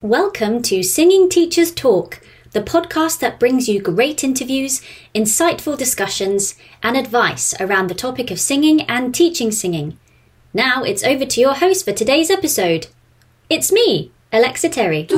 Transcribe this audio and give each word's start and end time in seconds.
Welcome 0.00 0.62
to 0.62 0.84
Singing 0.84 1.28
Teachers 1.28 1.72
Talk, 1.72 2.20
the 2.52 2.60
podcast 2.60 3.18
that 3.18 3.40
brings 3.40 3.68
you 3.68 3.82
great 3.82 4.22
interviews, 4.22 4.80
insightful 5.12 5.76
discussions, 5.76 6.54
and 6.84 6.96
advice 6.96 7.52
around 7.60 7.88
the 7.88 7.96
topic 7.96 8.30
of 8.30 8.38
singing 8.38 8.82
and 8.82 9.12
teaching 9.12 9.50
singing. 9.50 9.98
Now 10.54 10.84
it's 10.84 11.02
over 11.02 11.26
to 11.26 11.40
your 11.40 11.54
host 11.54 11.84
for 11.84 11.90
today's 11.90 12.30
episode. 12.30 12.86
It's 13.50 13.72
me, 13.72 14.12
Alexa 14.32 14.68
Terry. 14.68 15.08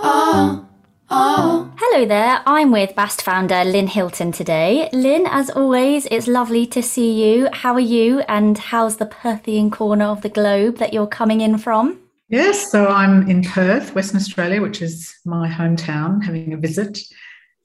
Ah, 0.00 0.64
ah. 1.08 1.63
Hello 1.94 2.06
there, 2.06 2.42
I'm 2.44 2.72
with 2.72 2.96
Bast 2.96 3.22
founder 3.22 3.62
Lynn 3.62 3.86
Hilton 3.86 4.32
today. 4.32 4.88
Lynn, 4.92 5.28
as 5.28 5.48
always, 5.48 6.06
it's 6.10 6.26
lovely 6.26 6.66
to 6.66 6.82
see 6.82 7.12
you. 7.22 7.48
How 7.52 7.72
are 7.74 7.78
you, 7.78 8.18
and 8.22 8.58
how's 8.58 8.96
the 8.96 9.06
Perthian 9.06 9.70
corner 9.70 10.06
of 10.06 10.22
the 10.22 10.28
globe 10.28 10.78
that 10.78 10.92
you're 10.92 11.06
coming 11.06 11.40
in 11.40 11.56
from? 11.56 12.00
Yes, 12.28 12.72
so 12.72 12.88
I'm 12.88 13.30
in 13.30 13.44
Perth, 13.44 13.94
Western 13.94 14.16
Australia, 14.16 14.60
which 14.60 14.82
is 14.82 15.14
my 15.24 15.48
hometown, 15.48 16.20
having 16.24 16.52
a 16.52 16.56
visit. 16.56 16.98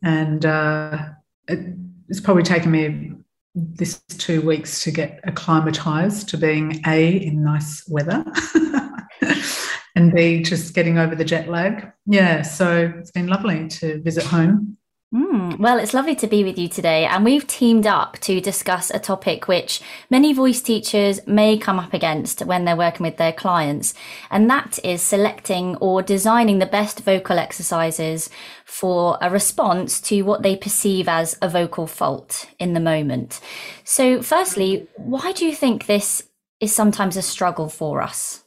And 0.03 0.45
uh, 0.45 1.05
it's 1.47 2.21
probably 2.21 2.43
taken 2.43 2.69
me 2.69 3.13
this 3.55 3.99
two 4.09 4.41
weeks 4.41 4.83
to 4.83 4.91
get 4.91 5.21
acclimatized 5.23 6.29
to 6.29 6.37
being 6.37 6.83
A, 6.85 7.17
in 7.17 7.43
nice 7.43 7.83
weather. 7.89 8.23
and 9.95 10.13
B, 10.13 10.43
just 10.43 10.73
getting 10.73 10.97
over 10.97 11.15
the 11.15 11.25
jet 11.25 11.49
lag. 11.49 11.91
Yeah, 12.05 12.41
so 12.41 12.93
it's 12.97 13.11
been 13.11 13.27
lovely 13.27 13.67
to 13.67 14.01
visit 14.01 14.23
home. 14.23 14.77
Mm, 15.11 15.57
well, 15.57 15.79
it's 15.79 15.95
lovely 15.95 16.15
to 16.17 16.27
be 16.27 16.43
with 16.43 16.59
you 16.59 16.69
today, 16.69 17.05
and 17.05 17.25
we've 17.25 17.47
teamed 17.47 17.87
up 17.87 18.19
to 18.19 18.39
discuss 18.39 18.91
a 18.91 18.99
topic 18.99 19.47
which 19.47 19.81
many 20.11 20.33
voice 20.33 20.61
teachers 20.61 21.19
may 21.25 21.57
come 21.57 21.79
up 21.79 21.95
against 21.95 22.45
when 22.45 22.63
they're 22.63 22.75
working 22.75 23.03
with 23.03 23.17
their 23.17 23.33
clients, 23.33 23.95
and 24.29 24.47
that 24.51 24.77
is 24.85 25.01
selecting 25.01 25.75
or 25.77 26.03
designing 26.03 26.59
the 26.59 26.67
best 26.67 26.99
vocal 26.99 27.39
exercises 27.39 28.29
for 28.65 29.17
a 29.19 29.31
response 29.31 29.99
to 29.99 30.21
what 30.21 30.43
they 30.43 30.55
perceive 30.55 31.07
as 31.07 31.35
a 31.41 31.49
vocal 31.49 31.87
fault 31.87 32.47
in 32.59 32.73
the 32.73 32.79
moment. 32.79 33.39
So, 33.83 34.21
firstly, 34.21 34.87
why 34.95 35.31
do 35.31 35.43
you 35.43 35.55
think 35.55 35.87
this 35.87 36.21
is 36.59 36.75
sometimes 36.75 37.17
a 37.17 37.23
struggle 37.23 37.67
for 37.67 38.03
us? 38.03 38.43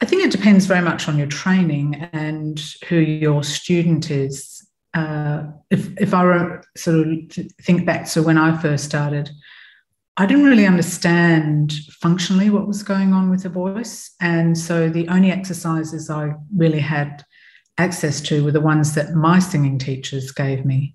I 0.00 0.06
think 0.06 0.24
it 0.24 0.30
depends 0.30 0.66
very 0.66 0.80
much 0.80 1.08
on 1.08 1.18
your 1.18 1.26
training 1.26 1.94
and 2.12 2.60
who 2.88 2.96
your 2.96 3.42
student 3.44 4.10
is. 4.10 4.66
Uh, 4.94 5.44
if 5.70 5.88
if 6.00 6.14
I 6.14 6.24
were 6.24 6.62
sort 6.76 7.06
of 7.06 7.46
think 7.62 7.86
back 7.86 8.08
to 8.10 8.22
when 8.22 8.38
I 8.38 8.56
first 8.56 8.84
started, 8.84 9.30
I 10.16 10.26
didn't 10.26 10.46
really 10.46 10.66
understand 10.66 11.74
functionally 12.00 12.50
what 12.50 12.66
was 12.66 12.82
going 12.82 13.12
on 13.12 13.30
with 13.30 13.42
the 13.42 13.50
voice, 13.50 14.14
and 14.20 14.56
so 14.56 14.88
the 14.88 15.06
only 15.08 15.30
exercises 15.30 16.10
I 16.10 16.32
really 16.56 16.80
had 16.80 17.24
access 17.78 18.20
to 18.22 18.44
were 18.44 18.52
the 18.52 18.60
ones 18.60 18.94
that 18.94 19.14
my 19.14 19.38
singing 19.38 19.78
teachers 19.78 20.32
gave 20.32 20.64
me. 20.64 20.94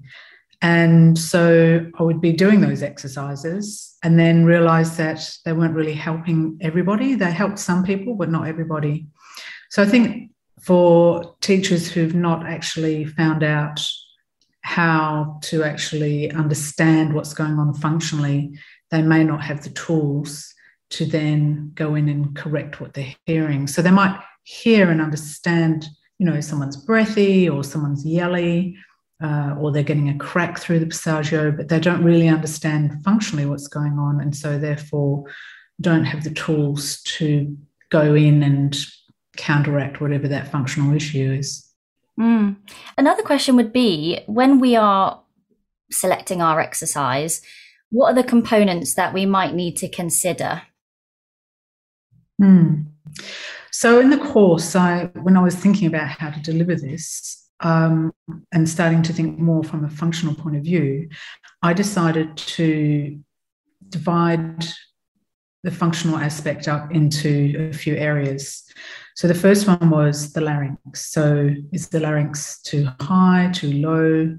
And 0.62 1.18
so 1.18 1.86
I 1.98 2.04
would 2.04 2.22
be 2.22 2.32
doing 2.32 2.62
those 2.62 2.82
exercises 2.82 3.98
and 4.04 4.20
then 4.20 4.46
realize 4.46 4.98
that 4.98 5.30
they 5.46 5.54
weren't 5.54 5.76
really 5.76 5.94
helping 5.94 6.58
everybody. 6.62 7.16
They 7.16 7.32
helped 7.32 7.60
some 7.60 7.84
people, 7.84 8.16
but 8.16 8.30
not 8.30 8.48
everybody. 8.48 9.08
So 9.70 9.84
I 9.84 9.86
think 9.86 10.32
for 10.62 11.36
teachers 11.42 11.92
who've 11.92 12.16
not 12.16 12.46
actually 12.46 13.06
found 13.06 13.44
out 13.44 13.86
how 14.62 15.40
to 15.44 15.64
actually 15.64 16.32
understand 16.32 17.14
what's 17.14 17.34
going 17.34 17.60
on 17.60 17.74
functionally, 17.76 18.58
they 18.90 19.02
may 19.02 19.24
not 19.24 19.44
have 19.44 19.64
the 19.64 19.70
tools 19.72 20.54
to 20.90 21.06
then 21.06 21.72
go 21.76 21.96
in 21.96 22.10
and 22.10 22.36
correct 22.36 22.80
what 22.80 22.94
they're 22.94 23.16
hearing. 23.26 23.68
So 23.68 23.82
they 23.82 23.92
might 23.92 24.20
hear 24.44 24.90
and 24.90 25.02
understand, 25.02 25.88
you 26.18 26.26
know, 26.26 26.40
someone's 26.42 26.78
breathy 26.78 27.50
or 27.50 27.64
someone's 27.64 28.06
yelly 28.06 28.78
uh, 29.24 29.56
or 29.60 29.72
they're 29.72 29.84
getting 29.84 30.10
a 30.10 30.18
crack 30.18 30.60
through 30.60 30.80
the 30.80 30.86
passaggio, 30.86 31.56
but 31.56 31.70
they 31.70 31.80
don't 31.80 32.04
really 32.04 32.28
understand 32.28 33.04
functionally 33.04 33.46
what's 33.46 33.68
going 33.68 33.98
on, 33.98 34.20
and 34.22 34.36
so 34.36 34.58
therefore 34.58 35.24
don't 35.82 36.06
have 36.06 36.24
the 36.24 36.32
tools 36.32 37.02
to 37.04 37.56
go 37.90 38.14
in 38.16 38.44
and 38.44 38.78
counteract 39.38 40.02
whatever 40.02 40.28
that 40.28 40.52
functional 40.52 40.96
issue 40.96 41.32
is. 41.32 41.70
Mm. 42.20 42.56
Another 42.98 43.24
question 43.24 43.56
would 43.56 43.74
be 43.74 44.22
when 44.28 44.60
we 44.60 44.76
are 44.76 45.22
selecting 45.92 46.42
our 46.42 46.60
exercise, 46.60 47.42
what 47.90 48.12
are 48.12 48.16
the 48.16 48.24
components 48.24 48.96
that 48.96 49.14
we 49.14 49.26
might 49.26 49.54
need 49.54 49.76
to 49.78 49.90
consider? 49.90 50.64
Mm. 52.42 52.86
So 53.72 54.00
in 54.00 54.10
the 54.10 54.18
course, 54.18 54.76
I 54.76 55.06
when 55.22 55.38
I 55.38 55.44
was 55.44 55.56
thinking 55.56 55.88
about 55.88 56.08
how 56.08 56.30
to 56.30 56.40
deliver 56.42 56.76
this, 56.76 57.45
um, 57.62 58.14
and 58.52 58.68
starting 58.68 59.02
to 59.04 59.14
think 59.14 59.40
more 59.40 59.64
from 59.64 59.86
a 59.86 59.90
functional 59.90 60.36
point 60.36 60.56
of 60.56 60.64
view, 60.64 61.10
I 61.62 61.74
decided 61.74 62.36
to 62.38 63.20
divide 63.90 64.66
the 65.64 65.72
functional 65.72 66.18
aspect 66.18 66.68
up 66.68 66.92
into 66.92 67.70
a 67.72 67.74
few 67.74 67.96
areas. 67.96 68.64
So 69.16 69.28
the 69.28 69.34
first 69.34 69.68
one 69.68 69.90
was 69.90 70.34
the 70.34 70.42
larynx. 70.42 71.12
So 71.12 71.50
is 71.72 71.90
the 71.90 72.02
larynx 72.02 72.62
too 72.62 72.88
high, 73.02 73.50
too 73.54 73.74
low? 73.74 74.38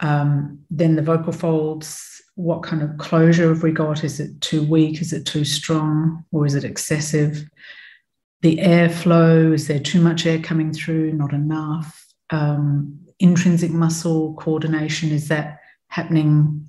Um, 0.00 0.60
then 0.70 0.94
the 0.94 1.02
vocal 1.02 1.32
folds, 1.32 2.22
what 2.34 2.62
kind 2.62 2.82
of 2.82 2.96
closure 2.98 3.48
have 3.48 3.62
we 3.62 3.72
got? 3.72 4.04
Is 4.04 4.20
it 4.20 4.40
too 4.40 4.62
weak? 4.62 5.00
Is 5.00 5.12
it 5.12 5.26
too 5.26 5.44
strong? 5.44 6.24
Or 6.30 6.46
is 6.46 6.54
it 6.54 6.64
excessive? 6.64 7.44
The 8.42 8.56
airflow, 8.58 9.52
is 9.52 9.66
there 9.66 9.80
too 9.80 10.00
much 10.00 10.26
air 10.26 10.38
coming 10.38 10.72
through, 10.72 11.12
not 11.12 11.32
enough? 11.32 12.11
Um, 12.32 12.98
intrinsic 13.18 13.70
muscle 13.70 14.34
coordination 14.34 15.10
is 15.10 15.28
that 15.28 15.60
happening 15.88 16.66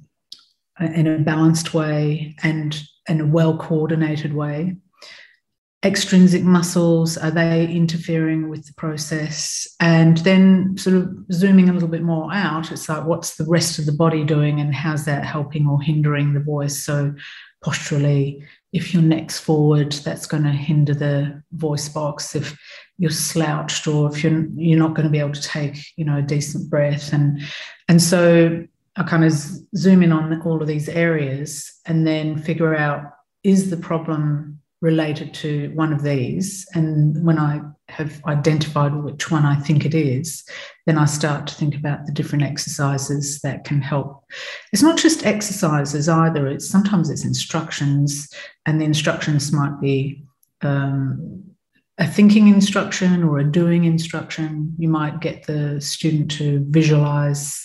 in 0.80 1.08
a 1.08 1.20
balanced 1.20 1.74
way 1.74 2.36
and 2.44 2.82
in 3.08 3.22
a 3.22 3.26
well 3.26 3.58
coordinated 3.58 4.34
way? 4.34 4.76
Extrinsic 5.84 6.44
muscles 6.44 7.18
are 7.18 7.32
they 7.32 7.68
interfering 7.68 8.50
with 8.50 8.66
the 8.66 8.74
process? 8.76 9.68
And 9.80 10.18
then 10.20 10.78
sort 10.78 10.96
of 10.96 11.10
zooming 11.32 11.70
a 11.70 11.74
little 11.74 11.90
bit 11.90 12.04
more 12.04 12.34
out 12.34 12.72
it's 12.72 12.88
like 12.88 13.06
what's 13.06 13.36
the 13.36 13.46
rest 13.46 13.80
of 13.80 13.86
the 13.86 13.92
body 13.92 14.24
doing 14.24 14.62
and 14.62 14.74
how's 14.74 15.06
that 15.06 15.26
helping 15.26 15.68
or 15.68 15.82
hindering 15.82 16.34
the 16.34 16.40
voice? 16.40 16.86
So 16.86 17.14
posturally 17.64 18.44
if 18.74 18.94
your 18.94 19.04
neck's 19.04 19.40
forward 19.40 19.92
that's 19.92 20.26
going 20.26 20.44
to 20.44 20.50
hinder 20.50 20.94
the 20.96 21.44
voice 21.52 21.88
box. 21.88 22.36
If 22.36 22.58
you're 22.98 23.12
slouched 23.12 23.88
or 23.88 24.10
if 24.12 24.24
you're 24.24 24.46
you're 24.56 24.80
not 24.80 24.94
going 24.94 25.06
to 25.06 25.12
be 25.12 25.20
able 25.20 25.34
to 25.34 25.42
take 25.42 25.78
you 25.96 26.06
know 26.06 26.18
a 26.18 26.22
decent 26.22 26.70
breath. 26.70 27.14
And 27.14 27.42
and 27.88 28.02
so 28.02 28.66
I 28.96 29.04
kind 29.04 29.26
of 29.26 29.34
zoom 29.76 30.04
in 30.04 30.12
on 30.12 30.42
all 30.42 30.62
of 30.62 30.68
these 30.68 30.90
areas 30.90 31.72
and 31.86 32.06
then 32.06 32.38
figure 32.38 32.76
out 32.76 33.04
is 33.44 33.70
the 33.70 33.78
problem 33.78 34.60
related 34.82 35.34
to 35.34 35.72
one 35.76 35.94
of 35.94 36.04
these? 36.04 36.68
And 36.74 37.26
when 37.26 37.40
I 37.40 37.62
have 37.90 38.22
identified 38.26 38.94
which 38.94 39.32
one 39.32 39.46
I 39.46 39.56
think 39.56 39.86
it 39.86 39.94
is 39.94 40.44
then 40.86 40.98
I 40.98 41.06
start 41.06 41.48
to 41.48 41.56
think 41.56 41.76
about 41.76 42.06
the 42.06 42.12
different 42.12 42.44
exercises 42.44 43.40
that 43.42 43.64
can 43.64 43.82
help. 43.82 44.26
It's 44.74 44.84
not 44.84 44.98
just 44.98 45.26
exercises 45.26 46.10
either. 46.10 46.48
It's 46.48 46.70
sometimes 46.70 47.10
it's 47.10 47.24
instructions 47.24 48.30
and 48.66 48.82
the 48.82 48.86
instructions 48.86 49.52
might 49.52 49.80
be 49.80 50.24
um, 50.62 51.44
a 51.98 52.08
thinking 52.08 52.48
instruction 52.48 53.24
or 53.24 53.40
a 53.40 53.44
doing 53.44 53.86
instruction. 53.86 54.76
You 54.78 54.90
might 54.90 55.20
get 55.20 55.46
the 55.46 55.80
student 55.80 56.32
to 56.32 56.66
visualize 56.70 57.60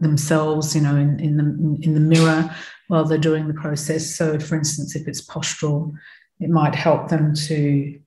themselves, 0.00 0.74
you 0.74 0.80
know, 0.80 0.96
in, 0.96 1.20
in 1.20 1.36
the 1.36 1.78
in 1.82 1.94
the 1.94 2.00
mirror 2.00 2.54
while 2.88 3.04
they're 3.04 3.18
doing 3.18 3.48
the 3.48 3.54
process. 3.54 4.14
So, 4.14 4.38
for 4.38 4.56
instance, 4.56 4.96
if 4.96 5.06
it's 5.08 5.26
postural, 5.26 5.92
it 6.40 6.50
might 6.50 6.74
help 6.74 7.08
them 7.08 7.34
to 7.34 7.98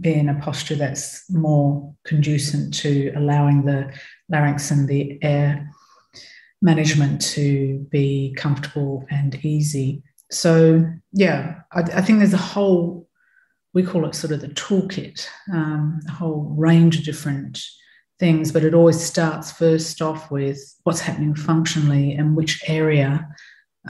be 0.00 0.14
in 0.14 0.28
a 0.28 0.40
posture 0.40 0.76
that's 0.76 1.28
more 1.30 1.92
conducive 2.04 2.70
to 2.70 3.12
allowing 3.16 3.64
the 3.64 3.92
larynx 4.28 4.70
and 4.70 4.88
the 4.88 5.18
air 5.22 5.68
management 6.62 7.20
to 7.20 7.78
be 7.90 8.34
comfortable 8.36 9.04
and 9.10 9.44
easy. 9.44 10.02
So, 10.30 10.84
yeah, 11.12 11.60
I, 11.72 11.80
I 11.80 12.02
think 12.02 12.18
there's 12.18 12.34
a 12.34 12.38
whole 12.38 13.08
we 13.72 13.82
call 13.82 14.04
it 14.06 14.14
sort 14.14 14.32
of 14.32 14.40
the 14.40 14.48
toolkit, 14.48 15.26
um, 15.52 16.00
a 16.08 16.12
whole 16.12 16.54
range 16.56 16.98
of 16.98 17.04
different 17.04 17.62
things, 18.18 18.52
but 18.52 18.64
it 18.64 18.74
always 18.74 19.00
starts 19.00 19.52
first 19.52 20.02
off 20.02 20.30
with 20.30 20.58
what's 20.84 21.00
happening 21.00 21.34
functionally 21.34 22.12
and 22.12 22.36
which 22.36 22.62
area 22.66 23.26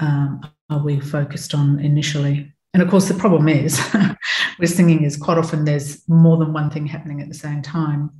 um, 0.00 0.40
are 0.68 0.82
we 0.82 1.00
focused 1.00 1.54
on 1.54 1.80
initially. 1.80 2.52
And 2.72 2.82
of 2.82 2.88
course, 2.88 3.08
the 3.08 3.14
problem 3.14 3.48
is 3.48 3.80
with 4.58 4.70
singing 4.70 5.02
is 5.02 5.16
quite 5.16 5.38
often 5.38 5.64
there's 5.64 6.06
more 6.08 6.36
than 6.36 6.52
one 6.52 6.70
thing 6.70 6.86
happening 6.86 7.20
at 7.20 7.28
the 7.28 7.34
same 7.34 7.62
time. 7.62 8.10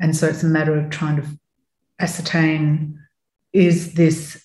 And 0.00 0.16
so 0.16 0.26
it's 0.26 0.42
a 0.42 0.46
matter 0.46 0.78
of 0.78 0.90
trying 0.90 1.16
to 1.20 1.28
ascertain 2.00 2.98
is 3.52 3.94
this 3.94 4.42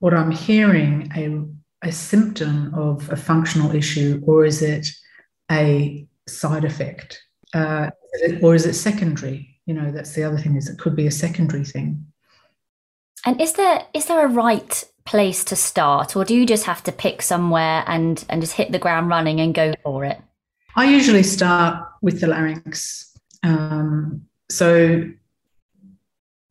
what 0.00 0.12
I'm 0.12 0.30
hearing 0.30 1.10
a, 1.16 1.88
a 1.88 1.90
symptom 1.90 2.74
of 2.74 3.10
a 3.10 3.16
functional 3.16 3.74
issue, 3.74 4.22
or 4.26 4.44
is 4.44 4.60
it 4.60 4.86
a 5.50 6.06
side 6.28 6.64
effect? 6.64 7.22
Uh, 7.54 7.90
or 8.42 8.54
is 8.54 8.66
it 8.66 8.74
secondary? 8.74 9.58
You 9.66 9.74
know, 9.74 9.90
that's 9.90 10.12
the 10.12 10.24
other 10.24 10.38
thing 10.38 10.56
is 10.56 10.68
it 10.68 10.78
could 10.78 10.96
be 10.96 11.06
a 11.06 11.10
secondary 11.10 11.64
thing. 11.64 12.06
And 13.24 13.40
is 13.40 13.54
there 13.54 13.84
is 13.92 14.06
there 14.06 14.24
a 14.24 14.28
right 14.28 14.84
place 15.04 15.42
to 15.44 15.56
start, 15.56 16.16
or 16.16 16.24
do 16.24 16.34
you 16.34 16.46
just 16.46 16.64
have 16.64 16.82
to 16.84 16.92
pick 16.92 17.22
somewhere 17.22 17.82
and 17.86 18.24
and 18.28 18.40
just 18.40 18.54
hit 18.54 18.72
the 18.72 18.78
ground 18.78 19.08
running 19.08 19.40
and 19.40 19.54
go 19.54 19.74
for 19.82 20.04
it? 20.04 20.20
I 20.76 20.84
usually 20.84 21.22
start 21.22 21.88
with 22.02 22.20
the 22.20 22.26
larynx. 22.28 23.16
Um, 23.42 24.26
so 24.50 25.08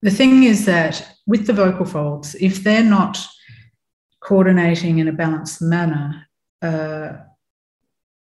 the 0.01 0.11
thing 0.11 0.43
is 0.43 0.65
that 0.65 1.07
with 1.27 1.47
the 1.47 1.53
vocal 1.53 1.85
folds, 1.85 2.35
if 2.35 2.63
they're 2.63 2.83
not 2.83 3.17
coordinating 4.19 4.99
in 4.99 5.07
a 5.07 5.13
balanced 5.13 5.61
manner, 5.61 6.27
uh, 6.61 7.13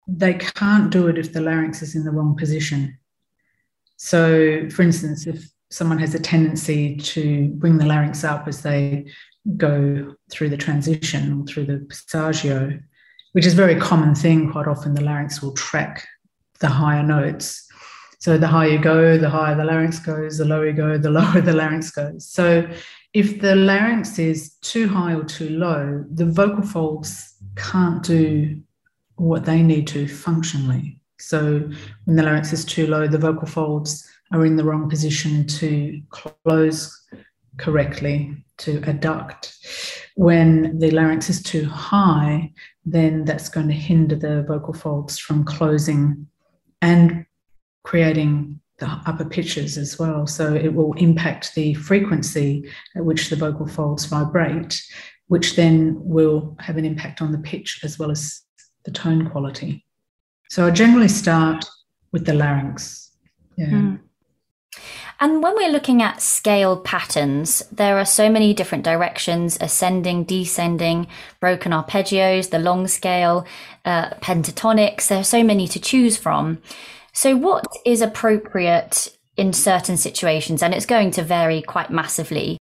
they 0.07 0.35
can't 0.35 0.91
do 0.91 1.07
it 1.07 1.17
if 1.17 1.33
the 1.33 1.41
larynx 1.41 1.81
is 1.81 1.95
in 1.95 2.03
the 2.03 2.11
wrong 2.11 2.35
position. 2.35 2.97
So, 3.97 4.69
for 4.69 4.81
instance, 4.81 5.25
if 5.25 5.49
someone 5.69 5.97
has 5.99 6.13
a 6.13 6.19
tendency 6.19 6.95
to 6.97 7.49
bring 7.55 7.77
the 7.77 7.85
larynx 7.85 8.23
up 8.23 8.47
as 8.47 8.61
they 8.61 9.05
go 9.57 10.15
through 10.31 10.49
the 10.49 10.57
transition 10.57 11.39
or 11.39 11.45
through 11.45 11.65
the 11.65 11.85
passaggio, 11.89 12.81
which 13.33 13.45
is 13.45 13.53
a 13.53 13.57
very 13.57 13.79
common 13.79 14.15
thing. 14.15 14.51
Quite 14.51 14.67
often, 14.67 14.93
the 14.93 15.03
larynx 15.03 15.41
will 15.41 15.53
track 15.53 16.07
the 16.59 16.69
higher 16.69 17.03
notes. 17.03 17.67
So 18.19 18.37
the 18.37 18.47
higher 18.47 18.69
you 18.69 18.79
go, 18.79 19.17
the 19.17 19.29
higher 19.29 19.55
the 19.55 19.65
larynx 19.65 19.99
goes, 19.99 20.37
the 20.37 20.45
lower 20.45 20.67
you 20.67 20.73
go, 20.73 20.97
the 20.97 21.09
lower 21.19 21.41
the 21.41 21.53
larynx 21.53 21.91
goes. 21.91 22.27
So 22.27 22.67
if 23.13 23.41
the 23.41 23.55
larynx 23.55 24.17
is 24.19 24.55
too 24.61 24.87
high 24.87 25.13
or 25.13 25.23
too 25.23 25.49
low, 25.49 26.05
the 26.11 26.25
vocal 26.25 26.63
folds 26.63 27.35
can't 27.55 28.01
do 28.03 28.61
what 29.15 29.45
they 29.45 29.61
need 29.61 29.87
to 29.87 30.07
functionally. 30.07 30.99
So 31.19 31.69
when 32.05 32.15
the 32.17 32.23
larynx 32.23 32.51
is 32.53 32.65
too 32.65 32.87
low, 32.87 33.07
the 33.07 33.17
vocal 33.17 33.47
folds 33.47 34.09
are 34.33 34.45
in 34.45 34.55
the 34.55 34.63
wrong 34.63 34.89
position 34.89 35.47
to 35.47 36.01
close 36.09 37.01
correctly, 37.57 38.43
to 38.57 38.81
adduct. 38.81 39.55
When 40.15 40.77
the 40.79 40.91
larynx 40.91 41.29
is 41.29 41.41
too 41.41 41.65
high, 41.65 42.51
then 42.85 43.25
that's 43.25 43.49
going 43.49 43.67
to 43.67 43.73
hinder 43.73 44.15
the 44.15 44.43
vocal 44.43 44.73
folds 44.73 45.17
from 45.17 45.43
closing 45.43 46.27
and 46.81 47.25
creating 47.83 48.59
the 48.79 48.87
upper 49.05 49.25
pitches 49.25 49.77
as 49.77 49.97
well. 49.97 50.27
So 50.27 50.53
it 50.53 50.73
will 50.73 50.93
impact 50.93 51.55
the 51.55 51.73
frequency 51.75 52.69
at 52.95 53.05
which 53.05 53.29
the 53.29 53.35
vocal 53.35 53.67
folds 53.67 54.05
vibrate, 54.05 54.81
which 55.27 55.55
then 55.55 55.95
will 56.03 56.55
have 56.59 56.77
an 56.77 56.85
impact 56.85 57.21
on 57.21 57.31
the 57.31 57.37
pitch 57.37 57.79
as 57.83 57.97
well 57.97 58.11
as 58.11 58.41
the 58.85 58.91
tone 58.91 59.29
quality. 59.29 59.85
So 60.49 60.67
I 60.67 60.71
generally 60.71 61.07
start 61.07 61.65
with 62.11 62.25
the 62.25 62.33
larynx. 62.33 63.11
Yeah. 63.57 63.67
Mm. 63.67 63.99
And 65.19 65.41
when 65.41 65.55
we're 65.55 65.71
looking 65.71 66.01
at 66.01 66.21
scale 66.21 66.77
patterns, 66.77 67.63
there 67.71 67.97
are 67.97 68.05
so 68.05 68.29
many 68.29 68.53
different 68.53 68.83
directions 68.83 69.57
ascending, 69.61 70.25
descending, 70.25 71.07
broken 71.39 71.71
arpeggios, 71.71 72.49
the 72.49 72.59
long 72.59 72.87
scale, 72.87 73.45
uh, 73.85 74.09
pentatonics. 74.15 75.07
There 75.07 75.19
are 75.19 75.23
so 75.23 75.41
many 75.41 75.67
to 75.69 75.79
choose 75.79 76.17
from. 76.17 76.61
So, 77.13 77.37
what 77.37 77.65
is 77.85 78.01
appropriate 78.01 79.17
in 79.37 79.53
certain 79.53 79.95
situations? 79.95 80.61
And 80.61 80.73
it's 80.73 80.85
going 80.85 81.11
to 81.11 81.23
vary 81.23 81.61
quite 81.61 81.89
massively. 81.89 82.57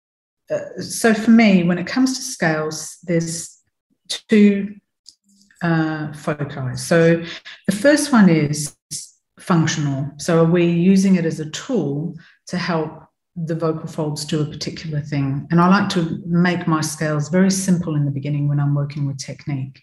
Uh, 0.52 0.80
so, 0.80 1.16
for 1.16 1.32
me, 1.32 1.64
when 1.64 1.80
it 1.80 1.88
comes 1.88 2.16
to 2.18 2.22
scales, 2.22 2.98
there's 3.02 3.58
two 4.30 4.76
uh, 5.64 6.14
foci. 6.14 6.76
So, 6.76 7.24
the 7.68 7.76
first 7.76 8.12
one 8.12 8.30
is 8.30 8.76
functional. 9.40 10.12
So, 10.18 10.42
are 10.44 10.52
we 10.52 10.66
using 10.66 11.16
it 11.16 11.26
as 11.26 11.40
a 11.40 11.50
tool 11.50 12.16
to 12.48 12.58
help 12.58 13.04
the 13.36 13.56
vocal 13.56 13.88
folds 13.88 14.26
do 14.26 14.42
a 14.42 14.46
particular 14.46 15.02
thing. 15.02 15.48
And 15.50 15.60
I 15.60 15.68
like 15.68 15.90
to 15.90 16.22
make 16.28 16.68
my 16.68 16.82
scales 16.82 17.30
very 17.30 17.50
simple 17.50 17.96
in 17.96 18.06
the 18.06 18.12
beginning 18.12 18.48
when 18.48 18.60
I'm 18.60 18.76
working 18.76 19.08
with 19.08 19.18
technique. 19.18 19.82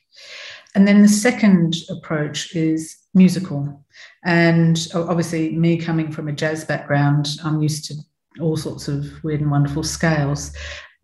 And 0.75 0.87
then 0.87 1.03
the 1.03 1.09
second 1.09 1.75
approach 1.91 2.55
is 2.55 2.97
musical. 3.12 3.85
And 4.25 4.87
obviously, 4.94 5.56
me 5.56 5.79
coming 5.79 6.12
from 6.12 6.29
a 6.29 6.32
jazz 6.32 6.65
background, 6.65 7.29
I'm 7.43 7.61
used 7.61 7.87
to 7.87 7.94
all 8.41 8.56
sorts 8.56 8.87
of 8.87 9.06
weird 9.25 9.41
and 9.41 9.50
wonderful 9.50 9.82
scales. 9.82 10.53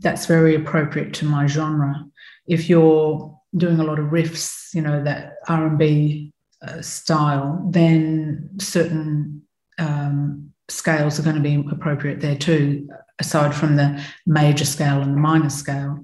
That's 0.00 0.26
very 0.26 0.54
appropriate 0.54 1.14
to 1.14 1.24
my 1.24 1.46
genre. 1.48 2.04
If 2.46 2.68
you're 2.68 3.36
doing 3.56 3.80
a 3.80 3.84
lot 3.84 3.98
of 3.98 4.06
riffs, 4.06 4.74
you 4.74 4.82
know, 4.82 5.02
that 5.04 5.36
R&B 5.48 6.32
uh, 6.62 6.82
style, 6.82 7.66
then 7.70 8.50
certain 8.58 9.42
um, 9.78 10.52
scales 10.68 11.18
are 11.18 11.22
going 11.22 11.36
to 11.36 11.42
be 11.42 11.64
appropriate 11.70 12.20
there 12.20 12.36
too, 12.36 12.88
aside 13.18 13.54
from 13.54 13.76
the 13.76 14.02
major 14.26 14.64
scale 14.64 15.00
and 15.00 15.14
the 15.14 15.20
minor 15.20 15.50
scale. 15.50 15.98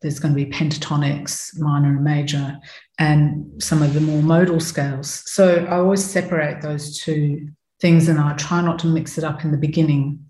There's 0.00 0.18
going 0.18 0.34
to 0.34 0.44
be 0.44 0.50
pentatonics, 0.50 1.58
minor 1.58 1.88
and 1.88 2.04
major, 2.04 2.58
and 2.98 3.62
some 3.62 3.82
of 3.82 3.94
the 3.94 4.00
more 4.00 4.22
modal 4.22 4.60
scales. 4.60 5.22
So 5.26 5.64
I 5.64 5.76
always 5.76 6.04
separate 6.04 6.62
those 6.62 6.98
two 6.98 7.48
things 7.80 8.08
and 8.08 8.18
I 8.18 8.34
try 8.34 8.60
not 8.60 8.78
to 8.80 8.86
mix 8.86 9.18
it 9.18 9.24
up 9.24 9.44
in 9.44 9.50
the 9.50 9.56
beginning. 9.56 10.24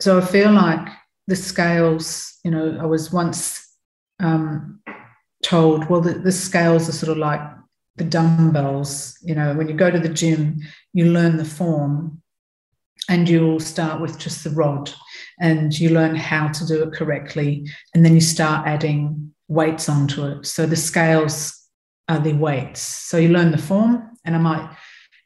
So 0.00 0.18
I 0.18 0.20
feel 0.20 0.52
like 0.52 0.86
the 1.26 1.36
scales, 1.36 2.38
you 2.44 2.50
know, 2.50 2.78
I 2.80 2.86
was 2.86 3.12
once 3.12 3.66
um, 4.20 4.80
told, 5.42 5.88
well, 5.88 6.00
the, 6.00 6.14
the 6.14 6.32
scales 6.32 6.88
are 6.88 6.92
sort 6.92 7.12
of 7.12 7.18
like 7.18 7.40
the 7.96 8.04
dumbbells. 8.04 9.18
You 9.22 9.34
know, 9.34 9.54
when 9.54 9.68
you 9.68 9.74
go 9.74 9.90
to 9.90 9.98
the 9.98 10.08
gym, 10.08 10.60
you 10.92 11.06
learn 11.06 11.36
the 11.36 11.44
form 11.44 12.22
and 13.08 13.28
you'll 13.28 13.60
start 13.60 14.00
with 14.00 14.18
just 14.18 14.44
the 14.44 14.50
rod 14.50 14.90
and 15.40 15.78
you 15.78 15.90
learn 15.90 16.16
how 16.16 16.48
to 16.48 16.66
do 16.66 16.82
it 16.82 16.92
correctly 16.92 17.68
and 17.94 18.04
then 18.04 18.14
you 18.14 18.20
start 18.20 18.66
adding 18.66 19.32
weights 19.48 19.88
onto 19.88 20.24
it 20.26 20.44
so 20.44 20.66
the 20.66 20.76
scales 20.76 21.68
are 22.08 22.18
the 22.18 22.32
weights 22.32 22.80
so 22.80 23.16
you 23.16 23.28
learn 23.28 23.52
the 23.52 23.58
form 23.58 24.10
and 24.24 24.34
i 24.34 24.38
might 24.38 24.68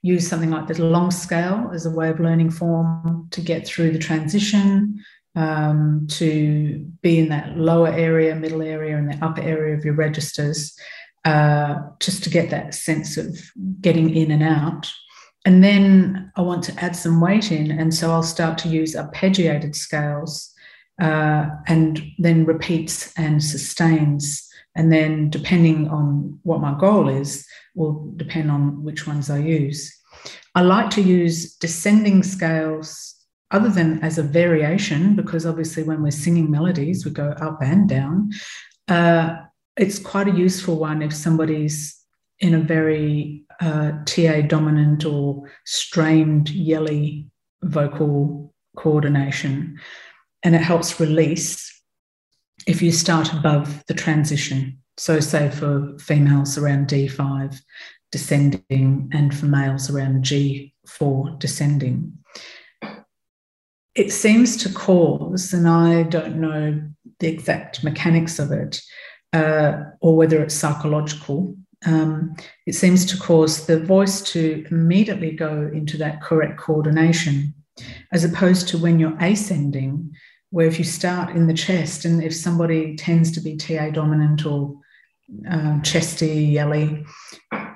use 0.03 0.27
something 0.27 0.51
like 0.51 0.67
the 0.67 0.83
long 0.83 1.11
scale 1.11 1.71
as 1.73 1.87
a 1.87 1.91
way 1.91 2.09
of 2.09 2.21
learning 2.21 2.51
form 2.51 3.29
to 3.31 3.41
get 3.41 3.67
through 3.67 3.91
the 3.91 3.99
transition 3.99 4.99
um, 5.37 6.07
to 6.11 6.85
be 7.03 7.19
in 7.19 7.29
that 7.29 7.57
lower 7.57 7.89
area 7.89 8.35
middle 8.35 8.63
area 8.63 8.97
and 8.97 9.11
the 9.11 9.25
upper 9.25 9.43
area 9.43 9.77
of 9.77 9.85
your 9.85 9.95
registers 9.95 10.77
uh, 11.25 11.77
just 12.01 12.25
to 12.25 12.31
get 12.31 12.51
that 12.51 12.75
sense 12.75 13.17
of 13.17 13.39
getting 13.81 14.15
in 14.15 14.31
and 14.31 14.43
out 14.43 14.91
and 15.47 15.65
then 15.65 16.31
I 16.37 16.43
want 16.43 16.65
to 16.65 16.85
add 16.85 16.95
some 16.95 17.21
weight 17.21 17.51
in. 17.51 17.71
And 17.71 17.95
so 17.95 18.11
I'll 18.11 18.23
start 18.23 18.59
to 18.59 18.69
use 18.69 18.95
arpeggiated 18.95 19.75
scales 19.75 20.53
uh, 21.01 21.47
and 21.67 22.03
then 22.19 22.45
repeats 22.45 23.13
and 23.17 23.43
sustains. 23.43 24.47
And 24.77 24.93
then, 24.93 25.31
depending 25.31 25.89
on 25.89 26.39
what 26.45 26.61
my 26.61 26.79
goal 26.79 27.09
is, 27.09 27.45
will 27.75 28.13
depend 28.17 28.51
on 28.51 28.85
which 28.85 29.07
ones 29.07 29.29
I 29.29 29.39
use. 29.39 29.93
I 30.55 30.61
like 30.61 30.91
to 30.91 31.03
use 31.03 31.57
descending 31.57 32.23
scales 32.23 33.17
other 33.51 33.69
than 33.69 34.03
as 34.03 34.19
a 34.19 34.23
variation, 34.23 35.17
because 35.17 35.45
obviously, 35.45 35.83
when 35.83 36.03
we're 36.03 36.11
singing 36.11 36.51
melodies, 36.51 37.05
we 37.05 37.11
go 37.11 37.31
up 37.41 37.59
and 37.63 37.89
down. 37.89 38.31
Uh, 38.89 39.37
it's 39.77 39.99
quite 39.99 40.29
a 40.29 40.37
useful 40.37 40.77
one 40.77 41.03
if 41.03 41.13
somebody's 41.13 41.97
in 42.39 42.55
a 42.55 42.61
very 42.61 43.45
uh, 43.61 43.93
TA 44.05 44.41
dominant 44.43 45.05
or 45.05 45.51
strained 45.65 46.51
yelly 46.51 47.29
vocal 47.63 48.55
coordination. 48.77 49.79
And 50.43 50.55
it 50.55 50.63
helps 50.63 50.99
release 50.99 51.83
if 52.67 52.81
you 52.81 52.93
start 52.93 53.33
above 53.33 53.85
the 53.87 53.95
transition. 53.95 54.79
So, 54.97 55.21
say 55.21 55.51
for 55.51 55.97
females 55.99 56.57
around 56.59 56.89
D5 56.89 57.61
descending, 58.13 59.09
and 59.13 59.37
for 59.37 59.47
males 59.47 59.91
around 59.91 60.25
G4 60.25 61.39
descending. 61.39 62.13
It 64.01 64.11
seems 64.11 64.57
to 64.63 64.73
cause, 64.73 65.53
and 65.53 65.69
I 65.69 66.05
don't 66.05 66.37
know 66.37 66.81
the 67.19 67.29
exact 67.29 67.85
mechanics 67.85 68.39
of 68.39 68.51
it, 68.51 68.81
uh, 69.35 69.73
or 70.01 70.17
whether 70.17 70.43
it's 70.43 70.55
psychological, 70.55 71.55
um, 71.85 72.35
it 72.67 72.75
seems 72.75 73.05
to 73.05 73.19
cause 73.19 73.67
the 73.67 73.79
voice 73.79 74.23
to 74.33 74.65
immediately 74.71 75.33
go 75.33 75.71
into 75.75 75.99
that 75.99 76.23
correct 76.23 76.59
coordination, 76.59 77.53
as 78.11 78.25
opposed 78.25 78.69
to 78.69 78.79
when 78.79 78.99
you're 78.99 79.19
ascending, 79.21 80.11
where 80.49 80.67
if 80.67 80.79
you 80.79 80.85
start 80.87 81.37
in 81.37 81.47
the 81.47 81.53
chest, 81.53 82.07
and 82.07 82.25
if 82.25 82.35
somebody 82.35 82.97
tends 82.97 83.31
to 83.33 83.41
be 83.43 83.59
TA 83.59 83.91
dominant 83.91 84.47
or 84.47 84.81
uh, 85.47 85.79
chesty, 85.83 86.45
yelly, 86.45 87.05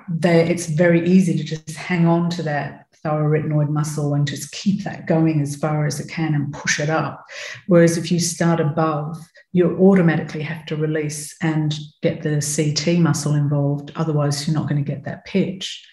they, 0.09 0.49
it's 0.49 0.65
very 0.65 1.07
easy 1.07 1.37
to 1.37 1.43
just 1.43 1.77
hang 1.77 2.07
on 2.07 2.31
to 2.31 2.41
that 2.41 2.84
thyroarytenoid 3.05 3.69
muscle 3.69 4.13
and 4.15 4.27
just 4.27 4.51
keep 4.51 4.83
that 4.83 5.05
going 5.05 5.41
as 5.41 5.55
far 5.55 5.85
as 5.85 5.99
it 5.99 6.09
can 6.09 6.33
and 6.33 6.51
push 6.51 6.79
it 6.79 6.89
up. 6.89 7.23
Whereas 7.67 7.97
if 7.97 8.11
you 8.11 8.19
start 8.19 8.59
above, 8.59 9.17
you 9.51 9.77
automatically 9.77 10.41
have 10.41 10.65
to 10.65 10.75
release 10.75 11.35
and 11.41 11.73
get 12.01 12.23
the 12.23 12.41
CT 12.41 12.99
muscle 12.99 13.35
involved. 13.35 13.91
Otherwise, 13.95 14.45
you're 14.45 14.55
not 14.55 14.67
going 14.67 14.83
to 14.83 14.91
get 14.91 15.05
that 15.05 15.25
pitch. 15.25 15.85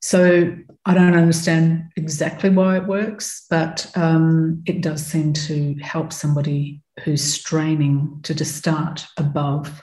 so 0.00 0.54
I 0.84 0.94
don't 0.94 1.14
understand 1.14 1.84
exactly 1.96 2.50
why 2.50 2.76
it 2.76 2.86
works, 2.86 3.46
but 3.48 3.90
um, 3.94 4.62
it 4.66 4.80
does 4.80 5.04
seem 5.04 5.32
to 5.32 5.76
help 5.80 6.12
somebody 6.12 6.82
who's 7.04 7.22
straining 7.22 8.18
to 8.24 8.34
just 8.34 8.56
start 8.56 9.06
above. 9.16 9.82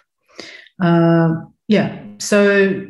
Uh, 0.81 1.35
yeah, 1.67 2.03
so 2.17 2.85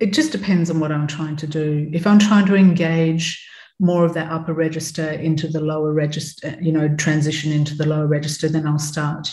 it 0.00 0.12
just 0.12 0.32
depends 0.32 0.70
on 0.70 0.80
what 0.80 0.92
I'm 0.92 1.06
trying 1.06 1.36
to 1.36 1.46
do. 1.46 1.88
If 1.92 2.06
I'm 2.06 2.18
trying 2.18 2.46
to 2.46 2.56
engage 2.56 3.46
more 3.80 4.04
of 4.04 4.14
that 4.14 4.30
upper 4.30 4.52
register 4.52 5.10
into 5.10 5.48
the 5.48 5.60
lower 5.60 5.92
register, 5.92 6.56
you 6.60 6.72
know, 6.72 6.88
transition 6.96 7.52
into 7.52 7.74
the 7.74 7.86
lower 7.86 8.06
register, 8.06 8.48
then 8.48 8.66
I'll 8.66 8.78
start 8.78 9.28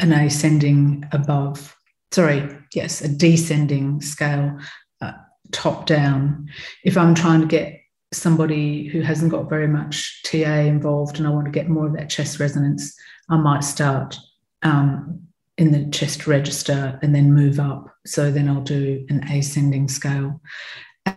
an 0.00 0.12
ascending 0.12 1.04
above. 1.12 1.76
Sorry, 2.12 2.48
yes, 2.74 3.00
a 3.00 3.08
descending 3.08 4.00
scale, 4.00 4.58
uh, 5.00 5.12
top 5.52 5.86
down. 5.86 6.48
If 6.84 6.96
I'm 6.96 7.14
trying 7.14 7.40
to 7.40 7.46
get 7.46 7.80
somebody 8.12 8.88
who 8.88 9.02
hasn't 9.02 9.30
got 9.30 9.48
very 9.48 9.68
much 9.68 10.22
TA 10.24 10.60
involved 10.60 11.18
and 11.18 11.26
I 11.26 11.30
want 11.30 11.46
to 11.46 11.52
get 11.52 11.68
more 11.68 11.86
of 11.86 11.94
that 11.94 12.10
chest 12.10 12.40
resonance, 12.40 12.94
I 13.28 13.36
might 13.36 13.62
start 13.62 14.16
um, 14.62 15.22
in 15.60 15.72
the 15.72 15.88
chest 15.90 16.26
register 16.26 16.98
and 17.02 17.14
then 17.14 17.34
move 17.34 17.60
up. 17.60 17.94
So 18.06 18.30
then 18.30 18.48
I'll 18.48 18.62
do 18.62 19.04
an 19.10 19.22
ascending 19.24 19.88
scale. 19.88 20.40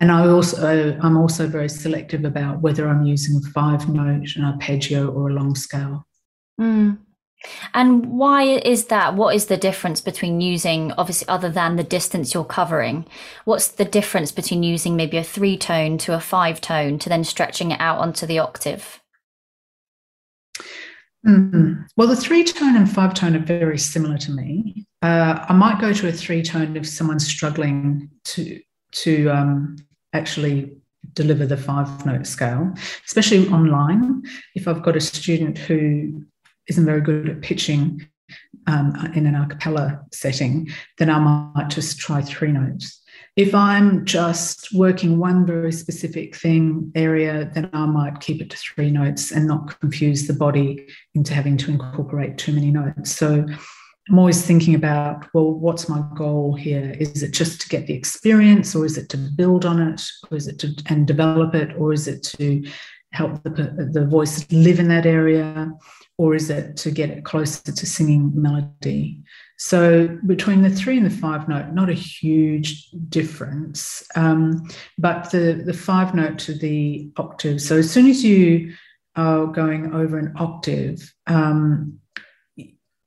And 0.01 0.11
I 0.11 0.27
also 0.27 0.99
I'm 1.01 1.17
also 1.17 1.47
very 1.47 1.69
selective 1.69 2.25
about 2.25 2.61
whether 2.61 2.87
I'm 2.87 3.03
using 3.03 3.37
a 3.37 3.49
five 3.51 3.87
note, 3.87 4.35
an 4.35 4.43
arpeggio, 4.43 5.07
or 5.07 5.29
a 5.29 5.33
long 5.33 5.55
scale. 5.55 6.05
Mm. 6.59 6.97
And 7.73 8.05
why 8.07 8.43
is 8.43 8.85
that? 8.85 9.15
What 9.15 9.35
is 9.35 9.45
the 9.45 9.57
difference 9.57 10.01
between 10.01 10.41
using, 10.41 10.91
obviously, 10.93 11.27
other 11.27 11.49
than 11.49 11.75
the 11.75 11.83
distance 11.83 12.33
you're 12.33 12.45
covering? 12.45 13.05
What's 13.45 13.69
the 13.69 13.85
difference 13.85 14.31
between 14.31 14.63
using 14.63 14.95
maybe 14.95 15.17
a 15.17 15.23
three 15.23 15.57
tone 15.57 15.97
to 15.99 16.15
a 16.15 16.19
five 16.19 16.59
tone 16.59 16.99
to 16.99 17.09
then 17.09 17.23
stretching 17.23 17.71
it 17.71 17.79
out 17.79 17.99
onto 17.99 18.25
the 18.25 18.39
octave? 18.39 19.01
Mm-hmm. 21.25 21.83
Well, 21.95 22.07
the 22.07 22.15
three 22.15 22.43
tone 22.43 22.75
and 22.75 22.89
five 22.89 23.13
tone 23.13 23.35
are 23.35 23.39
very 23.39 23.77
similar 23.77 24.17
to 24.17 24.31
me. 24.31 24.85
Uh, 25.01 25.45
I 25.47 25.53
might 25.53 25.79
go 25.79 25.93
to 25.93 26.07
a 26.09 26.11
three 26.11 26.43
tone 26.43 26.75
if 26.75 26.87
someone's 26.87 27.27
struggling 27.27 28.09
to 28.25 28.59
to 28.91 29.29
um, 29.29 29.77
actually 30.13 30.71
deliver 31.13 31.45
the 31.45 31.57
five 31.57 32.05
note 32.05 32.27
scale, 32.27 32.73
especially 33.05 33.47
online. 33.49 34.23
If 34.55 34.67
I've 34.67 34.83
got 34.83 34.95
a 34.95 35.01
student 35.01 35.57
who 35.57 36.25
isn't 36.67 36.85
very 36.85 37.01
good 37.01 37.29
at 37.29 37.41
pitching 37.41 38.07
um, 38.67 39.11
in 39.15 39.25
an 39.25 39.35
a 39.35 39.47
cappella 39.47 40.03
setting, 40.11 40.69
then 40.97 41.09
I 41.09 41.19
might 41.19 41.69
just 41.69 41.99
try 41.99 42.21
three 42.21 42.51
notes. 42.51 43.01
If 43.35 43.55
I'm 43.55 44.05
just 44.05 44.71
working 44.75 45.17
one 45.17 45.43
very 45.43 45.71
specific 45.71 46.35
thing 46.35 46.91
area, 46.93 47.49
then 47.55 47.67
I 47.73 47.87
might 47.87 48.19
keep 48.19 48.41
it 48.41 48.51
to 48.51 48.57
three 48.57 48.91
notes 48.91 49.31
and 49.31 49.47
not 49.47 49.79
confuse 49.79 50.27
the 50.27 50.33
body 50.33 50.87
into 51.15 51.33
having 51.33 51.57
to 51.57 51.71
incorporate 51.71 52.37
too 52.37 52.53
many 52.53 52.69
notes. 52.69 53.11
So 53.11 53.43
I'm 54.07 54.19
always 54.19 54.45
thinking 54.45 54.75
about, 54.75 55.25
well, 55.33 55.51
what's 55.51 55.89
my 55.89 56.03
goal 56.15 56.55
here? 56.55 56.95
Is 56.99 57.23
it 57.23 57.31
just 57.31 57.59
to 57.61 57.69
get 57.69 57.87
the 57.87 57.95
experience, 57.95 58.75
or 58.75 58.85
is 58.85 58.99
it 58.99 59.09
to 59.09 59.17
build 59.17 59.65
on 59.65 59.81
it, 59.81 60.03
or 60.29 60.37
is 60.37 60.47
it 60.47 60.59
to 60.59 60.75
and 60.85 61.07
develop 61.07 61.55
it, 61.55 61.73
or 61.75 61.91
is 61.91 62.07
it 62.07 62.21
to 62.37 62.63
help 63.13 63.41
the, 63.43 63.89
the 63.91 64.05
voice 64.05 64.45
live 64.51 64.79
in 64.79 64.89
that 64.89 65.07
area, 65.07 65.71
or 66.19 66.35
is 66.35 66.51
it 66.51 66.77
to 66.77 66.91
get 66.91 67.09
it 67.09 67.25
closer 67.25 67.71
to 67.71 67.85
singing 67.87 68.31
melody? 68.35 69.23
So 69.65 70.09
between 70.25 70.61
the 70.61 70.69
three 70.69 70.97
and 70.97 71.05
the 71.05 71.09
five 71.09 71.47
note, 71.47 71.71
not 71.71 71.89
a 71.89 71.93
huge 71.93 72.91
difference, 73.07 74.03
um, 74.13 74.67
but 74.97 75.31
the, 75.31 75.63
the 75.65 75.71
five 75.71 76.13
note 76.13 76.37
to 76.39 76.53
the 76.53 77.09
octave. 77.15 77.61
So 77.61 77.77
as 77.77 77.89
soon 77.89 78.07
as 78.07 78.25
you 78.25 78.73
are 79.15 79.47
going 79.47 79.93
over 79.95 80.17
an 80.17 80.33
octave, 80.35 81.13
um, 81.27 81.97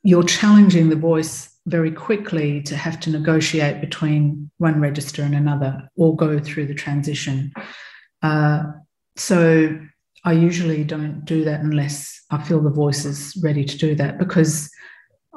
you're 0.03 0.23
challenging 0.23 0.89
the 0.89 0.97
voice 0.97 1.55
very 1.67 1.91
quickly 1.91 2.63
to 2.63 2.75
have 2.75 3.01
to 3.01 3.11
negotiate 3.11 3.83
between 3.83 4.51
one 4.57 4.81
register 4.81 5.23
and 5.23 5.35
another 5.35 5.91
or 5.95 6.17
go 6.17 6.39
through 6.39 6.69
the 6.69 6.75
transition. 6.75 7.53
Uh, 8.23 8.63
so 9.15 9.79
I 10.25 10.33
usually 10.33 10.85
don't 10.85 11.23
do 11.27 11.45
that 11.45 11.61
unless 11.61 12.19
I 12.31 12.43
feel 12.43 12.63
the 12.63 12.71
voice 12.71 13.05
is 13.05 13.39
ready 13.43 13.63
to 13.67 13.77
do 13.77 13.95
that 13.97 14.19
because 14.19 14.71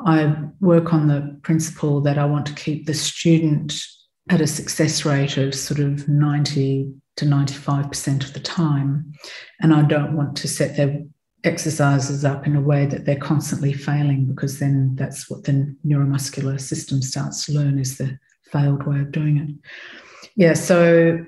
I 0.06 0.36
work 0.60 0.94
on 0.94 1.08
the 1.08 1.40
principle 1.42 2.02
that 2.02 2.18
I 2.18 2.26
want 2.26 2.46
to 2.48 2.54
keep 2.54 2.86
the 2.86 2.94
student 2.94 3.82
at 4.30 4.42
a 4.42 4.48
success 4.48 5.06
rate 5.06 5.38
of 5.38 5.56
sort 5.56 5.80
of 5.80 6.08
90 6.08 6.94
to 7.18 7.26
95% 7.26 8.24
of 8.24 8.34
the 8.34 8.40
time. 8.40 9.14
And 9.62 9.74
I 9.74 9.82
don't 9.82 10.16
want 10.16 10.38
to 10.38 10.48
set 10.48 10.78
their 10.78 11.04
exercises 11.44 12.26
up 12.26 12.46
in 12.46 12.56
a 12.56 12.62
way 12.62 12.86
that 12.86 13.06
they're 13.06 13.16
constantly 13.16 13.74
failing 13.74 14.26
because 14.26 14.60
then 14.60 14.96
that's 14.96 15.30
what 15.30 15.44
the 15.44 15.76
neuromuscular 15.86 16.60
system 16.60 17.02
starts 17.02 17.46
to 17.46 17.54
learn 17.54 17.80
is 17.80 17.98
the 17.98 18.18
failed 18.52 18.86
way 18.86 19.00
of 19.00 19.12
doing 19.12 19.38
it. 19.38 20.30
Yeah, 20.36 20.54
so 20.54 21.26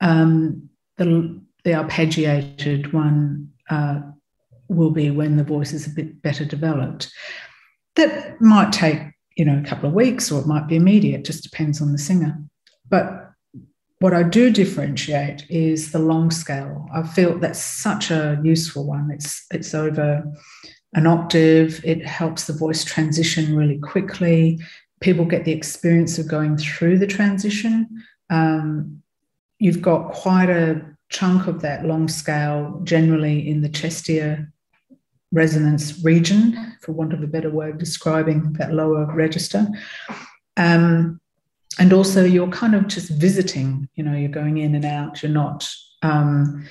um, 0.00 0.68
the, 0.96 1.40
the 1.64 1.70
arpeggiated 1.70 2.92
one 2.92 3.50
uh, 3.68 4.00
will 4.68 4.90
be 4.90 5.10
when 5.10 5.36
the 5.36 5.44
voice 5.44 5.72
is 5.72 5.86
a 5.86 5.90
bit 5.90 6.22
better 6.22 6.44
developed 6.44 7.12
that 8.00 8.40
might 8.40 8.72
take 8.72 8.98
you 9.36 9.44
know 9.44 9.58
a 9.58 9.68
couple 9.68 9.88
of 9.88 9.94
weeks 9.94 10.30
or 10.30 10.40
it 10.40 10.46
might 10.46 10.68
be 10.68 10.76
immediate 10.76 11.24
just 11.24 11.42
depends 11.42 11.80
on 11.80 11.92
the 11.92 11.98
singer. 11.98 12.38
But 12.88 13.30
what 14.00 14.14
i 14.14 14.22
do 14.22 14.50
differentiate 14.50 15.44
is 15.50 15.92
the 15.92 15.98
long 15.98 16.30
scale. 16.30 16.86
I 16.92 17.02
feel 17.02 17.38
that's 17.38 17.60
such 17.60 18.10
a 18.10 18.40
useful 18.42 18.86
one. 18.86 19.10
It's 19.10 19.46
it's 19.52 19.74
over 19.74 20.24
an 20.94 21.06
octave. 21.06 21.80
It 21.84 22.04
helps 22.06 22.46
the 22.46 22.52
voice 22.52 22.82
transition 22.82 23.54
really 23.54 23.78
quickly. 23.78 24.58
People 25.00 25.24
get 25.24 25.44
the 25.44 25.52
experience 25.52 26.18
of 26.18 26.28
going 26.28 26.56
through 26.56 26.98
the 26.98 27.06
transition. 27.06 27.88
Um, 28.28 29.02
you've 29.58 29.82
got 29.82 30.12
quite 30.12 30.50
a 30.50 30.82
chunk 31.10 31.46
of 31.46 31.60
that 31.60 31.84
long 31.84 32.08
scale 32.08 32.80
generally 32.84 33.48
in 33.48 33.60
the 33.60 33.68
chest 33.68 34.08
ear 34.08 34.52
resonance 35.32 36.02
region, 36.04 36.76
for 36.80 36.92
want 36.92 37.12
of 37.12 37.22
a 37.22 37.26
better 37.26 37.50
of 37.68 37.78
describing 37.78 38.52
that 38.54 38.72
lower 38.72 39.06
register. 39.14 39.66
Um, 40.56 41.20
and 41.78 41.92
also, 41.92 42.24
you're 42.24 42.48
kind 42.48 42.74
of 42.74 42.88
just 42.88 43.10
visiting, 43.10 43.88
you 43.94 44.02
know, 44.02 44.16
you're 44.16 44.28
going 44.28 44.58
in 44.58 44.74
and 44.74 44.84
out, 44.84 45.22
you're 45.22 45.32
not 45.32 45.68
um, 46.02 46.66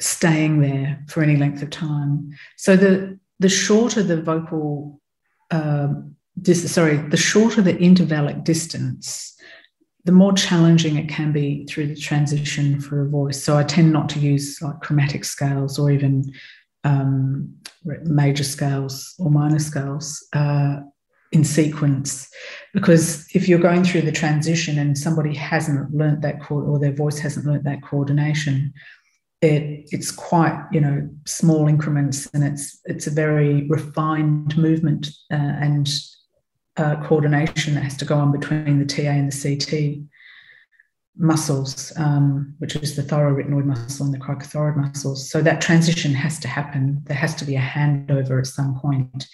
staying 0.00 0.60
there 0.60 1.02
for 1.08 1.22
any 1.22 1.36
length 1.36 1.62
of 1.62 1.70
time. 1.70 2.30
So, 2.56 2.76
the, 2.76 3.18
the 3.38 3.48
shorter 3.48 4.02
the 4.02 4.20
vocal, 4.20 5.00
uh, 5.50 5.88
dis- 6.42 6.70
sorry, 6.70 6.96
the 6.96 7.16
shorter 7.16 7.62
the 7.62 7.74
intervallic 7.74 8.44
distance, 8.44 9.36
the 10.04 10.12
more 10.12 10.32
challenging 10.32 10.96
it 10.96 11.08
can 11.08 11.30
be 11.32 11.64
through 11.66 11.86
the 11.86 11.96
transition 11.96 12.80
for 12.80 13.02
a 13.02 13.08
voice. 13.08 13.42
So 13.42 13.56
I 13.56 13.64
tend 13.64 13.92
not 13.92 14.08
to 14.10 14.18
use 14.18 14.60
like 14.62 14.80
chromatic 14.80 15.24
scales 15.24 15.78
or 15.78 15.90
even 15.90 16.32
um, 16.84 17.54
major 18.04 18.44
scales 18.44 19.14
or 19.18 19.30
minor 19.30 19.58
scales 19.58 20.26
uh, 20.32 20.76
in 21.32 21.44
sequence. 21.44 22.28
Because 22.74 23.26
if 23.34 23.48
you're 23.48 23.58
going 23.58 23.84
through 23.84 24.02
the 24.02 24.12
transition 24.12 24.78
and 24.78 24.96
somebody 24.96 25.34
hasn't 25.34 25.94
learnt 25.94 26.22
that 26.22 26.40
chord 26.42 26.68
or 26.68 26.78
their 26.78 26.94
voice 26.94 27.18
hasn't 27.18 27.46
learnt 27.46 27.64
that 27.64 27.82
coordination, 27.82 28.72
it, 29.42 29.88
it's 29.90 30.10
quite 30.10 30.66
you 30.70 30.80
know 30.80 31.08
small 31.26 31.66
increments 31.66 32.26
and 32.34 32.44
it's 32.44 32.78
it's 32.84 33.06
a 33.06 33.10
very 33.10 33.66
refined 33.68 34.56
movement 34.58 35.08
uh, 35.32 35.36
and 35.36 35.88
uh, 36.76 37.02
coordination 37.06 37.74
that 37.74 37.82
has 37.84 37.96
to 37.96 38.04
go 38.04 38.16
on 38.16 38.32
between 38.32 38.78
the 38.78 38.84
TA 38.84 39.02
and 39.02 39.32
the 39.32 39.56
CT 39.56 40.09
muscles, 41.16 41.92
um, 41.96 42.54
which 42.58 42.76
is 42.76 42.96
the 42.96 43.02
thyroarytenoid 43.02 43.64
muscle 43.64 44.06
and 44.06 44.14
the 44.14 44.18
cricothyroid 44.18 44.76
muscles. 44.76 45.30
So 45.30 45.42
that 45.42 45.60
transition 45.60 46.14
has 46.14 46.38
to 46.40 46.48
happen. 46.48 47.02
There 47.04 47.16
has 47.16 47.34
to 47.36 47.44
be 47.44 47.56
a 47.56 47.60
handover 47.60 48.38
at 48.38 48.46
some 48.46 48.78
point. 48.80 49.26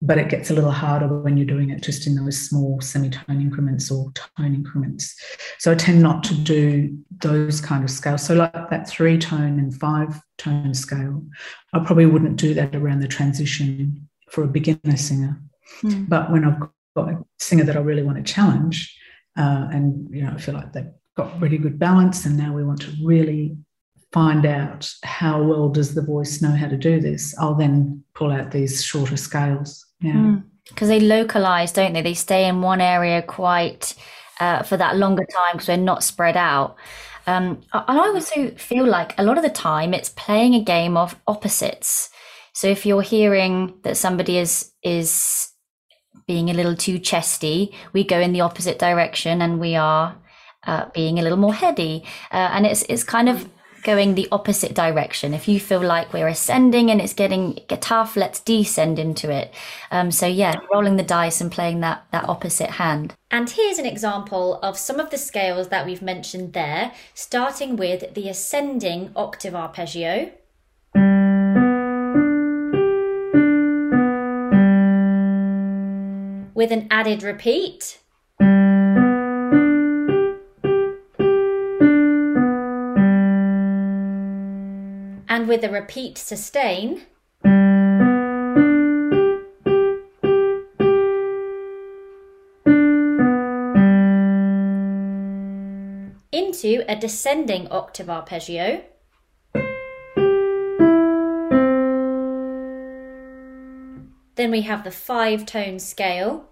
But 0.00 0.18
it 0.18 0.28
gets 0.28 0.48
a 0.48 0.54
little 0.54 0.70
harder 0.70 1.08
when 1.08 1.36
you're 1.36 1.44
doing 1.44 1.70
it 1.70 1.82
just 1.82 2.06
in 2.06 2.14
those 2.14 2.38
small 2.38 2.80
semitone 2.80 3.40
increments 3.40 3.90
or 3.90 4.12
tone 4.12 4.54
increments. 4.54 5.16
So 5.58 5.72
I 5.72 5.74
tend 5.74 6.04
not 6.04 6.22
to 6.24 6.34
do 6.34 6.96
those 7.20 7.60
kind 7.60 7.82
of 7.82 7.90
scales. 7.90 8.22
So, 8.22 8.34
like 8.34 8.70
that 8.70 8.88
three 8.88 9.18
tone 9.18 9.58
and 9.58 9.74
five 9.74 10.20
tone 10.36 10.72
scale, 10.72 11.24
I 11.72 11.80
probably 11.80 12.06
wouldn't 12.06 12.36
do 12.36 12.54
that 12.54 12.76
around 12.76 13.00
the 13.00 13.08
transition 13.08 14.08
for 14.30 14.44
a 14.44 14.46
beginner 14.46 14.96
singer. 14.96 15.42
Mm. 15.82 16.08
But 16.08 16.30
when 16.30 16.44
I've 16.44 16.60
got 16.94 17.08
a 17.08 17.24
singer 17.40 17.64
that 17.64 17.76
I 17.76 17.80
really 17.80 18.04
want 18.04 18.24
to 18.24 18.32
challenge, 18.32 18.96
uh, 19.36 19.66
and 19.72 20.14
you 20.14 20.22
know, 20.22 20.30
I 20.30 20.38
feel 20.38 20.54
like 20.54 20.72
they've 20.72 20.92
got 21.18 21.38
really 21.40 21.58
good 21.58 21.78
balance, 21.78 22.24
and 22.24 22.38
now 22.38 22.54
we 22.54 22.64
want 22.64 22.80
to 22.82 22.92
really 23.04 23.58
find 24.12 24.46
out 24.46 24.90
how 25.02 25.42
well 25.42 25.68
does 25.68 25.94
the 25.94 26.00
voice 26.00 26.40
know 26.40 26.52
how 26.52 26.68
to 26.68 26.78
do 26.78 26.98
this. 27.00 27.36
I'll 27.38 27.54
then 27.54 28.02
pull 28.14 28.32
out 28.32 28.52
these 28.52 28.82
shorter 28.82 29.18
scales. 29.18 29.84
Yeah, 30.00 30.36
because 30.68 30.88
mm. 30.88 30.92
they 30.92 31.00
localize, 31.00 31.72
don't 31.72 31.92
they? 31.92 32.02
They 32.02 32.14
stay 32.14 32.46
in 32.46 32.62
one 32.62 32.80
area 32.80 33.20
quite 33.20 33.94
uh, 34.40 34.62
for 34.62 34.76
that 34.76 34.96
longer 34.96 35.26
time 35.26 35.54
because 35.54 35.66
they're 35.66 35.76
not 35.76 36.04
spread 36.04 36.36
out. 36.36 36.76
Um, 37.26 37.60
and 37.74 38.00
I 38.00 38.08
also 38.08 38.52
feel 38.52 38.86
like 38.86 39.18
a 39.18 39.24
lot 39.24 39.36
of 39.36 39.42
the 39.42 39.50
time 39.50 39.92
it's 39.92 40.08
playing 40.08 40.54
a 40.54 40.62
game 40.62 40.96
of 40.96 41.20
opposites. 41.26 42.08
So 42.54 42.68
if 42.68 42.86
you're 42.86 43.02
hearing 43.02 43.74
that 43.82 43.96
somebody 43.96 44.38
is 44.38 44.72
is 44.82 45.50
being 46.26 46.48
a 46.48 46.54
little 46.54 46.76
too 46.76 46.98
chesty, 46.98 47.74
we 47.92 48.04
go 48.04 48.20
in 48.20 48.32
the 48.32 48.42
opposite 48.42 48.78
direction 48.78 49.42
and 49.42 49.58
we 49.58 49.74
are 49.74 50.16
uh, 50.68 50.88
being 50.94 51.18
a 51.18 51.22
little 51.22 51.38
more 51.38 51.54
heady. 51.54 52.04
Uh, 52.30 52.48
and 52.54 52.66
it's 52.66 52.82
it's 52.88 53.02
kind 53.02 53.28
of 53.28 53.48
going 53.82 54.14
the 54.14 54.28
opposite 54.30 54.74
direction. 54.74 55.32
If 55.32 55.48
you 55.48 55.60
feel 55.60 55.80
like 55.80 56.12
we're 56.12 56.28
ascending 56.28 56.90
and 56.90 57.00
it's 57.00 57.14
getting 57.14 57.60
tough, 57.80 58.16
let's 58.16 58.40
descend 58.40 58.98
into 58.98 59.30
it. 59.30 59.54
Um, 59.90 60.10
so 60.10 60.26
yeah, 60.26 60.56
rolling 60.72 60.96
the 60.96 61.02
dice 61.02 61.40
and 61.40 61.50
playing 61.50 61.80
that 61.80 62.04
that 62.12 62.28
opposite 62.28 62.70
hand. 62.70 63.14
And 63.30 63.48
here's 63.48 63.78
an 63.78 63.86
example 63.86 64.58
of 64.62 64.76
some 64.76 65.00
of 65.00 65.10
the 65.10 65.18
scales 65.18 65.68
that 65.68 65.86
we've 65.86 66.02
mentioned 66.02 66.52
there, 66.52 66.92
starting 67.14 67.76
with 67.76 68.14
the 68.14 68.28
ascending 68.28 69.10
octave 69.16 69.54
arpeggio. 69.54 70.32
With 76.54 76.72
an 76.72 76.88
added 76.90 77.22
repeat. 77.22 78.00
With 85.48 85.64
a 85.64 85.70
repeat 85.70 86.18
sustain. 86.18 87.06
into 96.30 96.84
a 96.88 96.94
descending 96.96 97.68
octave 97.68 98.10
arpeggio. 98.10 98.82
Then 104.34 104.50
we 104.50 104.60
have 104.62 104.84
the 104.84 104.90
five 104.90 105.46
tone 105.46 105.78
scale. 105.78 106.48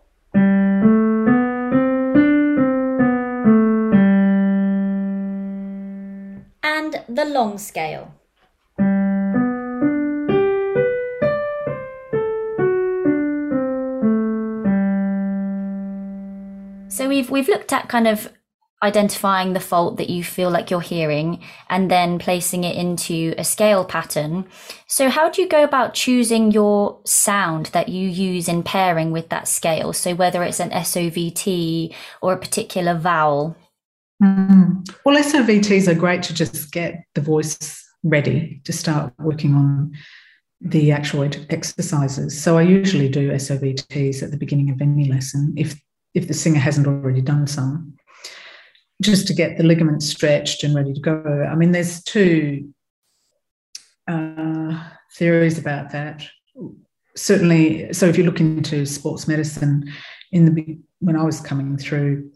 And 6.63 7.05
the 7.09 7.25
long 7.25 7.59
scale. 7.59 8.15
We've 17.17 17.31
we've 17.31 17.49
looked 17.49 17.73
at 17.73 17.89
kind 17.89 18.07
of 18.07 18.33
identifying 18.83 19.55
the 19.55 19.61
fault 19.61 19.97
that 19.97 20.11
you 20.11 20.23
feel 20.23 20.51
like 20.51 20.71
you're 20.71 20.83
hearing 20.83 21.43
and 21.71 21.91
then 21.91 22.19
placing 22.19 22.63
it 22.63 22.77
into 22.77 23.35
a 23.39 23.45
scale 23.45 23.87
pattern. 23.87 24.45
So 24.87 25.09
how 25.09 25.31
do 25.31 25.41
you 25.41 25.49
go 25.49 25.65
about 25.65 25.95
choosing 25.95 26.53
your 26.53 27.01
sound 27.05 27.67
that 27.67 27.89
you 27.89 28.07
use 28.07 28.49
in 28.49 28.63
pairing 28.63 29.13
with 29.13 29.31
that 29.31 29.49
scale? 29.49 29.95
So 29.95 30.15
whether 30.15 30.43
it's 30.43 30.61
an 30.61 30.71
SOVT 30.71 31.95
or 32.21 32.35
a 32.35 32.39
particular 32.39 32.95
vowel? 32.95 33.57
Mm. 34.23 34.87
Well, 35.07 35.23
SOVTs 35.23 35.89
are 35.89 35.95
great 35.95 36.23
to 36.25 36.35
just 36.35 36.71
get 36.71 37.03
the 37.15 37.23
voice 37.23 37.83
ready 38.03 38.61
to 38.65 38.75
start 38.75 39.13
working 39.19 39.55
on 39.55 39.93
the 40.61 40.93
actual 40.93 41.29
exercises. 41.49 42.39
So 42.39 42.59
I 42.59 42.63
usually 42.63 43.09
do 43.09 43.31
SOVTs 43.33 44.23
at 44.23 44.31
the 44.31 44.37
beginning 44.37 44.69
of 44.71 44.83
any 44.83 45.07
lesson 45.07 45.55
if 45.57 45.81
if 46.17 46.27
the 46.27 46.35
singer 46.35 46.59
hasn't 46.59 46.87
already 46.87 47.21
done 47.21 47.47
some, 47.47 47.95
just 49.03 49.27
to 49.27 49.35
get 49.35 49.59
the 49.59 49.65
ligaments 49.65 50.07
stretched 50.07 50.65
and 50.65 50.75
ready 50.75 50.95
to 50.95 51.01
go. 51.01 51.47
I 51.49 51.55
mean, 51.55 51.73
there's 51.73 52.03
two 52.03 52.73
uh, 54.09 54.83
theories 55.15 55.59
about 55.59 55.93
that. 55.93 56.27
Certainly, 57.15 57.93
so 57.93 58.07
if 58.07 58.17
you 58.17 58.25
look 58.25 58.41
into 58.41 58.87
sports 58.87 59.29
medicine, 59.29 59.93
in 60.33 60.55
the 60.55 60.79
when 61.01 61.17
I 61.17 61.23
was 61.23 61.39
coming 61.39 61.77
through, 61.77 62.31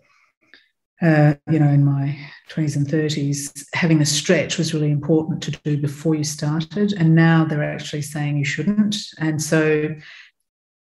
uh, 1.01 1.35
you 1.51 1.59
know, 1.59 1.69
in 1.69 1.83
my 1.83 2.19
20s 2.51 2.77
and 2.77 2.87
30s, 2.87 3.65
having 3.75 4.03
a 4.03 4.07
stretch 4.07 4.59
was 4.59 4.75
really 4.75 4.91
important 4.91 5.43
to 5.45 5.51
do 5.65 5.79
before 5.79 6.15
you 6.15 6.25
started. 6.25 6.93
And 6.93 7.15
now 7.15 7.47
they're 7.47 7.65
actually 7.65 8.03
saying 8.03 8.37
you 8.37 8.45
shouldn't. 8.45 8.97
And 9.19 9.41
so 9.41 9.89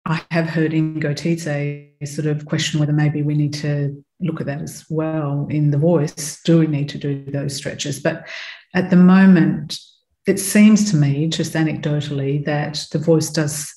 I 0.04 0.20
have 0.30 0.46
heard 0.46 0.72
Ingo 0.72 1.14
Titze 1.14 2.08
sort 2.08 2.26
of 2.26 2.44
question 2.46 2.80
whether 2.80 2.92
maybe 2.92 3.22
we 3.22 3.34
need 3.34 3.54
to 3.54 4.04
look 4.20 4.40
at 4.40 4.46
that 4.46 4.60
as 4.60 4.84
well 4.90 5.46
in 5.48 5.70
the 5.70 5.78
voice. 5.78 6.40
Do 6.44 6.58
we 6.58 6.66
need 6.66 6.88
to 6.90 6.98
do 6.98 7.24
those 7.30 7.56
stretches? 7.56 8.00
But 8.00 8.26
at 8.74 8.90
the 8.90 8.96
moment, 8.96 9.78
it 10.26 10.38
seems 10.38 10.90
to 10.90 10.96
me, 10.96 11.28
just 11.28 11.52
anecdotally, 11.54 12.44
that 12.44 12.84
the 12.90 12.98
voice 12.98 13.30
does 13.30 13.72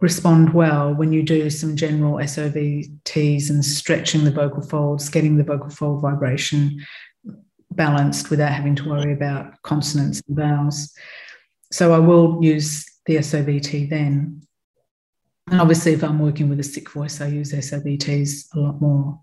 respond 0.00 0.52
well 0.52 0.94
when 0.94 1.12
you 1.12 1.22
do 1.22 1.48
some 1.50 1.76
general 1.76 2.14
SOVTs 2.14 3.50
and 3.50 3.64
stretching 3.64 4.24
the 4.24 4.30
vocal 4.30 4.62
folds, 4.62 5.08
getting 5.08 5.36
the 5.36 5.44
vocal 5.44 5.70
fold 5.70 6.02
vibration 6.02 6.84
balanced 7.72 8.30
without 8.30 8.52
having 8.52 8.74
to 8.76 8.88
worry 8.88 9.12
about 9.12 9.60
consonants 9.62 10.22
and 10.28 10.36
vowels. 10.36 10.92
So 11.72 11.92
I 11.92 11.98
will 11.98 12.42
use 12.42 12.84
the 13.06 13.16
SOVT 13.16 13.90
then. 13.90 14.45
And 15.48 15.60
obviously, 15.60 15.92
if 15.92 16.02
I'm 16.02 16.18
working 16.18 16.48
with 16.48 16.60
a 16.60 16.64
sick 16.64 16.90
voice, 16.90 17.20
I 17.20 17.28
use 17.28 17.52
SOVTs 17.52 18.54
a 18.54 18.58
lot 18.58 18.80
more. 18.80 19.20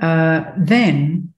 Uh, 0.00 0.52
then 0.56 1.34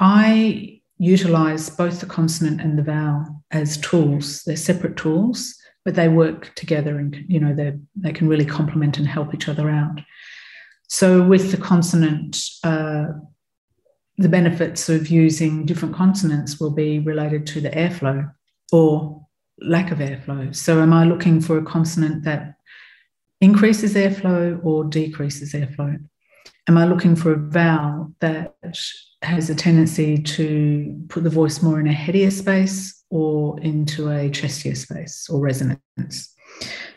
I 0.00 0.80
utilize 0.98 1.68
both 1.68 2.00
the 2.00 2.06
consonant 2.06 2.60
and 2.60 2.78
the 2.78 2.82
vowel 2.82 3.44
as 3.50 3.76
tools. 3.78 4.42
They're 4.44 4.56
separate 4.56 4.96
tools, 4.96 5.54
but 5.84 5.94
they 5.94 6.08
work 6.08 6.54
together 6.54 6.98
and 6.98 7.16
you 7.28 7.38
know 7.38 7.54
they 7.54 7.74
they 7.94 8.12
can 8.12 8.28
really 8.28 8.46
complement 8.46 8.98
and 8.98 9.06
help 9.06 9.34
each 9.34 9.48
other 9.48 9.68
out. 9.68 10.00
So 10.88 11.22
with 11.22 11.50
the 11.50 11.56
consonant, 11.58 12.38
uh, 12.64 13.06
the 14.18 14.28
benefits 14.28 14.88
of 14.88 15.08
using 15.08 15.66
different 15.66 15.94
consonants 15.94 16.58
will 16.58 16.70
be 16.70 17.00
related 17.00 17.46
to 17.48 17.60
the 17.60 17.70
airflow 17.70 18.32
or 18.72 19.26
lack 19.60 19.90
of 19.90 19.98
airflow. 19.98 20.54
So 20.54 20.80
am 20.80 20.92
I 20.92 21.04
looking 21.04 21.40
for 21.40 21.58
a 21.58 21.64
consonant 21.64 22.24
that 22.24 22.54
increases 23.40 23.94
airflow 23.94 24.62
or 24.64 24.84
decreases 24.84 25.52
airflow? 25.52 25.98
Am 26.68 26.76
I 26.76 26.84
looking 26.84 27.14
for 27.14 27.32
a 27.32 27.38
vowel 27.38 28.12
that 28.20 28.56
has 29.22 29.50
a 29.50 29.54
tendency 29.54 30.18
to 30.18 31.04
put 31.08 31.22
the 31.22 31.30
voice 31.30 31.62
more 31.62 31.78
in 31.78 31.86
a 31.86 31.92
headier 31.92 32.30
space 32.30 33.04
or 33.08 33.58
into 33.60 34.08
a 34.10 34.28
chestier 34.30 34.76
space 34.76 35.28
or 35.30 35.40
resonance? 35.40 36.34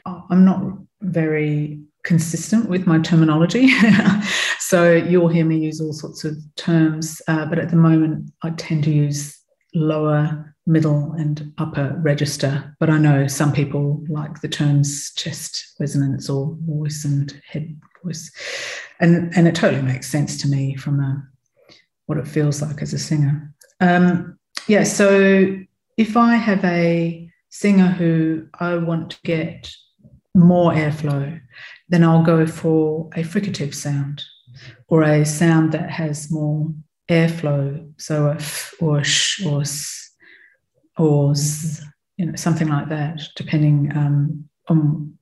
I'm 0.05 0.45
not 0.45 0.61
very 1.01 1.81
consistent 2.03 2.69
with 2.69 2.87
my 2.87 2.99
terminology. 2.99 3.69
so 4.59 4.93
you'll 4.93 5.27
hear 5.27 5.45
me 5.45 5.57
use 5.57 5.81
all 5.81 5.93
sorts 5.93 6.23
of 6.23 6.35
terms, 6.55 7.21
uh, 7.27 7.45
but 7.45 7.59
at 7.59 7.69
the 7.69 7.75
moment 7.75 8.31
I 8.41 8.51
tend 8.51 8.85
to 8.85 8.91
use 8.91 9.37
lower 9.75 10.48
middle 10.65 11.13
and 11.13 11.53
upper 11.57 11.95
register. 12.01 12.75
But 12.79 12.89
I 12.89 12.97
know 12.97 13.27
some 13.27 13.51
people 13.51 14.03
like 14.07 14.41
the 14.41 14.47
terms 14.47 15.11
chest 15.13 15.73
resonance 15.79 16.29
or 16.29 16.55
voice 16.61 17.05
and 17.05 17.41
head 17.47 17.79
voice. 18.03 18.31
And, 18.99 19.33
and 19.35 19.47
it 19.47 19.55
totally 19.55 19.81
makes 19.81 20.09
sense 20.09 20.41
to 20.41 20.47
me 20.47 20.75
from 20.75 20.99
a, 20.99 21.23
what 22.05 22.17
it 22.17 22.27
feels 22.27 22.61
like 22.61 22.81
as 22.81 22.93
a 22.93 22.99
singer. 22.99 23.53
Um, 23.79 24.37
yeah, 24.67 24.83
so 24.83 25.57
if 25.97 26.17
I 26.17 26.35
have 26.35 26.63
a 26.65 27.29
singer 27.49 27.87
who 27.87 28.47
I 28.59 28.75
want 28.75 29.11
to 29.11 29.17
get 29.23 29.71
more 30.35 30.71
airflow, 30.71 31.39
then 31.89 32.03
I'll 32.03 32.23
go 32.23 32.45
for 32.45 33.09
a 33.15 33.23
fricative 33.23 33.73
sound 33.73 34.23
or 34.87 35.03
a 35.03 35.25
sound 35.25 35.71
that 35.71 35.89
has 35.89 36.31
more 36.31 36.71
airflow, 37.09 37.91
so 37.97 38.27
a 38.27 38.35
f 38.35 38.73
or 38.79 38.99
a 38.99 39.03
sh 39.03 39.45
or 39.45 39.61
s 39.61 40.08
or 40.99 41.33
you 42.17 42.25
know 42.25 42.35
something 42.35 42.67
like 42.67 42.89
that, 42.89 43.21
depending 43.35 43.91
um, 43.95 44.45
on 44.67 45.17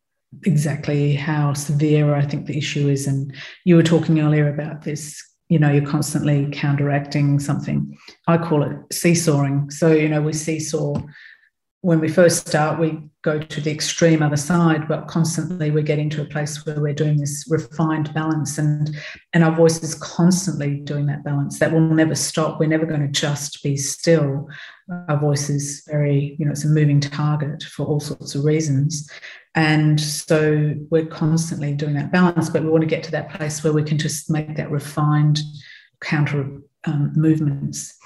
exactly 0.46 1.16
how 1.16 1.54
severe 1.54 2.13
I 2.16 2.26
think 2.26 2.48
the 2.48 2.58
issue 2.58 2.90
is. 2.90 3.08
And 3.08 3.34
you 3.63 3.76
were 3.76 3.84
talking 3.84 4.20
earlier 4.20 4.54
about 4.54 4.84
this. 4.84 5.24
You 5.50 5.60
know, 5.60 5.72
you're 5.72 5.86
constantly 5.86 6.50
counteracting 6.52 7.40
something. 7.40 7.98
I 8.28 8.38
call 8.38 8.63
it 8.63 8.78
seesawing. 8.92 9.72
So 9.72 9.94
you 9.94 10.10
know, 10.10 10.22
we 10.22 10.34
seesaw 10.34 11.00
when 11.82 12.00
we 12.00 12.10
first 12.10 12.48
start, 12.48 12.80
we 12.80 13.00
go 13.22 13.40
to 13.40 13.62
the 13.62 13.72
extreme 13.72 14.24
other 14.24 14.36
side, 14.36 14.88
but 14.88 15.08
constantly 15.08 15.70
we're 15.72 15.84
getting 15.84 16.10
to 16.10 16.22
a 16.22 16.26
place 16.26 16.66
where 16.66 16.82
we're 16.82 16.94
doing 16.94 17.18
this 17.18 17.46
refined 17.50 18.13
balance 18.13 18.58
and 18.58 18.96
and 19.34 19.44
our 19.44 19.56
voice 19.56 19.82
is 19.84 19.96
constantly 19.96 20.82
doing 20.82 21.06
that 21.06 21.24
balance. 21.24 21.60
That 21.60 21.72
will 21.72 21.80
never 21.80 22.16
stop. 22.16 22.60
We're 22.60 22.68
never 22.68 22.86
going 22.86 23.02
to 23.02 23.08
just 23.08 23.63
be 23.63 23.78
still. 23.78 24.50
Our 25.10 25.19
voice 25.19 25.50
is 25.50 25.84
very, 25.88 26.36
you 26.39 26.45
know, 26.45 26.52
it's 26.52 26.65
a 26.65 26.69
moving 26.69 27.00
target 27.00 27.63
for 27.63 27.86
all 27.86 28.00
sorts 28.00 28.36
of 28.36 28.45
reasons. 28.45 29.10
And 29.56 30.00
so 30.00 30.76
we're 30.89 31.08
constantly 31.08 31.73
doing 31.73 31.95
that 31.95 32.12
balance, 32.12 32.50
but 32.50 32.63
we 32.63 32.69
want 32.69 32.84
to 32.84 32.88
get 32.88 33.04
to 33.04 33.12
that 33.12 33.32
place 33.32 33.63
where 33.63 33.73
we 33.73 33.84
can 33.84 33.97
just 33.97 34.30
make 34.30 34.56
that 34.56 34.71
refined 34.71 35.39
counter 36.02 36.62
um, 36.86 37.12
movements. 37.15 37.97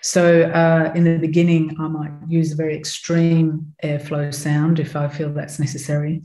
So 0.00 0.42
uh, 0.42 0.92
in 0.94 1.04
the 1.04 1.18
beginning, 1.18 1.76
I 1.78 1.88
might 1.88 2.12
use 2.28 2.52
a 2.52 2.56
very 2.56 2.76
extreme 2.76 3.72
airflow 3.84 4.34
sound 4.34 4.78
if 4.78 4.96
I 4.96 5.08
feel 5.08 5.32
that's 5.32 5.58
necessary, 5.58 6.22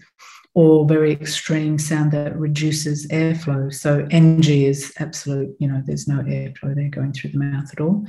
or 0.53 0.87
very 0.87 1.11
extreme 1.11 1.77
sound 1.77 2.11
that 2.13 2.35
reduces 2.37 3.07
airflow. 3.09 3.73
So 3.73 4.07
NG 4.09 4.63
is 4.63 4.93
absolute, 4.99 5.55
you 5.59 5.67
know, 5.67 5.83
there's 5.85 6.07
no 6.07 6.19
airflow 6.19 6.75
there 6.75 6.89
going 6.89 7.13
through 7.13 7.31
the 7.31 7.39
mouth 7.39 7.69
at 7.71 7.81
all. 7.81 8.05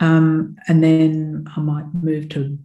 Um, 0.00 0.56
and 0.68 0.82
then 0.82 1.46
I 1.56 1.60
might 1.60 1.92
move 1.94 2.28
to 2.30 2.58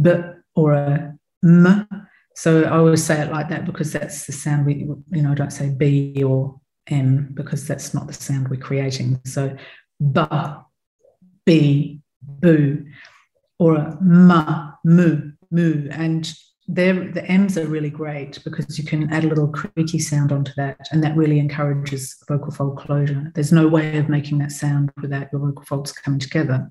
B 0.00 0.12
or 0.54 0.74
a 0.74 1.14
M. 1.42 1.88
So 2.36 2.62
I 2.62 2.70
always 2.70 3.02
say 3.02 3.20
it 3.20 3.32
like 3.32 3.48
that 3.48 3.64
because 3.64 3.92
that's 3.92 4.26
the 4.26 4.32
sound 4.32 4.66
we, 4.66 4.74
you 4.74 5.22
know, 5.22 5.32
I 5.32 5.34
don't 5.34 5.52
say 5.52 5.70
B 5.70 6.22
or 6.22 6.60
M 6.86 7.30
because 7.34 7.66
that's 7.66 7.94
not 7.94 8.06
the 8.06 8.12
sound 8.12 8.48
we're 8.48 8.60
creating. 8.60 9.20
So 9.24 9.56
ba, 10.00 10.64
b, 11.44 12.00
boo, 12.22 12.84
or 13.58 13.76
a 13.76 13.98
ma, 14.00 14.72
moo, 14.84 15.32
moo. 15.50 15.88
And 15.90 16.32
the 16.68 17.24
M's 17.26 17.56
are 17.56 17.66
really 17.66 17.90
great 17.90 18.38
because 18.44 18.78
you 18.78 18.84
can 18.84 19.10
add 19.12 19.24
a 19.24 19.28
little 19.28 19.48
creaky 19.48 19.98
sound 19.98 20.32
onto 20.32 20.52
that, 20.56 20.88
and 20.92 21.02
that 21.02 21.16
really 21.16 21.38
encourages 21.38 22.16
vocal 22.28 22.52
fold 22.52 22.76
closure. 22.78 23.32
There's 23.34 23.52
no 23.52 23.66
way 23.66 23.96
of 23.96 24.08
making 24.08 24.38
that 24.38 24.52
sound 24.52 24.92
without 25.00 25.28
your 25.32 25.40
vocal 25.40 25.64
folds 25.64 25.92
coming 25.92 26.20
together. 26.20 26.70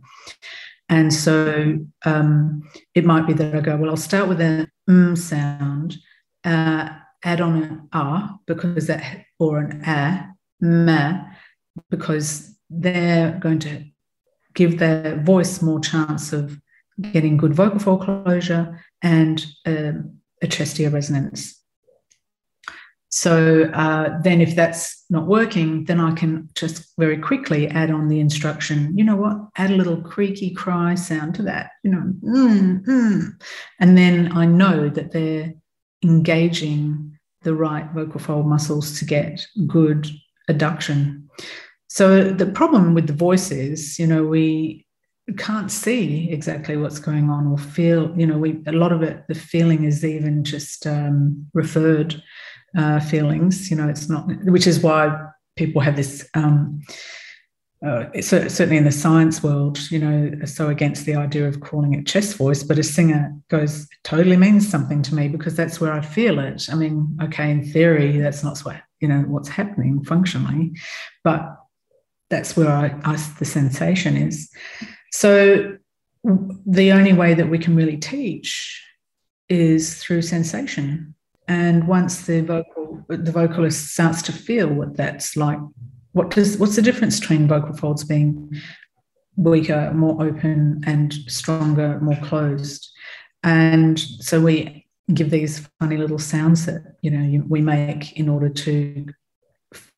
And 0.90 1.14
so 1.14 1.80
um, 2.06 2.70
it 2.94 3.06
might 3.06 3.28
be 3.28 3.34
that 3.34 3.56
I 3.56 3.60
go, 3.60 3.76
well, 3.76 3.90
I'll 3.90 3.98
start 3.98 4.30
with 4.30 4.40
an 4.40 4.72
m 4.88 5.16
sound, 5.16 5.98
uh, 6.46 6.90
add 7.24 7.42
on 7.42 7.64
an 7.64 7.90
R 7.92 8.40
because 8.46 8.88
that, 8.88 9.26
or 9.40 9.60
an 9.60 9.84
a, 9.84 10.30
ma, 10.62 11.24
because 11.90 12.56
they're 12.70 13.38
going 13.40 13.60
to 13.60 13.84
give 14.54 14.78
their 14.78 15.22
voice 15.24 15.62
more 15.62 15.80
chance 15.80 16.34
of 16.34 16.60
getting 17.02 17.38
good 17.38 17.54
vocal 17.54 17.80
fold 17.80 18.04
closure 18.04 18.80
and 19.02 19.46
um, 19.66 20.18
a 20.42 20.48
chestia 20.48 20.90
resonance. 20.90 21.62
So 23.10 23.64
uh, 23.74 24.22
then, 24.22 24.42
if 24.42 24.56
that's 24.56 25.06
not 25.10 25.28
working, 25.28 25.86
then 25.86 26.00
I 26.00 26.12
can 26.12 26.50
just 26.56 26.94
very 26.98 27.18
quickly 27.18 27.68
add 27.70 27.90
on 27.90 28.10
the 28.10 28.20
instruction. 28.20 28.98
You 28.98 29.06
know 29.06 29.16
what? 29.16 29.38
Add 29.56 29.72
a 29.72 29.76
little 29.76 30.02
creaky 30.02 30.54
cry 30.54 30.96
sound 30.96 31.36
to 31.36 31.44
that. 31.44 31.72
You 31.84 31.92
know, 31.92 32.14
mm, 32.22 32.86
mm. 32.86 33.42
and 33.80 33.98
then 33.98 34.32
I 34.34 34.46
know 34.46 34.90
that 34.90 35.12
they're 35.12 35.54
engaging 36.04 37.18
the 37.44 37.56
right 37.56 37.90
vocal 37.94 38.20
fold 38.20 38.46
muscles 38.46 39.00
to 39.00 39.06
get 39.06 39.46
good 39.66 40.10
adduction. 40.50 41.24
So 41.88 42.32
the 42.32 42.46
problem 42.48 42.94
with 42.94 43.08
the 43.08 43.14
voice 43.14 43.52
is, 43.52 43.98
you 43.98 44.08
know, 44.08 44.26
we 44.26 44.86
can't 45.34 45.72
see 45.72 46.32
exactly 46.32 46.78
what's 46.78 47.00
going 47.00 47.30
on 47.30 47.48
or 47.48 47.58
feel, 47.58 48.18
you 48.18 48.26
know, 48.26 48.38
we 48.38 48.64
a 48.66 48.72
lot 48.72 48.92
of 48.92 49.02
it, 49.02 49.28
the 49.28 49.36
feeling 49.36 49.84
is 49.84 50.06
even 50.06 50.44
just 50.44 50.88
um, 50.88 51.48
referred 51.54 52.22
uh, 52.78 53.00
feelings. 53.02 53.70
You 53.70 53.78
know, 53.78 53.90
it's 53.90 54.10
not, 54.10 54.26
which 54.46 54.68
is 54.68 54.80
why 54.80 55.28
people 55.58 55.82
have 55.82 55.96
this. 55.96 56.28
Um, 56.34 56.82
uh, 57.86 58.06
certainly 58.22 58.76
in 58.76 58.86
the 58.86 58.92
science 58.92 59.44
world, 59.44 59.80
you 59.92 60.00
know, 60.00 60.32
so 60.46 60.68
against 60.68 61.06
the 61.06 61.14
idea 61.14 61.48
of 61.48 61.60
calling 61.60 61.94
it 61.94 62.08
chest 62.08 62.36
voice, 62.36 62.64
but 62.64 62.80
a 62.80 62.84
singer 62.84 63.32
goes 63.50 63.88
totally 64.04 64.36
means 64.36 64.68
something 64.68 65.04
to 65.04 65.14
me 65.14 65.28
because 65.28 65.56
that's 65.56 65.80
where 65.80 65.94
I 65.94 66.02
feel 66.02 66.40
it. 66.40 66.68
I 66.72 66.76
mean, 66.76 67.16
okay, 67.22 67.52
in 67.52 67.64
theory, 67.64 68.18
that's 68.18 68.44
not 68.44 68.58
what 68.60 68.82
you 69.00 69.08
know 69.08 69.20
what's 69.28 69.50
happening 69.50 70.04
functionally, 70.04 70.72
but 71.24 71.56
that's 72.32 72.58
where 72.58 72.72
I, 72.72 73.00
I, 73.04 73.16
the 73.38 73.46
sensation 73.46 74.18
is. 74.18 74.50
So 75.12 75.78
the 76.66 76.92
only 76.92 77.14
way 77.14 77.34
that 77.34 77.50
we 77.50 77.58
can 77.58 77.76
really 77.76 77.98
teach 77.98 78.84
is 79.50 80.02
through 80.02 80.22
sensation. 80.22 81.16
And 81.48 81.88
once 81.88 82.26
the 82.26 82.42
vocal 82.42 83.06
the 83.08 83.32
vocalist 83.32 83.94
starts 83.94 84.22
to 84.24 84.34
feel 84.34 84.68
what 84.68 84.98
that's 84.98 85.38
like, 85.38 85.60
what 86.12 86.32
does 86.32 86.58
what's 86.58 86.76
the 86.76 86.82
difference 86.82 87.20
between 87.20 87.48
vocal 87.48 87.76
folds 87.76 88.04
being 88.04 88.52
weaker, 89.38 89.94
more 89.94 90.22
open, 90.22 90.82
and 90.86 91.14
stronger, 91.28 92.00
more 92.02 92.18
closed? 92.18 92.90
And 93.44 93.98
so 94.00 94.42
we 94.42 94.88
give 95.14 95.30
these 95.30 95.66
funny 95.80 95.96
little 95.96 96.20
sounds 96.20 96.66
that 96.66 96.98
you 97.02 97.12
know 97.12 97.44
we 97.48 97.62
make 97.62 98.18
in 98.18 98.28
order 98.28 98.50
to 98.50 99.06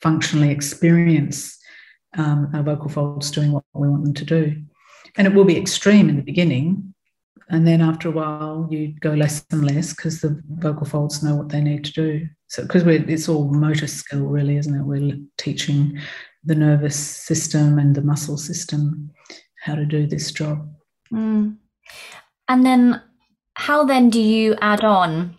functionally 0.02 0.52
experience 0.52 1.58
um, 2.18 2.52
our 2.54 2.64
vocal 2.64 2.90
folds 2.90 3.32
doing 3.32 3.52
what 3.52 3.64
we 3.74 3.88
want 3.88 4.04
them 4.04 4.14
to 4.14 4.26
do. 4.26 4.62
And 5.18 5.28
it 5.28 5.34
will 5.34 5.46
be 5.46 5.58
extreme 5.58 6.10
in 6.10 6.16
the 6.16 6.24
beginning. 6.24 6.94
And 7.50 7.66
then 7.68 7.82
after 7.82 8.10
a 8.10 8.12
while, 8.12 8.68
you 8.70 8.94
go 9.00 9.12
less 9.14 9.44
and 9.52 9.66
less 9.66 9.94
because 9.94 10.22
the 10.22 10.40
vocal 10.48 10.86
folds 10.86 11.24
know 11.24 11.36
what 11.36 11.50
they 11.50 11.62
need 11.62 11.84
to 11.86 11.92
do. 11.92 12.28
So, 12.48 12.64
because 12.64 12.84
it's 12.86 13.28
all 13.28 13.52
motor 13.52 13.88
skill, 13.88 14.26
really, 14.26 14.58
isn't 14.58 14.76
it? 14.76 14.84
We're 14.84 15.18
teaching 15.38 16.00
the 16.44 16.56
nervous 16.56 16.96
system 16.96 17.80
and 17.80 17.96
the 17.96 18.02
muscle 18.02 18.38
system 18.38 19.12
how 19.62 19.76
to 19.76 19.86
do 19.86 20.06
this 20.08 20.32
job. 20.32 20.70
Mm. 21.12 21.58
And 22.48 22.66
then, 22.66 23.02
how 23.56 23.84
then 23.84 24.10
do 24.10 24.22
you 24.22 24.56
add 24.62 24.84
on 24.84 25.36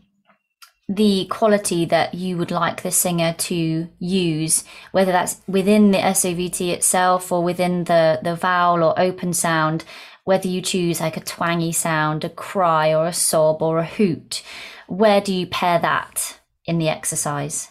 the 0.90 1.24
quality 1.31 1.85
that 1.85 2.14
you 2.14 2.37
would 2.37 2.50
like 2.50 2.83
the 2.83 2.90
singer 2.90 3.33
to 3.38 3.88
use, 4.00 4.64
whether 4.90 5.12
that's 5.12 5.40
within 5.46 5.92
the 5.92 5.98
SOVT 5.98 6.72
itself 6.72 7.31
or 7.31 7.44
within 7.44 7.85
the, 7.85 8.18
the 8.24 8.35
vowel 8.35 8.83
or 8.83 8.98
open 8.98 9.33
sound, 9.33 9.85
whether 10.24 10.48
you 10.48 10.61
choose 10.61 11.00
like 11.00 11.16
a 11.16 11.20
twangy 11.20 11.70
sound, 11.70 12.24
a 12.24 12.29
cry 12.29 12.92
or 12.92 13.07
a 13.07 13.12
sob 13.12 13.62
or 13.62 13.79
a 13.79 13.87
hoot, 13.87 14.42
where 14.88 15.20
do 15.20 15.33
you 15.33 15.46
pair 15.46 15.79
that 15.79 16.40
in 16.64 16.79
the 16.79 16.88
exercise? 16.88 17.68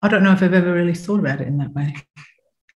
I 0.00 0.08
don't 0.08 0.22
know 0.22 0.32
if 0.32 0.42
I've 0.42 0.54
ever 0.54 0.72
really 0.72 0.94
thought 0.94 1.20
about 1.20 1.42
it 1.42 1.48
in 1.48 1.58
that 1.58 1.74
way. 1.74 1.94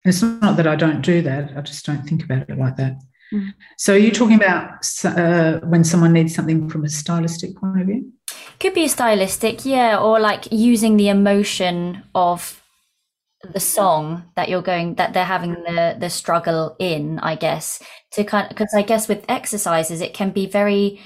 it's 0.04 0.20
not 0.20 0.58
that 0.58 0.66
I 0.66 0.76
don't 0.76 1.00
do 1.00 1.22
that, 1.22 1.56
I 1.56 1.62
just 1.62 1.86
don't 1.86 2.06
think 2.06 2.22
about 2.22 2.50
it 2.50 2.58
like 2.58 2.76
that. 2.76 2.98
Mm. 3.32 3.54
So, 3.76 3.94
are 3.94 3.98
you 3.98 4.12
talking 4.12 4.36
about 4.36 4.86
uh, 5.04 5.60
when 5.64 5.84
someone 5.84 6.12
needs 6.12 6.34
something 6.34 6.68
from 6.68 6.84
a 6.84 6.88
stylistic 6.88 7.56
point 7.56 7.80
of 7.80 7.86
view? 7.86 8.12
Could 8.60 8.74
be 8.74 8.88
stylistic, 8.88 9.64
yeah, 9.64 9.98
or 9.98 10.20
like 10.20 10.48
using 10.50 10.96
the 10.96 11.08
emotion 11.08 12.04
of 12.14 12.62
the 13.52 13.60
song 13.60 14.24
that 14.34 14.48
you're 14.48 14.62
going 14.62 14.94
that 14.94 15.12
they're 15.12 15.24
having 15.24 15.52
the 15.52 15.96
the 15.98 16.10
struggle 16.10 16.74
in 16.78 17.18
i 17.20 17.34
guess 17.34 17.82
to 18.10 18.24
kind 18.24 18.48
because 18.48 18.72
i 18.74 18.82
guess 18.82 19.08
with 19.08 19.24
exercises 19.28 20.00
it 20.00 20.14
can 20.14 20.30
be 20.30 20.46
very 20.46 21.00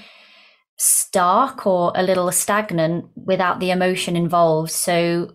stark 0.78 1.66
or 1.66 1.92
a 1.94 2.02
little 2.02 2.30
stagnant 2.33 3.06
without 3.14 3.61
the 3.61 3.70
emotion 3.70 4.16
involved 4.16 4.70
so 4.70 5.30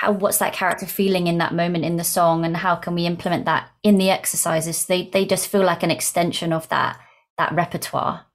how 0.00 0.12
what's 0.12 0.38
that 0.38 0.52
character 0.52 0.84
feeling 0.84 1.26
in 1.26 1.38
that 1.38 1.54
moment 1.54 1.84
in 1.84 1.96
the 1.96 2.04
song 2.04 2.44
and 2.44 2.58
how 2.58 2.76
can 2.76 2.94
we 2.94 3.06
implement 3.06 3.46
that 3.46 3.70
in 3.82 3.96
the 3.96 4.10
exercises 4.10 4.86
they 4.86 5.08
they 5.08 5.24
just 5.24 5.48
feel 5.48 5.64
like 5.64 5.82
an 5.82 5.90
extension 5.90 6.52
of 6.52 6.68
that 6.68 6.98
that 7.38 7.54
repertoire 7.54 8.26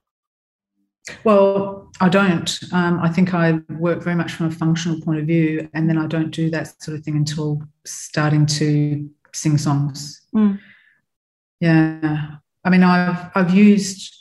well, 1.23 1.89
I 1.99 2.09
don't. 2.09 2.59
Um, 2.71 2.99
I 2.99 3.09
think 3.09 3.33
I 3.33 3.53
work 3.79 4.03
very 4.03 4.15
much 4.15 4.33
from 4.33 4.45
a 4.45 4.51
functional 4.51 5.01
point 5.01 5.19
of 5.19 5.25
view, 5.25 5.67
and 5.73 5.89
then 5.89 5.97
I 5.97 6.05
don't 6.05 6.29
do 6.29 6.51
that 6.51 6.81
sort 6.81 6.95
of 6.95 7.03
thing 7.03 7.15
until 7.15 7.59
starting 7.85 8.45
to 8.45 9.09
sing 9.33 9.57
songs. 9.57 10.21
Mm. 10.35 10.59
Yeah, 11.59 12.35
I 12.63 12.69
mean, 12.69 12.83
I've 12.83 13.31
I've 13.33 13.53
used 13.53 14.13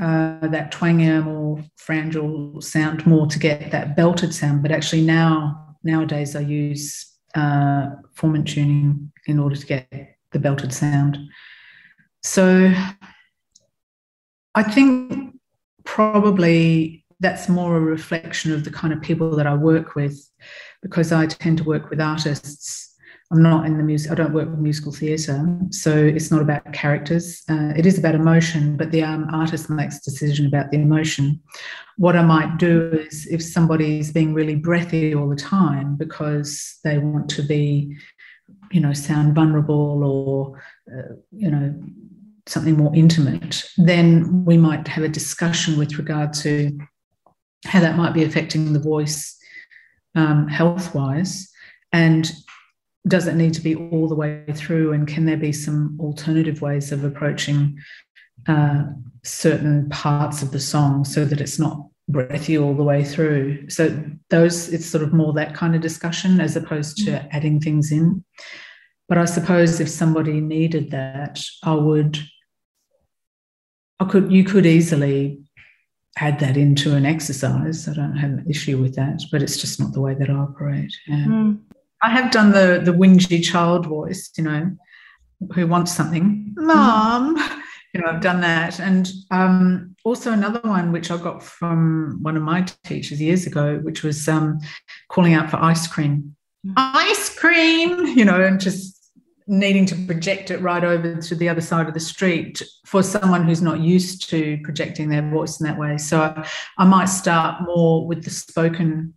uh, 0.00 0.48
that 0.48 0.72
twangier, 0.72 1.24
or 1.24 1.62
pharyngeal 1.76 2.60
sound 2.60 3.06
more 3.06 3.28
to 3.28 3.38
get 3.38 3.70
that 3.70 3.94
belted 3.94 4.34
sound, 4.34 4.62
but 4.62 4.72
actually 4.72 5.02
now 5.02 5.65
nowadays 5.86 6.36
I 6.36 6.40
use 6.40 7.12
uh, 7.34 7.90
formant 8.14 8.46
tuning 8.46 9.12
in 9.26 9.38
order 9.38 9.56
to 9.56 9.66
get 9.66 10.16
the 10.32 10.38
belted 10.38 10.72
sound. 10.72 11.18
So 12.22 12.72
I 14.54 14.62
think 14.62 15.36
probably 15.84 17.04
that's 17.20 17.48
more 17.48 17.76
a 17.76 17.80
reflection 17.80 18.52
of 18.52 18.64
the 18.64 18.70
kind 18.70 18.92
of 18.92 19.00
people 19.00 19.36
that 19.36 19.46
I 19.46 19.54
work 19.54 19.94
with 19.94 20.18
because 20.82 21.12
I 21.12 21.26
tend 21.26 21.58
to 21.58 21.64
work 21.64 21.88
with 21.88 22.00
artists. 22.00 22.85
I'm 23.32 23.42
not 23.42 23.66
in 23.66 23.76
the 23.76 23.82
music, 23.82 24.12
I 24.12 24.14
don't 24.14 24.32
work 24.32 24.48
with 24.48 24.58
musical 24.60 24.92
theatre. 24.92 25.44
So 25.70 25.92
it's 25.92 26.30
not 26.30 26.42
about 26.42 26.72
characters. 26.72 27.42
Uh, 27.50 27.72
it 27.76 27.84
is 27.84 27.98
about 27.98 28.14
emotion, 28.14 28.76
but 28.76 28.92
the 28.92 29.02
um, 29.02 29.26
artist 29.32 29.68
makes 29.68 29.98
a 29.98 30.04
decision 30.04 30.46
about 30.46 30.70
the 30.70 30.78
emotion. 30.78 31.40
What 31.96 32.14
I 32.14 32.22
might 32.22 32.58
do 32.58 33.04
is 33.10 33.26
if 33.26 33.42
somebody's 33.42 34.12
being 34.12 34.32
really 34.32 34.54
breathy 34.54 35.12
all 35.14 35.28
the 35.28 35.34
time 35.34 35.96
because 35.96 36.78
they 36.84 36.98
want 36.98 37.28
to 37.30 37.42
be, 37.42 37.96
you 38.70 38.80
know, 38.80 38.92
sound 38.92 39.34
vulnerable 39.34 40.04
or, 40.04 40.62
uh, 40.96 41.14
you 41.32 41.50
know, 41.50 41.74
something 42.46 42.76
more 42.76 42.94
intimate, 42.94 43.68
then 43.76 44.44
we 44.44 44.56
might 44.56 44.86
have 44.86 45.02
a 45.02 45.08
discussion 45.08 45.76
with 45.76 45.98
regard 45.98 46.32
to 46.32 46.78
how 47.64 47.80
that 47.80 47.96
might 47.96 48.14
be 48.14 48.22
affecting 48.22 48.72
the 48.72 48.78
voice 48.78 49.36
um, 50.14 50.46
health 50.46 50.94
wise. 50.94 51.50
And 51.92 52.30
does 53.06 53.26
it 53.26 53.34
need 53.34 53.54
to 53.54 53.60
be 53.60 53.74
all 53.74 54.08
the 54.08 54.14
way 54.14 54.44
through? 54.54 54.92
And 54.92 55.06
can 55.06 55.26
there 55.26 55.36
be 55.36 55.52
some 55.52 55.96
alternative 56.00 56.60
ways 56.60 56.92
of 56.92 57.04
approaching 57.04 57.78
uh, 58.48 58.84
certain 59.24 59.88
parts 59.90 60.42
of 60.42 60.50
the 60.50 60.60
song 60.60 61.04
so 61.04 61.24
that 61.24 61.40
it's 61.40 61.58
not 61.58 61.86
breathy 62.08 62.58
all 62.58 62.74
the 62.74 62.82
way 62.82 63.04
through? 63.04 63.68
So 63.70 64.02
those, 64.30 64.72
it's 64.72 64.86
sort 64.86 65.04
of 65.04 65.12
more 65.12 65.32
that 65.34 65.54
kind 65.54 65.74
of 65.74 65.82
discussion 65.82 66.40
as 66.40 66.56
opposed 66.56 66.96
to 66.98 67.12
mm. 67.12 67.28
adding 67.30 67.60
things 67.60 67.92
in. 67.92 68.24
But 69.08 69.18
I 69.18 69.24
suppose 69.24 69.78
if 69.78 69.88
somebody 69.88 70.40
needed 70.40 70.90
that, 70.90 71.40
I 71.62 71.74
would, 71.74 72.18
I 74.00 74.04
could, 74.06 74.32
you 74.32 74.42
could 74.42 74.66
easily 74.66 75.38
add 76.18 76.40
that 76.40 76.56
into 76.56 76.94
an 76.96 77.06
exercise. 77.06 77.86
I 77.86 77.92
don't 77.94 78.16
have 78.16 78.30
an 78.30 78.46
issue 78.50 78.78
with 78.78 78.96
that, 78.96 79.22
but 79.30 79.42
it's 79.42 79.58
just 79.58 79.78
not 79.78 79.92
the 79.92 80.00
way 80.00 80.14
that 80.14 80.28
I 80.28 80.34
operate. 80.34 80.92
Yeah. 81.06 81.24
Mm. 81.26 81.60
I 82.06 82.10
have 82.10 82.30
done 82.30 82.52
the 82.52 82.80
the 82.84 82.92
whingy 82.92 83.42
child 83.42 83.86
voice, 83.86 84.30
you 84.36 84.44
know, 84.44 84.70
who 85.54 85.66
wants 85.66 85.92
something, 85.92 86.54
mom. 86.56 87.36
Mm. 87.36 87.62
You 87.94 88.02
know, 88.02 88.10
I've 88.10 88.20
done 88.20 88.42
that, 88.42 88.78
and 88.78 89.10
um, 89.30 89.96
also 90.04 90.30
another 90.30 90.60
one 90.64 90.92
which 90.92 91.10
I 91.10 91.16
got 91.16 91.42
from 91.42 92.18
one 92.20 92.36
of 92.36 92.42
my 92.42 92.60
teachers 92.84 93.22
years 93.22 93.46
ago, 93.46 93.78
which 93.78 94.02
was 94.02 94.28
um, 94.28 94.58
calling 95.08 95.32
out 95.32 95.50
for 95.50 95.56
ice 95.56 95.86
cream, 95.86 96.36
mm. 96.66 96.74
ice 96.76 97.34
cream. 97.38 98.04
You 98.08 98.26
know, 98.26 98.38
and 98.44 98.60
just 98.60 99.14
needing 99.46 99.86
to 99.86 99.94
project 100.04 100.50
it 100.50 100.60
right 100.60 100.84
over 100.84 101.22
to 101.22 101.34
the 101.34 101.48
other 101.48 101.62
side 101.62 101.88
of 101.88 101.94
the 101.94 102.00
street 102.00 102.60
for 102.84 103.02
someone 103.02 103.46
who's 103.46 103.62
not 103.62 103.80
used 103.80 104.28
to 104.28 104.58
projecting 104.62 105.08
their 105.08 105.26
voice 105.30 105.58
in 105.58 105.66
that 105.66 105.78
way. 105.78 105.96
So 105.96 106.20
I, 106.20 106.46
I 106.76 106.84
might 106.84 107.06
start 107.06 107.62
more 107.62 108.06
with 108.06 108.24
the 108.24 108.30
spoken 108.30 109.14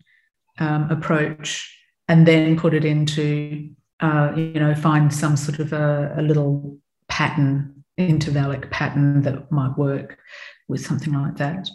um, 0.60 0.90
approach 0.90 1.79
and 2.10 2.28
then 2.28 2.58
put 2.58 2.74
it 2.74 2.84
into, 2.84 3.70
uh, 4.02 4.34
you 4.36 4.60
know, 4.60 4.76
find 4.76 5.14
some 5.14 5.38
sort 5.38 5.60
of 5.60 5.72
a, 5.72 6.16
a 6.18 6.22
little 6.22 6.78
pattern, 7.08 7.86
intervallic 8.00 8.70
pattern 8.72 9.22
that 9.22 9.52
might 9.52 9.78
work 9.78 10.18
with 10.68 10.86
something 10.86 11.14
like 11.14 11.38
that. 11.38 11.70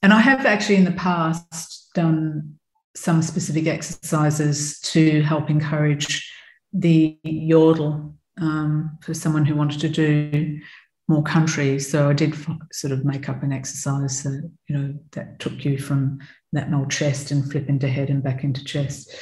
And 0.00 0.12
I 0.12 0.20
have 0.20 0.46
actually 0.46 0.76
in 0.76 0.84
the 0.84 0.92
past 0.92 1.90
done 1.94 2.56
some 2.94 3.20
specific 3.20 3.66
exercises 3.66 4.80
to 4.80 5.22
help 5.22 5.50
encourage 5.50 6.32
the 6.72 7.18
yodel 7.24 8.14
um, 8.40 8.96
for 9.02 9.12
someone 9.12 9.44
who 9.44 9.56
wanted 9.56 9.80
to 9.80 9.88
do 9.88 10.60
more 11.08 11.22
country. 11.22 11.78
So 11.80 12.08
I 12.08 12.12
did 12.12 12.36
sort 12.72 12.92
of 12.92 13.04
make 13.04 13.28
up 13.28 13.42
an 13.42 13.52
exercise 13.52 14.22
that 14.22 14.50
you 14.68 14.76
know 14.76 14.94
that 15.12 15.38
took 15.40 15.64
you 15.64 15.78
from 15.78 16.20
that 16.52 16.72
old 16.72 16.90
chest 16.90 17.30
and 17.30 17.50
flip 17.50 17.68
into 17.68 17.88
head 17.88 18.10
and 18.10 18.22
back 18.22 18.44
into 18.44 18.64
chest. 18.64 19.14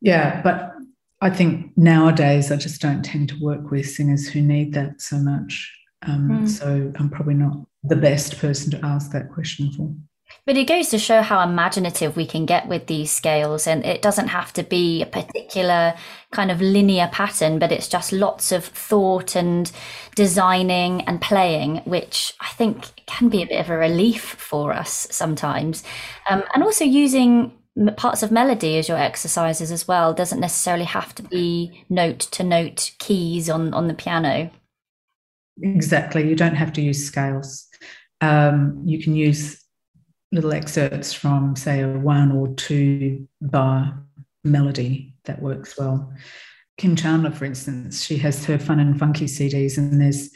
Yeah, 0.00 0.42
but 0.42 0.72
I 1.20 1.30
think 1.30 1.76
nowadays 1.76 2.50
I 2.50 2.56
just 2.56 2.80
don't 2.80 3.04
tend 3.04 3.28
to 3.30 3.40
work 3.40 3.70
with 3.70 3.88
singers 3.88 4.28
who 4.28 4.42
need 4.42 4.74
that 4.74 5.00
so 5.00 5.16
much. 5.16 5.72
Um, 6.06 6.28
mm. 6.28 6.48
So 6.48 6.92
I'm 6.98 7.10
probably 7.10 7.34
not 7.34 7.66
the 7.84 7.96
best 7.96 8.38
person 8.38 8.70
to 8.72 8.84
ask 8.84 9.12
that 9.12 9.30
question 9.32 9.72
for. 9.72 9.94
But 10.46 10.56
it 10.56 10.68
goes 10.68 10.88
to 10.90 10.98
show 10.98 11.22
how 11.22 11.40
imaginative 11.40 12.16
we 12.16 12.24
can 12.24 12.46
get 12.46 12.68
with 12.68 12.86
these 12.86 13.10
scales. 13.10 13.66
And 13.66 13.84
it 13.84 14.00
doesn't 14.00 14.28
have 14.28 14.52
to 14.52 14.62
be 14.62 15.02
a 15.02 15.06
particular 15.06 15.94
kind 16.30 16.52
of 16.52 16.60
linear 16.60 17.08
pattern, 17.12 17.58
but 17.58 17.72
it's 17.72 17.88
just 17.88 18.12
lots 18.12 18.52
of 18.52 18.64
thought 18.64 19.34
and 19.34 19.70
designing 20.14 21.02
and 21.02 21.20
playing, 21.20 21.78
which 21.78 22.32
I 22.40 22.48
think 22.50 23.04
can 23.06 23.28
be 23.28 23.42
a 23.42 23.46
bit 23.46 23.60
of 23.60 23.70
a 23.70 23.76
relief 23.76 24.22
for 24.22 24.72
us 24.72 25.08
sometimes. 25.10 25.82
Um, 26.30 26.44
and 26.54 26.62
also 26.62 26.84
using 26.84 27.50
parts 27.96 28.22
of 28.22 28.30
melody 28.30 28.78
as 28.78 28.88
your 28.88 28.98
exercises 28.98 29.70
as 29.70 29.86
well 29.86 30.14
doesn't 30.14 30.40
necessarily 30.40 30.84
have 30.84 31.14
to 31.14 31.22
be 31.22 31.84
note 31.88 32.20
to 32.20 32.42
note 32.42 32.92
keys 32.98 33.50
on 33.50 33.74
on 33.74 33.86
the 33.86 33.92
piano 33.92 34.50
exactly 35.60 36.26
you 36.26 36.34
don't 36.34 36.54
have 36.54 36.72
to 36.72 36.80
use 36.80 37.04
scales 37.04 37.66
um, 38.22 38.80
you 38.86 39.02
can 39.02 39.14
use 39.14 39.62
little 40.32 40.52
excerpts 40.52 41.12
from, 41.12 41.56
say, 41.56 41.82
a 41.82 41.88
one 41.88 42.32
or 42.32 42.48
two 42.54 43.28
bar 43.40 44.02
melody 44.44 45.14
that 45.24 45.42
works 45.42 45.78
well. 45.78 46.12
Kim 46.78 46.94
Chandler, 46.94 47.30
for 47.30 47.44
instance, 47.44 48.04
she 48.04 48.18
has 48.18 48.44
her 48.44 48.58
fun 48.58 48.80
and 48.80 48.98
funky 48.98 49.26
CDs, 49.26 49.78
and 49.78 50.00
there's 50.00 50.30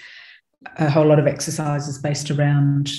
a 0.79 0.90
whole 0.90 1.07
lot 1.07 1.18
of 1.18 1.26
exercises 1.26 1.98
based 1.98 2.31
around 2.31 2.90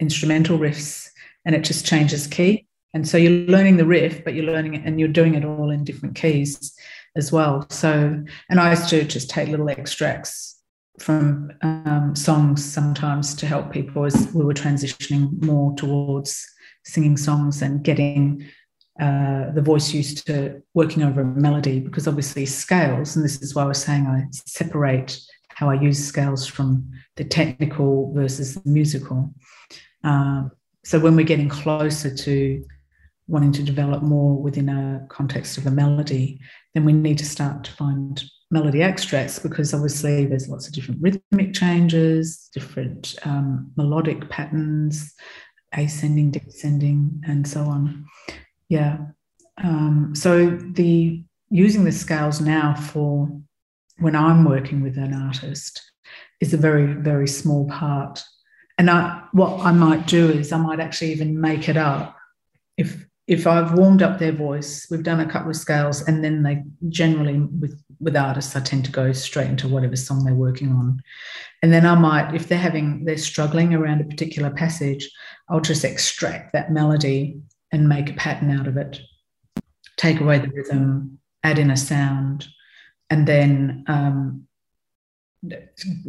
instrumental 0.00 0.58
riffs, 0.58 1.08
and 1.44 1.54
it 1.54 1.64
just 1.64 1.86
changes 1.86 2.26
key. 2.26 2.66
And 2.94 3.06
so 3.06 3.18
you're 3.18 3.46
learning 3.46 3.76
the 3.76 3.86
riff, 3.86 4.24
but 4.24 4.34
you're 4.34 4.44
learning 4.44 4.74
it 4.74 4.82
and 4.84 4.98
you're 4.98 5.08
doing 5.08 5.34
it 5.34 5.44
all 5.44 5.70
in 5.70 5.84
different 5.84 6.16
keys 6.16 6.74
as 7.16 7.30
well. 7.30 7.66
So, 7.70 8.24
and 8.48 8.60
I 8.60 8.70
used 8.70 8.88
to 8.90 9.04
just 9.04 9.28
take 9.28 9.48
little 9.48 9.68
extracts 9.68 10.57
from 10.98 11.52
um, 11.62 12.14
songs 12.14 12.64
sometimes 12.64 13.34
to 13.36 13.46
help 13.46 13.72
people 13.72 14.04
as 14.04 14.32
we 14.34 14.44
were 14.44 14.54
transitioning 14.54 15.42
more 15.44 15.74
towards 15.76 16.46
singing 16.84 17.16
songs 17.16 17.62
and 17.62 17.84
getting 17.84 18.44
uh, 19.00 19.50
the 19.52 19.62
voice 19.62 19.92
used 19.92 20.26
to 20.26 20.60
working 20.74 21.02
over 21.02 21.20
a 21.20 21.24
melody 21.24 21.78
because 21.78 22.08
obviously 22.08 22.44
scales 22.44 23.14
and 23.14 23.24
this 23.24 23.40
is 23.40 23.54
why 23.54 23.62
i 23.62 23.66
was 23.66 23.80
saying 23.80 24.06
i 24.06 24.24
separate 24.32 25.18
how 25.50 25.70
i 25.70 25.74
use 25.74 26.04
scales 26.04 26.46
from 26.46 26.90
the 27.16 27.24
technical 27.24 28.12
versus 28.12 28.54
the 28.54 28.70
musical. 28.70 29.32
Um, 30.04 30.50
so 30.84 30.98
when 30.98 31.16
we're 31.16 31.26
getting 31.26 31.48
closer 31.48 32.14
to 32.14 32.64
wanting 33.26 33.52
to 33.52 33.62
develop 33.62 34.02
more 34.02 34.40
within 34.40 34.68
a 34.68 35.06
context 35.08 35.58
of 35.58 35.66
a 35.66 35.70
melody 35.70 36.40
then 36.74 36.84
we 36.84 36.92
need 36.92 37.18
to 37.18 37.26
start 37.26 37.64
to 37.64 37.72
find 37.72 38.22
melody 38.50 38.82
extracts 38.82 39.38
because 39.38 39.74
obviously 39.74 40.26
there's 40.26 40.48
lots 40.48 40.66
of 40.66 40.72
different 40.72 41.00
rhythmic 41.02 41.52
changes, 41.52 42.48
different 42.52 43.16
um, 43.24 43.70
melodic 43.76 44.28
patterns, 44.30 45.14
ascending, 45.74 46.30
descending, 46.30 47.22
and 47.26 47.46
so 47.46 47.62
on. 47.62 48.06
Yeah. 48.68 48.98
Um, 49.62 50.12
so 50.14 50.50
the 50.50 51.22
using 51.50 51.84
the 51.84 51.92
scales 51.92 52.40
now 52.40 52.74
for 52.74 53.28
when 53.98 54.14
I'm 54.14 54.44
working 54.44 54.82
with 54.82 54.96
an 54.96 55.14
artist 55.14 55.82
is 56.40 56.54
a 56.54 56.58
very 56.58 56.92
very 56.94 57.28
small 57.28 57.68
part. 57.68 58.22
And 58.78 58.88
I, 58.88 59.24
what 59.32 59.58
I 59.60 59.72
might 59.72 60.06
do 60.06 60.30
is 60.30 60.52
I 60.52 60.58
might 60.58 60.78
actually 60.78 61.10
even 61.10 61.40
make 61.40 61.68
it 61.68 61.76
up 61.76 62.18
if 62.78 63.04
if 63.26 63.46
I've 63.46 63.74
warmed 63.74 64.00
up 64.02 64.18
their 64.18 64.32
voice, 64.32 64.86
we've 64.90 65.02
done 65.02 65.20
a 65.20 65.30
couple 65.30 65.50
of 65.50 65.56
scales, 65.56 66.00
and 66.08 66.24
then 66.24 66.42
they 66.42 66.62
generally 66.88 67.40
with 67.40 67.78
with 68.00 68.16
artists, 68.16 68.54
I 68.54 68.60
tend 68.60 68.84
to 68.84 68.92
go 68.92 69.12
straight 69.12 69.48
into 69.48 69.68
whatever 69.68 69.96
song 69.96 70.24
they're 70.24 70.34
working 70.34 70.72
on, 70.72 71.02
and 71.62 71.72
then 71.72 71.84
I 71.84 71.94
might, 71.94 72.34
if 72.34 72.48
they're 72.48 72.58
having 72.58 73.04
they're 73.04 73.18
struggling 73.18 73.74
around 73.74 74.00
a 74.00 74.04
particular 74.04 74.50
passage, 74.50 75.10
I'll 75.48 75.60
just 75.60 75.84
extract 75.84 76.52
that 76.52 76.72
melody 76.72 77.40
and 77.72 77.88
make 77.88 78.10
a 78.10 78.14
pattern 78.14 78.50
out 78.50 78.66
of 78.66 78.76
it, 78.76 79.00
take 79.96 80.20
away 80.20 80.38
the 80.38 80.48
rhythm, 80.48 81.18
add 81.42 81.58
in 81.58 81.70
a 81.70 81.76
sound, 81.76 82.46
and 83.10 83.26
then 83.26 83.84
um, 83.88 84.46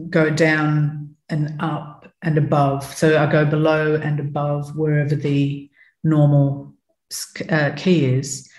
go 0.10 0.30
down 0.30 1.15
and 1.30 1.56
up 1.60 2.12
and 2.21 2.38
above. 2.38 2.84
So 2.95 3.17
I 3.17 3.32
go 3.32 3.45
below 3.45 3.95
and 3.95 4.19
above 4.19 4.75
wherever 4.75 5.15
the 5.15 5.69
normal 6.04 6.73
uh, 7.49 7.71
key 7.75 8.06
is, 8.06 8.49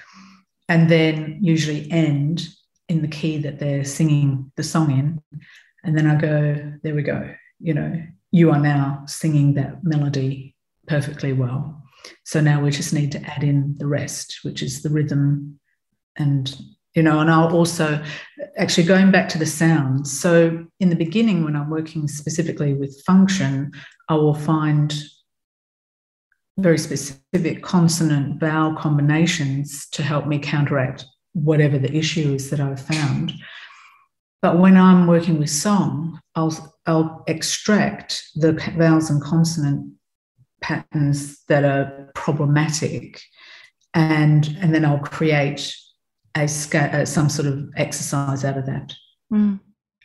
and 0.68 0.90
then 0.90 1.38
usually 1.40 1.90
end 1.90 2.48
in 2.90 3.02
the 3.02 3.08
key 3.08 3.38
that 3.38 3.60
they're 3.60 3.84
singing 3.84 4.50
the 4.56 4.64
song 4.64 4.90
in. 4.90 5.40
And 5.84 5.96
then 5.96 6.06
I 6.06 6.16
go, 6.16 6.72
there 6.82 6.94
we 6.94 7.02
go. 7.02 7.32
You 7.60 7.74
know, 7.74 8.02
you 8.32 8.50
are 8.50 8.58
now 8.58 9.04
singing 9.06 9.54
that 9.54 9.84
melody 9.84 10.56
perfectly 10.88 11.32
well. 11.32 11.82
So 12.24 12.40
now 12.40 12.62
we 12.62 12.70
just 12.70 12.92
need 12.92 13.12
to 13.12 13.22
add 13.22 13.44
in 13.44 13.76
the 13.78 13.86
rest, 13.86 14.40
which 14.42 14.62
is 14.62 14.82
the 14.82 14.90
rhythm 14.90 15.60
and 16.16 16.54
you 16.94 17.02
know 17.04 17.20
and 17.20 17.30
i'll 17.30 17.54
also 17.56 18.02
actually 18.56 18.84
going 18.84 19.12
back 19.12 19.28
to 19.28 19.38
the 19.38 19.46
sounds 19.46 20.18
so 20.20 20.66
in 20.80 20.90
the 20.90 20.96
beginning 20.96 21.44
when 21.44 21.54
i'm 21.54 21.70
working 21.70 22.08
specifically 22.08 22.74
with 22.74 23.00
function 23.06 23.70
i 24.08 24.14
will 24.14 24.34
find 24.34 25.02
very 26.58 26.78
specific 26.78 27.62
consonant 27.62 28.40
vowel 28.40 28.74
combinations 28.74 29.88
to 29.90 30.02
help 30.02 30.26
me 30.26 30.36
counteract 30.36 31.04
whatever 31.32 31.78
the 31.78 31.94
issue 31.94 32.34
is 32.34 32.50
that 32.50 32.60
I've 32.60 32.80
found. 32.80 33.32
But 34.42 34.58
when 34.58 34.76
I'm 34.76 35.06
working 35.06 35.38
with 35.38 35.50
song, 35.50 36.20
I'll, 36.34 36.74
I'll 36.86 37.24
extract 37.26 38.22
the 38.36 38.52
vowels 38.76 39.10
and 39.10 39.22
consonant 39.22 39.92
patterns 40.60 41.44
that 41.48 41.64
are 41.64 42.10
problematic 42.14 43.20
and, 43.94 44.56
and 44.60 44.74
then 44.74 44.84
I'll 44.84 44.98
create 44.98 45.74
a, 46.36 46.44
uh, 46.44 47.04
some 47.04 47.28
sort 47.28 47.48
of 47.48 47.68
exercise 47.76 48.44
out 48.44 48.56
of 48.56 48.66
that. 48.66 48.94
Mm. 49.32 49.60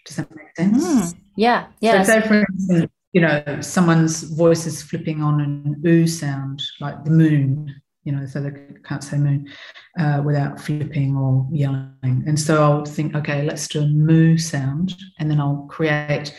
Does 0.05 0.17
that 0.17 0.35
make 0.35 0.55
sense? 0.55 1.13
Mm. 1.13 1.19
Yeah, 1.35 1.67
yeah. 1.81 2.03
So, 2.03 2.13
say 2.19 2.27
for 2.27 2.45
instance, 2.51 2.91
you 3.13 3.21
know, 3.21 3.61
someone's 3.61 4.23
voice 4.23 4.65
is 4.65 4.81
flipping 4.81 5.21
on 5.21 5.41
an 5.41 5.81
oo 5.85 6.07
sound, 6.07 6.61
like 6.79 7.03
the 7.03 7.11
moon, 7.11 7.73
you 8.05 8.11
know, 8.11 8.25
so 8.25 8.39
they 8.39 8.51
can't 8.83 9.03
say 9.03 9.17
moon 9.17 9.51
uh, 9.99 10.21
without 10.23 10.61
flipping 10.61 11.17
or 11.17 11.47
yelling. 11.51 12.23
And 12.27 12.39
so 12.39 12.63
I'll 12.63 12.85
think, 12.85 13.15
okay, 13.15 13.41
let's 13.43 13.67
do 13.67 13.81
a 13.81 13.85
moo 13.87 14.37
sound, 14.37 14.95
and 15.19 15.29
then 15.29 15.41
I'll 15.41 15.67
create 15.69 16.33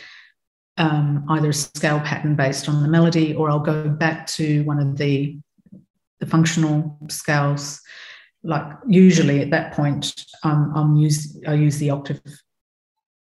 um, 0.77 1.25
either 1.29 1.49
a 1.49 1.53
scale 1.53 1.99
pattern 1.99 2.35
based 2.35 2.69
on 2.69 2.81
the 2.81 2.89
melody, 2.89 3.35
or 3.35 3.49
I'll 3.49 3.59
go 3.59 3.89
back 3.89 4.25
to 4.27 4.63
one 4.63 4.79
of 4.79 4.97
the 4.97 5.37
the 6.19 6.25
functional 6.25 6.97
scales. 7.09 7.81
Like 8.43 8.65
usually 8.87 9.41
at 9.41 9.51
that 9.51 9.73
point, 9.73 10.25
um, 10.43 10.71
I'm 10.73 10.95
use 10.95 11.37
I 11.45 11.53
use 11.53 11.77
the 11.79 11.89
octave 11.89 12.21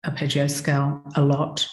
arpeggio 0.04 0.48
scale 0.48 1.04
a 1.16 1.22
lot, 1.22 1.68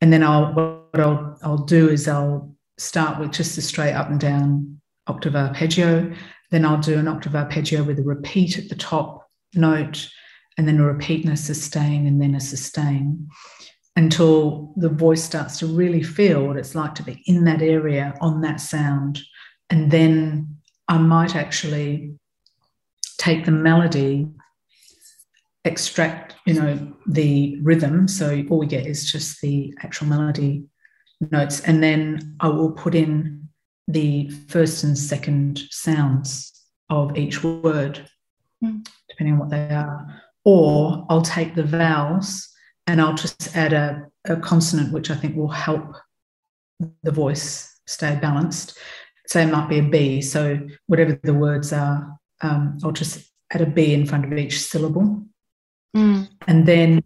and 0.00 0.12
then 0.12 0.22
I'll 0.22 0.52
what 0.54 1.00
I'll 1.00 1.38
I'll 1.42 1.64
do 1.64 1.88
is 1.88 2.06
I'll 2.06 2.54
start 2.78 3.18
with 3.18 3.32
just 3.32 3.58
a 3.58 3.62
straight 3.62 3.92
up 3.94 4.10
and 4.10 4.20
down 4.20 4.80
octave 5.06 5.36
arpeggio. 5.36 6.12
Then 6.50 6.64
I'll 6.64 6.80
do 6.80 6.98
an 6.98 7.08
octave 7.08 7.34
arpeggio 7.34 7.82
with 7.82 7.98
a 7.98 8.02
repeat 8.02 8.58
at 8.58 8.68
the 8.68 8.76
top 8.76 9.28
note, 9.54 10.08
and 10.56 10.68
then 10.68 10.78
a 10.78 10.84
repeat 10.84 11.24
and 11.24 11.32
a 11.32 11.36
sustain, 11.36 12.06
and 12.06 12.20
then 12.20 12.34
a 12.34 12.40
sustain 12.40 13.28
until 13.96 14.72
the 14.76 14.88
voice 14.88 15.22
starts 15.22 15.58
to 15.60 15.66
really 15.66 16.02
feel 16.02 16.46
what 16.46 16.56
it's 16.56 16.74
like 16.74 16.94
to 16.96 17.02
be 17.02 17.22
in 17.26 17.44
that 17.44 17.62
area 17.62 18.14
on 18.20 18.40
that 18.40 18.60
sound. 18.60 19.20
And 19.70 19.90
then 19.90 20.56
I 20.88 20.98
might 20.98 21.36
actually 21.36 22.14
take 23.18 23.44
the 23.44 23.52
melody, 23.52 24.26
extract, 25.64 26.34
you 26.44 26.54
know, 26.54 26.92
the 27.06 27.56
rhythm. 27.62 28.08
So 28.08 28.44
all 28.50 28.58
we 28.58 28.66
get 28.66 28.86
is 28.86 29.10
just 29.10 29.40
the 29.40 29.72
actual 29.82 30.08
melody 30.08 30.64
notes. 31.30 31.60
And 31.60 31.82
then 31.82 32.36
I 32.40 32.48
will 32.48 32.72
put 32.72 32.94
in 32.94 33.43
the 33.88 34.30
first 34.48 34.84
and 34.84 34.96
second 34.96 35.62
sounds 35.70 36.52
of 36.90 37.16
each 37.16 37.42
word, 37.42 38.08
mm. 38.62 38.86
depending 39.08 39.34
on 39.34 39.40
what 39.40 39.50
they 39.50 39.68
are. 39.70 40.22
Or 40.44 41.06
I'll 41.08 41.22
take 41.22 41.54
the 41.54 41.64
vowels 41.64 42.48
and 42.86 43.00
I'll 43.00 43.14
just 43.14 43.56
add 43.56 43.72
a, 43.72 44.06
a 44.26 44.36
consonant 44.36 44.92
which 44.92 45.10
I 45.10 45.14
think 45.14 45.36
will 45.36 45.48
help 45.48 45.96
the 47.02 47.12
voice 47.12 47.80
stay 47.86 48.16
balanced. 48.16 48.78
So 49.26 49.40
it 49.40 49.46
might 49.46 49.68
be 49.68 49.78
a 49.78 49.82
B. 49.82 50.20
So 50.20 50.58
whatever 50.86 51.18
the 51.22 51.34
words 51.34 51.72
are, 51.72 52.18
um, 52.42 52.78
I'll 52.84 52.92
just 52.92 53.30
add 53.52 53.62
a 53.62 53.66
B 53.66 53.94
in 53.94 54.06
front 54.06 54.24
of 54.26 54.38
each 54.38 54.60
syllable. 54.60 55.24
Mm. 55.96 56.28
And 56.46 56.66
then, 56.66 57.02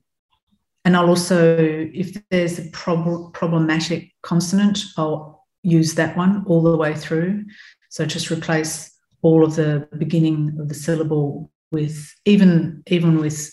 and 0.84 0.96
I'll 0.96 1.08
also, 1.08 1.56
if 1.58 2.20
there's 2.30 2.58
a 2.58 2.68
prob- 2.70 3.34
problematic 3.34 4.10
consonant, 4.22 4.80
I'll 4.96 5.37
use 5.62 5.94
that 5.94 6.16
one 6.16 6.44
all 6.46 6.62
the 6.62 6.76
way 6.76 6.94
through. 6.94 7.44
So 7.90 8.04
just 8.04 8.30
replace 8.30 8.90
all 9.22 9.44
of 9.44 9.56
the 9.56 9.88
beginning 9.98 10.56
of 10.60 10.68
the 10.68 10.74
syllable 10.74 11.50
with 11.70 12.14
even 12.24 12.82
even 12.86 13.18
with 13.18 13.52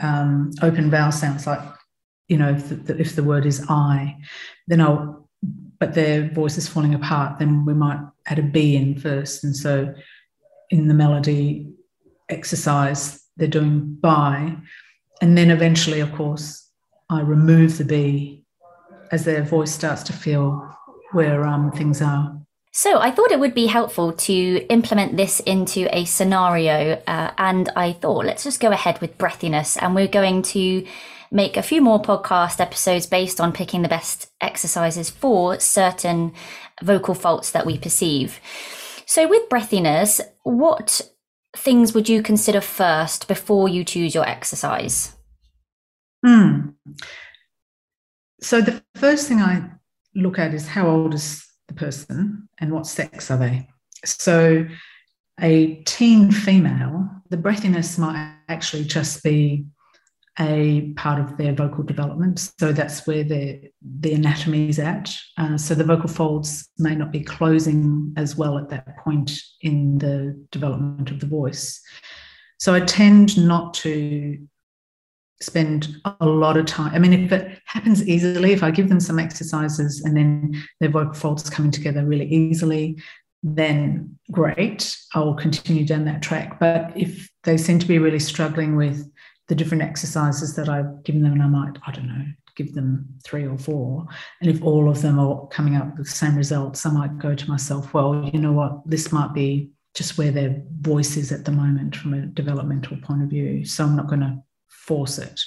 um, 0.00 0.50
open 0.62 0.90
vowel 0.90 1.12
sounds 1.12 1.46
like, 1.46 1.60
you 2.28 2.36
know, 2.36 2.50
if 2.50 2.86
the, 2.86 2.98
if 2.98 3.14
the 3.16 3.24
word 3.24 3.46
is 3.46 3.64
I, 3.68 4.16
then 4.66 4.80
I'll, 4.80 5.28
but 5.78 5.94
their 5.94 6.28
voice 6.30 6.58
is 6.58 6.68
falling 6.68 6.94
apart, 6.94 7.38
then 7.38 7.64
we 7.64 7.74
might 7.74 8.00
add 8.26 8.38
a 8.38 8.42
B 8.42 8.76
in 8.76 8.98
first. 8.98 9.44
And 9.44 9.56
so 9.56 9.94
in 10.70 10.88
the 10.88 10.94
melody 10.94 11.68
exercise, 12.28 13.24
they're 13.36 13.48
doing 13.48 13.94
by. 14.00 14.56
And 15.22 15.36
then 15.36 15.50
eventually, 15.50 16.00
of 16.00 16.12
course, 16.12 16.68
I 17.08 17.20
remove 17.20 17.78
the 17.78 17.84
B 17.84 18.44
as 19.10 19.24
their 19.24 19.42
voice 19.42 19.72
starts 19.72 20.02
to 20.04 20.12
feel 20.12 20.76
where 21.12 21.44
um, 21.46 21.70
things 21.72 22.00
are. 22.02 22.40
So 22.72 22.98
I 23.00 23.10
thought 23.10 23.32
it 23.32 23.40
would 23.40 23.54
be 23.54 23.66
helpful 23.66 24.12
to 24.12 24.66
implement 24.68 25.16
this 25.16 25.40
into 25.40 25.88
a 25.94 26.04
scenario, 26.04 27.02
uh, 27.06 27.32
and 27.36 27.68
I 27.74 27.92
thought 27.94 28.26
let's 28.26 28.44
just 28.44 28.60
go 28.60 28.70
ahead 28.70 29.00
with 29.00 29.18
breathiness, 29.18 29.76
and 29.80 29.94
we're 29.94 30.06
going 30.06 30.42
to 30.42 30.86
make 31.32 31.56
a 31.56 31.62
few 31.62 31.80
more 31.82 32.00
podcast 32.00 32.60
episodes 32.60 33.06
based 33.06 33.40
on 33.40 33.52
picking 33.52 33.82
the 33.82 33.88
best 33.88 34.30
exercises 34.40 35.10
for 35.10 35.58
certain 35.58 36.32
vocal 36.82 37.14
faults 37.14 37.50
that 37.52 37.66
we 37.66 37.78
perceive. 37.78 38.40
So 39.04 39.26
with 39.28 39.48
breathiness, 39.48 40.20
what 40.44 41.00
things 41.56 41.92
would 41.92 42.08
you 42.08 42.22
consider 42.22 42.60
first 42.60 43.26
before 43.26 43.68
you 43.68 43.84
choose 43.84 44.14
your 44.14 44.28
exercise? 44.28 45.16
Hmm. 46.24 46.70
So 48.40 48.60
the 48.60 48.82
first 48.94 49.26
thing 49.26 49.40
I 49.40 49.70
look 50.14 50.38
at 50.38 50.54
is 50.54 50.66
how 50.66 50.88
old 50.88 51.14
is 51.14 51.46
the 51.68 51.74
person 51.74 52.48
and 52.58 52.72
what 52.72 52.86
sex 52.86 53.30
are 53.30 53.38
they. 53.38 53.68
So, 54.04 54.66
a 55.40 55.76
teen 55.84 56.30
female, 56.30 57.08
the 57.30 57.36
breathiness 57.36 57.98
might 57.98 58.34
actually 58.48 58.84
just 58.84 59.22
be 59.22 59.64
a 60.38 60.92
part 60.96 61.20
of 61.20 61.36
their 61.36 61.52
vocal 61.52 61.82
development. 61.82 62.50
So 62.58 62.72
that's 62.72 63.06
where 63.06 63.24
the 63.24 63.70
the 64.00 64.14
anatomy 64.14 64.68
is 64.68 64.78
at. 64.78 65.14
Uh, 65.36 65.58
so 65.58 65.74
the 65.74 65.84
vocal 65.84 66.08
folds 66.08 66.68
may 66.78 66.94
not 66.94 67.12
be 67.12 67.20
closing 67.20 68.12
as 68.16 68.36
well 68.36 68.58
at 68.58 68.68
that 68.70 68.98
point 68.98 69.32
in 69.60 69.98
the 69.98 70.46
development 70.50 71.10
of 71.10 71.20
the 71.20 71.26
voice. 71.26 71.80
So 72.58 72.74
I 72.74 72.80
tend 72.80 73.36
not 73.46 73.74
to 73.74 74.38
spend 75.40 75.96
a 76.04 76.26
lot 76.26 76.56
of 76.56 76.66
time. 76.66 76.94
I 76.94 76.98
mean, 76.98 77.12
if 77.12 77.32
it 77.32 77.58
happens 77.64 78.06
easily, 78.06 78.52
if 78.52 78.62
I 78.62 78.70
give 78.70 78.88
them 78.88 79.00
some 79.00 79.18
exercises 79.18 80.02
and 80.04 80.16
then 80.16 80.62
their 80.80 80.90
vocal 80.90 81.14
folds 81.14 81.48
coming 81.48 81.70
together 81.70 82.04
really 82.04 82.26
easily, 82.26 82.98
then 83.42 84.18
great, 84.30 84.96
I'll 85.14 85.34
continue 85.34 85.86
down 85.86 86.04
that 86.04 86.22
track. 86.22 86.60
But 86.60 86.92
if 86.94 87.30
they 87.44 87.56
seem 87.56 87.78
to 87.78 87.86
be 87.86 87.98
really 87.98 88.18
struggling 88.18 88.76
with 88.76 89.10
the 89.48 89.54
different 89.54 89.82
exercises 89.82 90.54
that 90.56 90.68
I've 90.68 91.02
given 91.04 91.22
them, 91.22 91.32
and 91.32 91.42
I 91.42 91.46
might, 91.46 91.78
I 91.86 91.90
don't 91.90 92.06
know, 92.06 92.26
give 92.54 92.74
them 92.74 93.06
three 93.24 93.46
or 93.46 93.56
four. 93.56 94.06
And 94.42 94.50
if 94.50 94.62
all 94.62 94.90
of 94.90 95.00
them 95.00 95.18
are 95.18 95.46
coming 95.48 95.76
up 95.76 95.96
with 95.96 96.06
the 96.06 96.12
same 96.12 96.36
results, 96.36 96.84
I 96.84 96.90
might 96.90 97.18
go 97.18 97.34
to 97.34 97.48
myself, 97.48 97.94
well, 97.94 98.28
you 98.32 98.38
know 98.38 98.52
what, 98.52 98.82
this 98.84 99.10
might 99.10 99.32
be 99.32 99.70
just 99.94 100.18
where 100.18 100.30
their 100.30 100.62
voice 100.80 101.16
is 101.16 101.32
at 101.32 101.44
the 101.46 101.50
moment 101.50 101.96
from 101.96 102.14
a 102.14 102.26
developmental 102.26 102.98
point 102.98 103.22
of 103.22 103.30
view. 103.30 103.64
So 103.64 103.84
I'm 103.84 103.96
not 103.96 104.06
going 104.06 104.20
to 104.20 104.38
force 104.86 105.18
it. 105.18 105.40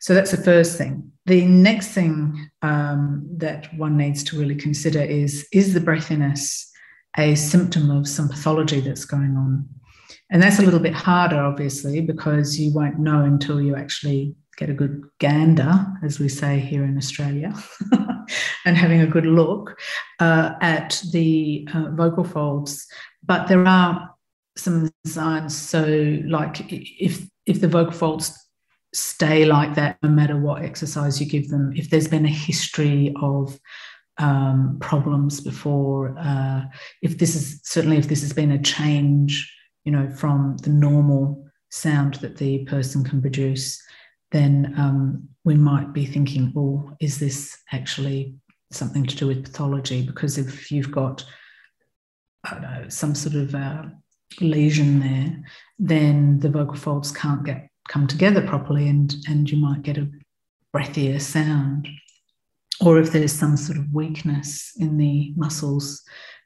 So 0.00 0.14
that's 0.14 0.32
the 0.32 0.36
first 0.36 0.76
thing. 0.76 1.12
The 1.26 1.46
next 1.46 1.88
thing 1.88 2.50
um, 2.62 3.24
that 3.36 3.72
one 3.76 3.96
needs 3.96 4.24
to 4.24 4.38
really 4.38 4.56
consider 4.56 5.00
is 5.00 5.46
is 5.52 5.74
the 5.74 5.80
breathiness 5.80 6.66
a 7.18 7.34
symptom 7.34 7.90
of 7.90 8.08
some 8.08 8.28
pathology 8.28 8.80
that's 8.80 9.04
going 9.04 9.36
on? 9.36 9.68
And 10.30 10.42
that's 10.42 10.58
a 10.58 10.62
little 10.62 10.80
bit 10.80 10.94
harder, 10.94 11.40
obviously, 11.40 12.00
because 12.00 12.58
you 12.58 12.72
won't 12.72 12.98
know 12.98 13.22
until 13.22 13.60
you 13.60 13.76
actually 13.76 14.34
get 14.56 14.70
a 14.70 14.74
good 14.74 15.02
gander, 15.18 15.86
as 16.02 16.18
we 16.18 16.28
say 16.28 16.58
here 16.58 16.84
in 16.84 16.96
Australia, 16.96 17.54
and 18.64 18.76
having 18.76 19.02
a 19.02 19.06
good 19.06 19.26
look 19.26 19.78
uh, 20.20 20.54
at 20.60 21.02
the 21.12 21.68
uh, 21.74 21.90
vocal 21.90 22.24
folds. 22.24 22.86
But 23.22 23.48
there 23.48 23.66
are 23.66 24.10
some 24.56 24.90
signs. 25.06 25.56
So, 25.56 26.18
like 26.26 26.72
if 26.72 27.28
if 27.46 27.60
the 27.60 27.68
vocal 27.68 27.92
folds 27.92 28.38
stay 28.94 29.44
like 29.44 29.74
that 29.74 29.96
no 30.02 30.08
matter 30.08 30.36
what 30.36 30.62
exercise 30.62 31.20
you 31.20 31.26
give 31.26 31.48
them. 31.48 31.72
If 31.74 31.90
there's 31.90 32.08
been 32.08 32.26
a 32.26 32.30
history 32.30 33.14
of 33.20 33.58
um, 34.18 34.76
problems 34.80 35.40
before, 35.40 36.16
uh, 36.18 36.62
if 37.00 37.18
this 37.18 37.34
is 37.34 37.60
certainly 37.64 37.96
if 37.96 38.08
this 38.08 38.20
has 38.20 38.32
been 38.32 38.52
a 38.52 38.62
change, 38.62 39.50
you 39.84 39.92
know, 39.92 40.08
from 40.10 40.56
the 40.58 40.70
normal 40.70 41.44
sound 41.70 42.14
that 42.16 42.36
the 42.36 42.64
person 42.64 43.02
can 43.02 43.20
produce, 43.20 43.82
then 44.30 44.74
um, 44.76 45.28
we 45.44 45.54
might 45.54 45.92
be 45.92 46.06
thinking, 46.06 46.52
oh, 46.56 46.92
is 47.00 47.18
this 47.18 47.56
actually 47.72 48.34
something 48.70 49.04
to 49.06 49.16
do 49.16 49.26
with 49.26 49.44
pathology? 49.44 50.02
Because 50.04 50.38
if 50.38 50.70
you've 50.70 50.90
got, 50.90 51.24
I 52.44 52.50
don't 52.52 52.62
know, 52.62 52.88
some 52.88 53.14
sort 53.14 53.34
of 53.36 53.54
uh, 53.54 53.84
lesion 54.40 55.00
there, 55.00 55.42
then 55.82 56.38
the 56.38 56.48
vocal 56.48 56.76
folds 56.76 57.10
can't 57.10 57.44
get 57.44 57.68
come 57.88 58.06
together 58.06 58.46
properly 58.46 58.88
and, 58.88 59.16
and 59.28 59.50
you 59.50 59.58
might 59.58 59.82
get 59.82 59.98
a 59.98 60.08
breathier 60.74 61.20
sound. 61.20 61.88
Or 62.80 62.98
if 62.98 63.10
there's 63.10 63.32
some 63.32 63.56
sort 63.56 63.78
of 63.78 63.92
weakness 63.92 64.72
in 64.78 64.96
the 64.96 65.32
muscles, 65.36 66.02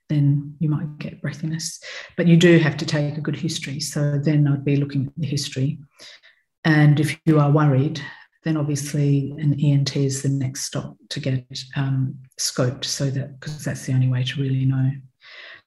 then 0.09 0.57
you 0.59 0.71
might 0.71 0.99
get 0.99 1.21
breathiness. 1.23 1.79
But 2.17 2.27
you 2.27 2.39
do 2.39 2.59
have 2.59 2.79
to 2.79 2.87
take 2.87 3.19
a 3.19 3.21
good 3.21 3.37
history. 3.37 3.79
So 3.79 4.19
then 4.19 4.49
I'd 4.49 4.65
be 4.65 4.77
looking 4.77 5.07
at 5.07 5.13
the 5.19 5.27
history. 5.27 5.79
And 6.65 6.99
if 6.99 7.19
you 7.27 7.39
are 7.39 7.51
worried, 7.51 8.01
then 8.43 8.57
obviously 8.57 9.35
an 9.39 9.61
ENT 9.61 9.97
is 9.97 10.23
the 10.23 10.31
next 10.31 10.65
stop 10.65 10.97
to 11.11 11.21
get 11.21 11.45
um, 11.77 12.15
scoped 12.41 12.87
so 12.87 13.11
that 13.11 13.39
because 13.39 13.65
that's 13.65 13.85
the 13.85 13.93
only 13.93 14.09
way 14.09 14.25
to 14.25 14.41
really 14.41 14.65
know 14.65 14.91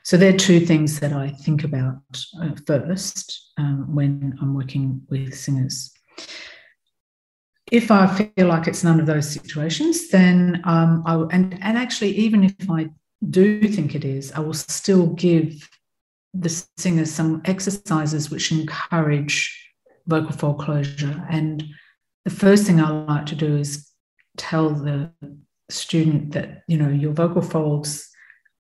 so 0.10 0.18
they're 0.18 0.34
two 0.34 0.60
things 0.60 1.00
that 1.02 1.14
I 1.14 1.30
think 1.30 1.64
about 1.64 2.02
uh, 2.42 2.50
first 2.66 3.52
um, 3.60 3.94
when 3.94 4.36
I'm 4.42 4.56
working 4.56 5.04
with 5.08 5.36
singers. 5.36 5.94
If 7.72 7.92
I 7.92 8.08
feel 8.08 8.48
like 8.48 8.68
it's 8.68 8.84
none 8.84 9.00
of 9.00 9.06
those 9.06 9.30
situations, 9.30 10.10
then 10.10 10.64
um, 10.64 11.04
I 11.06 11.14
and 11.32 11.60
and 11.62 11.78
actually 11.78 12.10
even 12.18 12.44
if 12.44 12.56
I 12.72 12.90
do 13.30 13.68
think 13.68 13.94
it 13.94 14.04
is, 14.04 14.32
I 14.32 14.40
will 14.40 14.56
still 14.56 15.06
give 15.14 15.70
the 16.34 16.50
singers 16.80 17.12
some 17.12 17.44
exercises 17.46 18.32
which 18.32 18.52
encourage 18.52 19.72
vocal 20.08 20.32
fold 20.32 20.60
closure. 20.60 21.24
And 21.30 21.64
the 22.26 22.32
first 22.32 22.66
thing 22.66 22.82
I 22.82 22.90
like 22.90 23.28
to 23.28 23.36
do 23.36 23.58
is 23.58 23.88
tell 24.38 24.72
the 24.72 25.12
student 25.70 26.32
that, 26.32 26.64
you 26.68 26.80
know, 26.80 26.90
your 26.90 27.14
vocal 27.14 27.44
folds 27.44 28.10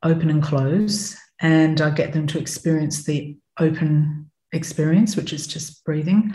open 0.03 0.29
and 0.29 0.43
close. 0.43 1.17
And 1.41 1.79
I 1.81 1.89
get 1.89 2.13
them 2.13 2.27
to 2.27 2.39
experience 2.39 3.03
the 3.03 3.37
open 3.59 4.29
experience, 4.51 5.15
which 5.15 5.31
is 5.31 5.47
just 5.47 5.83
breathing, 5.85 6.33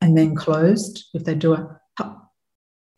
and 0.00 0.16
then 0.16 0.34
closed. 0.34 1.08
If 1.14 1.24
they 1.24 1.34
do 1.34 1.54
a 1.54 1.78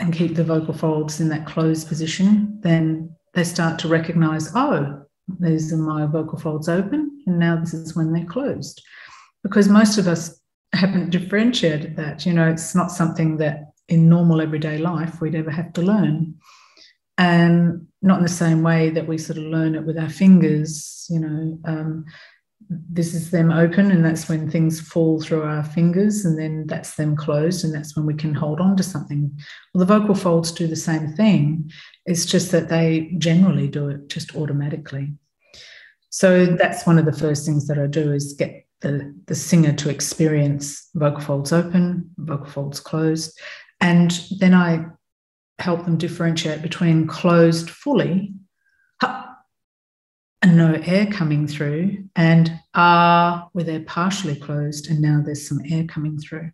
and 0.00 0.14
keep 0.14 0.34
the 0.34 0.44
vocal 0.44 0.72
folds 0.72 1.20
in 1.20 1.28
that 1.28 1.46
closed 1.46 1.86
position, 1.86 2.58
then 2.62 3.14
they 3.34 3.44
start 3.44 3.78
to 3.78 3.88
recognize, 3.88 4.50
oh, 4.54 5.02
these 5.38 5.72
are 5.72 5.76
my 5.76 6.06
vocal 6.06 6.38
folds 6.38 6.68
open, 6.68 7.22
and 7.26 7.38
now 7.38 7.60
this 7.60 7.74
is 7.74 7.94
when 7.94 8.12
they're 8.12 8.24
closed. 8.24 8.82
Because 9.42 9.68
most 9.68 9.98
of 9.98 10.08
us 10.08 10.40
haven't 10.72 11.10
differentiated 11.10 11.96
that. 11.96 12.24
You 12.24 12.32
know, 12.32 12.48
it's 12.48 12.74
not 12.74 12.90
something 12.90 13.36
that 13.38 13.72
in 13.88 14.08
normal 14.08 14.40
everyday 14.40 14.78
life 14.78 15.20
we'd 15.20 15.34
ever 15.34 15.50
have 15.50 15.72
to 15.74 15.82
learn. 15.82 16.34
And 17.18 17.86
not 18.02 18.18
in 18.18 18.22
the 18.22 18.28
same 18.28 18.62
way 18.62 18.90
that 18.90 19.06
we 19.06 19.18
sort 19.18 19.38
of 19.38 19.44
learn 19.44 19.74
it 19.74 19.84
with 19.84 19.98
our 19.98 20.08
fingers, 20.08 21.06
you 21.10 21.20
know. 21.20 21.58
Um, 21.64 22.06
this 22.68 23.14
is 23.14 23.30
them 23.30 23.50
open 23.50 23.90
and 23.90 24.04
that's 24.04 24.28
when 24.28 24.48
things 24.48 24.80
fall 24.80 25.20
through 25.20 25.42
our 25.42 25.64
fingers 25.64 26.24
and 26.24 26.38
then 26.38 26.66
that's 26.68 26.94
them 26.94 27.16
closed 27.16 27.64
and 27.64 27.74
that's 27.74 27.96
when 27.96 28.06
we 28.06 28.14
can 28.14 28.32
hold 28.32 28.60
on 28.60 28.76
to 28.76 28.82
something. 28.82 29.36
Well 29.74 29.84
the 29.84 29.98
vocal 29.98 30.14
folds 30.14 30.52
do 30.52 30.68
the 30.68 30.76
same 30.76 31.12
thing. 31.14 31.70
It's 32.06 32.24
just 32.24 32.52
that 32.52 32.68
they 32.68 33.12
generally 33.18 33.66
do 33.66 33.88
it 33.88 34.08
just 34.08 34.36
automatically. 34.36 35.12
So 36.10 36.46
that's 36.46 36.86
one 36.86 36.98
of 36.98 37.06
the 37.06 37.12
first 37.12 37.44
things 37.44 37.66
that 37.66 37.78
i 37.78 37.86
do 37.86 38.12
is 38.12 38.34
get 38.34 38.66
the, 38.80 39.14
the 39.26 39.34
singer 39.34 39.72
to 39.72 39.90
experience 39.90 40.90
vocal 40.94 41.20
folds 41.20 41.52
open 41.52 42.10
vocal 42.18 42.46
folds 42.46 42.78
closed. 42.78 43.38
And 43.80 44.20
then 44.38 44.54
i 44.54 44.84
help 45.60 45.84
them 45.84 45.98
differentiate 45.98 46.62
between 46.62 47.06
closed 47.06 47.70
fully 47.70 48.34
and 50.42 50.56
no 50.56 50.72
air 50.84 51.06
coming 51.06 51.46
through, 51.46 52.04
and 52.16 52.50
ah, 52.74 53.48
where 53.52 53.64
they're 53.64 53.80
partially 53.80 54.36
closed, 54.36 54.90
and 54.90 55.00
now 55.00 55.20
there's 55.22 55.46
some 55.46 55.60
air 55.68 55.84
coming 55.84 56.18
through. 56.18 56.50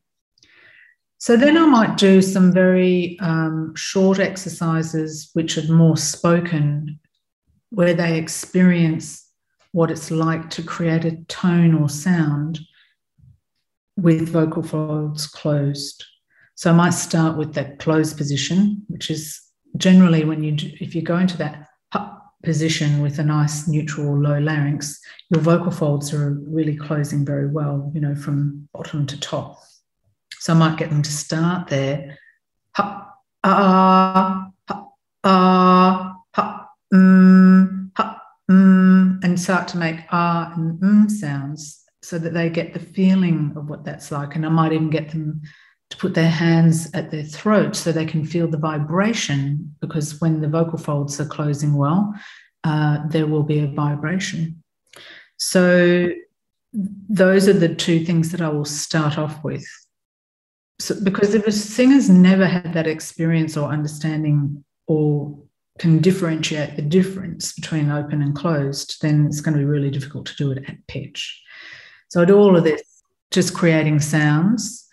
So 1.18 1.36
then 1.36 1.56
I 1.56 1.66
might 1.66 1.96
do 1.96 2.20
some 2.20 2.52
very 2.52 3.16
um, 3.20 3.72
short 3.76 4.18
exercises, 4.18 5.30
which 5.34 5.56
are 5.56 5.72
more 5.72 5.96
spoken, 5.96 6.98
where 7.70 7.94
they 7.94 8.18
experience 8.18 9.30
what 9.72 9.90
it's 9.90 10.10
like 10.10 10.50
to 10.50 10.62
create 10.62 11.04
a 11.04 11.16
tone 11.28 11.74
or 11.74 11.88
sound 11.88 12.58
with 13.96 14.28
vocal 14.28 14.62
folds 14.62 15.26
closed. 15.26 16.04
So 16.56 16.70
I 16.70 16.74
might 16.74 16.90
start 16.90 17.36
with 17.36 17.54
that 17.54 17.78
closed 17.78 18.16
position, 18.16 18.82
which 18.88 19.10
is 19.10 19.40
generally 19.76 20.24
when 20.24 20.42
you 20.42 20.56
if 20.80 20.94
you 20.94 21.02
go 21.02 21.18
into 21.18 21.36
that 21.38 21.68
position 22.46 23.02
with 23.02 23.18
a 23.18 23.24
nice 23.24 23.68
neutral 23.68 24.18
low 24.18 24.38
larynx, 24.38 25.00
your 25.30 25.40
vocal 25.40 25.70
folds 25.70 26.14
are 26.14 26.38
really 26.46 26.76
closing 26.76 27.26
very 27.26 27.48
well, 27.48 27.90
you 27.92 28.00
know, 28.00 28.14
from 28.14 28.68
bottom 28.72 29.06
to 29.06 29.20
top. 29.20 29.58
So 30.38 30.54
I 30.54 30.56
might 30.56 30.78
get 30.78 30.90
them 30.90 31.02
to 31.02 31.10
start 31.10 31.68
there. 31.68 32.18
Ha, 32.76 33.12
ah, 33.44 34.48
ha, 34.68 34.88
ah, 35.24 36.14
ha, 36.34 36.68
mm, 36.94 37.90
ha, 37.96 38.22
mm, 38.50 39.24
and 39.24 39.40
start 39.40 39.68
to 39.68 39.78
make 39.78 40.00
ah 40.10 40.52
and 40.54 40.80
mm 40.80 41.10
sounds 41.10 41.82
so 42.02 42.18
that 42.18 42.32
they 42.32 42.48
get 42.48 42.72
the 42.72 42.78
feeling 42.78 43.52
of 43.56 43.68
what 43.68 43.84
that's 43.84 44.12
like. 44.12 44.36
And 44.36 44.46
I 44.46 44.48
might 44.48 44.72
even 44.72 44.90
get 44.90 45.10
them 45.10 45.42
to 45.90 45.96
put 45.98 46.14
their 46.14 46.30
hands 46.30 46.90
at 46.94 47.10
their 47.10 47.22
throat 47.22 47.76
so 47.76 47.92
they 47.92 48.06
can 48.06 48.24
feel 48.24 48.48
the 48.48 48.58
vibration 48.58 49.74
because 49.80 50.20
when 50.20 50.40
the 50.40 50.48
vocal 50.48 50.78
folds 50.78 51.20
are 51.20 51.26
closing 51.26 51.74
well, 51.74 52.12
uh, 52.64 53.06
there 53.08 53.26
will 53.26 53.44
be 53.44 53.60
a 53.60 53.68
vibration. 53.68 54.62
So, 55.36 56.08
those 56.72 57.48
are 57.48 57.54
the 57.54 57.74
two 57.74 58.04
things 58.04 58.32
that 58.32 58.40
I 58.42 58.48
will 58.48 58.64
start 58.64 59.16
off 59.16 59.42
with. 59.44 59.64
So, 60.80 60.96
because 61.02 61.34
if 61.34 61.46
a 61.46 61.52
singer's 61.52 62.10
never 62.10 62.46
had 62.46 62.72
that 62.74 62.86
experience 62.86 63.56
or 63.56 63.68
understanding 63.68 64.64
or 64.88 65.38
can 65.78 66.00
differentiate 66.00 66.76
the 66.76 66.82
difference 66.82 67.52
between 67.52 67.90
open 67.90 68.22
and 68.22 68.34
closed, 68.34 69.00
then 69.02 69.26
it's 69.26 69.40
going 69.40 69.54
to 69.54 69.60
be 69.60 69.64
really 69.64 69.90
difficult 69.90 70.26
to 70.26 70.36
do 70.36 70.50
it 70.50 70.64
at 70.68 70.86
pitch. 70.88 71.40
So 72.08 72.22
I 72.22 72.24
do 72.24 72.36
all 72.36 72.56
of 72.56 72.64
this, 72.64 72.82
just 73.30 73.54
creating 73.54 74.00
sounds 74.00 74.85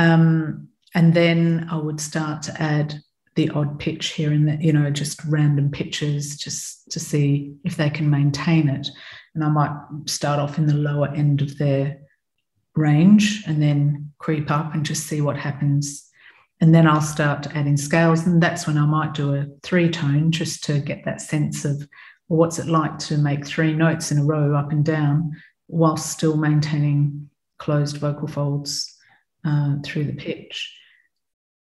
um, 0.00 0.68
and 0.94 1.12
then 1.12 1.68
I 1.70 1.76
would 1.76 2.00
start 2.00 2.42
to 2.44 2.62
add 2.62 2.94
the 3.36 3.50
odd 3.50 3.78
pitch 3.78 4.08
here 4.08 4.32
and 4.32 4.62
you 4.62 4.72
know, 4.72 4.90
just 4.90 5.22
random 5.26 5.70
pitches 5.70 6.36
just 6.38 6.90
to 6.90 6.98
see 6.98 7.54
if 7.64 7.76
they 7.76 7.90
can 7.90 8.08
maintain 8.08 8.70
it. 8.70 8.88
And 9.34 9.44
I 9.44 9.48
might 9.48 9.76
start 10.06 10.40
off 10.40 10.56
in 10.56 10.66
the 10.66 10.74
lower 10.74 11.08
end 11.08 11.42
of 11.42 11.58
their 11.58 11.98
range 12.74 13.44
and 13.46 13.62
then 13.62 14.10
creep 14.18 14.50
up 14.50 14.74
and 14.74 14.86
just 14.86 15.06
see 15.06 15.20
what 15.20 15.36
happens. 15.36 16.08
And 16.62 16.74
then 16.74 16.86
I'll 16.86 17.02
start 17.02 17.54
adding 17.54 17.76
scales. 17.76 18.26
And 18.26 18.42
that's 18.42 18.66
when 18.66 18.78
I 18.78 18.86
might 18.86 19.12
do 19.12 19.34
a 19.34 19.46
three 19.62 19.90
tone 19.90 20.32
just 20.32 20.64
to 20.64 20.80
get 20.80 21.04
that 21.04 21.20
sense 21.20 21.66
of 21.66 21.76
well, 22.28 22.38
what's 22.38 22.58
it 22.58 22.66
like 22.68 22.98
to 23.00 23.18
make 23.18 23.46
three 23.46 23.74
notes 23.74 24.10
in 24.10 24.18
a 24.18 24.24
row 24.24 24.54
up 24.56 24.72
and 24.72 24.84
down 24.84 25.32
whilst 25.68 26.10
still 26.10 26.38
maintaining 26.38 27.28
closed 27.58 27.98
vocal 27.98 28.28
folds 28.28 28.89
uh, 29.44 29.76
through 29.84 30.04
the 30.04 30.14
pitch. 30.14 30.76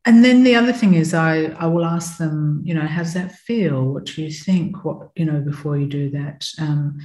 And 0.04 0.24
then 0.24 0.44
the 0.44 0.54
other 0.54 0.72
thing 0.72 0.94
is, 0.94 1.14
I, 1.14 1.46
I 1.58 1.66
will 1.66 1.84
ask 1.84 2.18
them, 2.18 2.62
you 2.64 2.74
know, 2.74 2.86
how 2.86 3.02
does 3.02 3.14
that 3.14 3.32
feel? 3.32 3.82
What 3.82 4.04
do 4.06 4.22
you 4.22 4.30
think? 4.30 4.84
What, 4.84 5.10
you 5.16 5.24
know, 5.24 5.40
before 5.40 5.76
you 5.76 5.86
do 5.86 6.10
that, 6.10 6.46
um, 6.60 6.98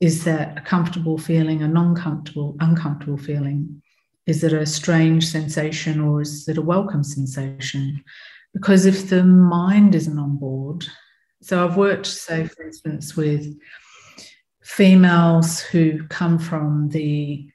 is 0.00 0.24
that 0.24 0.58
a 0.58 0.60
comfortable 0.60 1.18
feeling, 1.18 1.62
a 1.62 1.68
non 1.68 1.96
comfortable, 1.96 2.56
uncomfortable 2.60 3.18
feeling? 3.18 3.82
Is 4.26 4.44
it 4.44 4.52
a 4.52 4.66
strange 4.66 5.26
sensation 5.26 6.00
or 6.00 6.22
is 6.22 6.48
it 6.48 6.56
a 6.56 6.62
welcome 6.62 7.02
sensation? 7.02 8.04
Because 8.52 8.86
if 8.86 9.08
the 9.08 9.24
mind 9.24 9.96
isn't 9.96 10.18
on 10.18 10.36
board, 10.36 10.86
so 11.42 11.64
I've 11.64 11.76
worked, 11.76 12.06
say, 12.06 12.46
for 12.46 12.64
instance, 12.64 13.16
with 13.16 13.58
females 14.62 15.60
who 15.60 16.06
come 16.06 16.38
from 16.38 16.88
the 16.90 17.50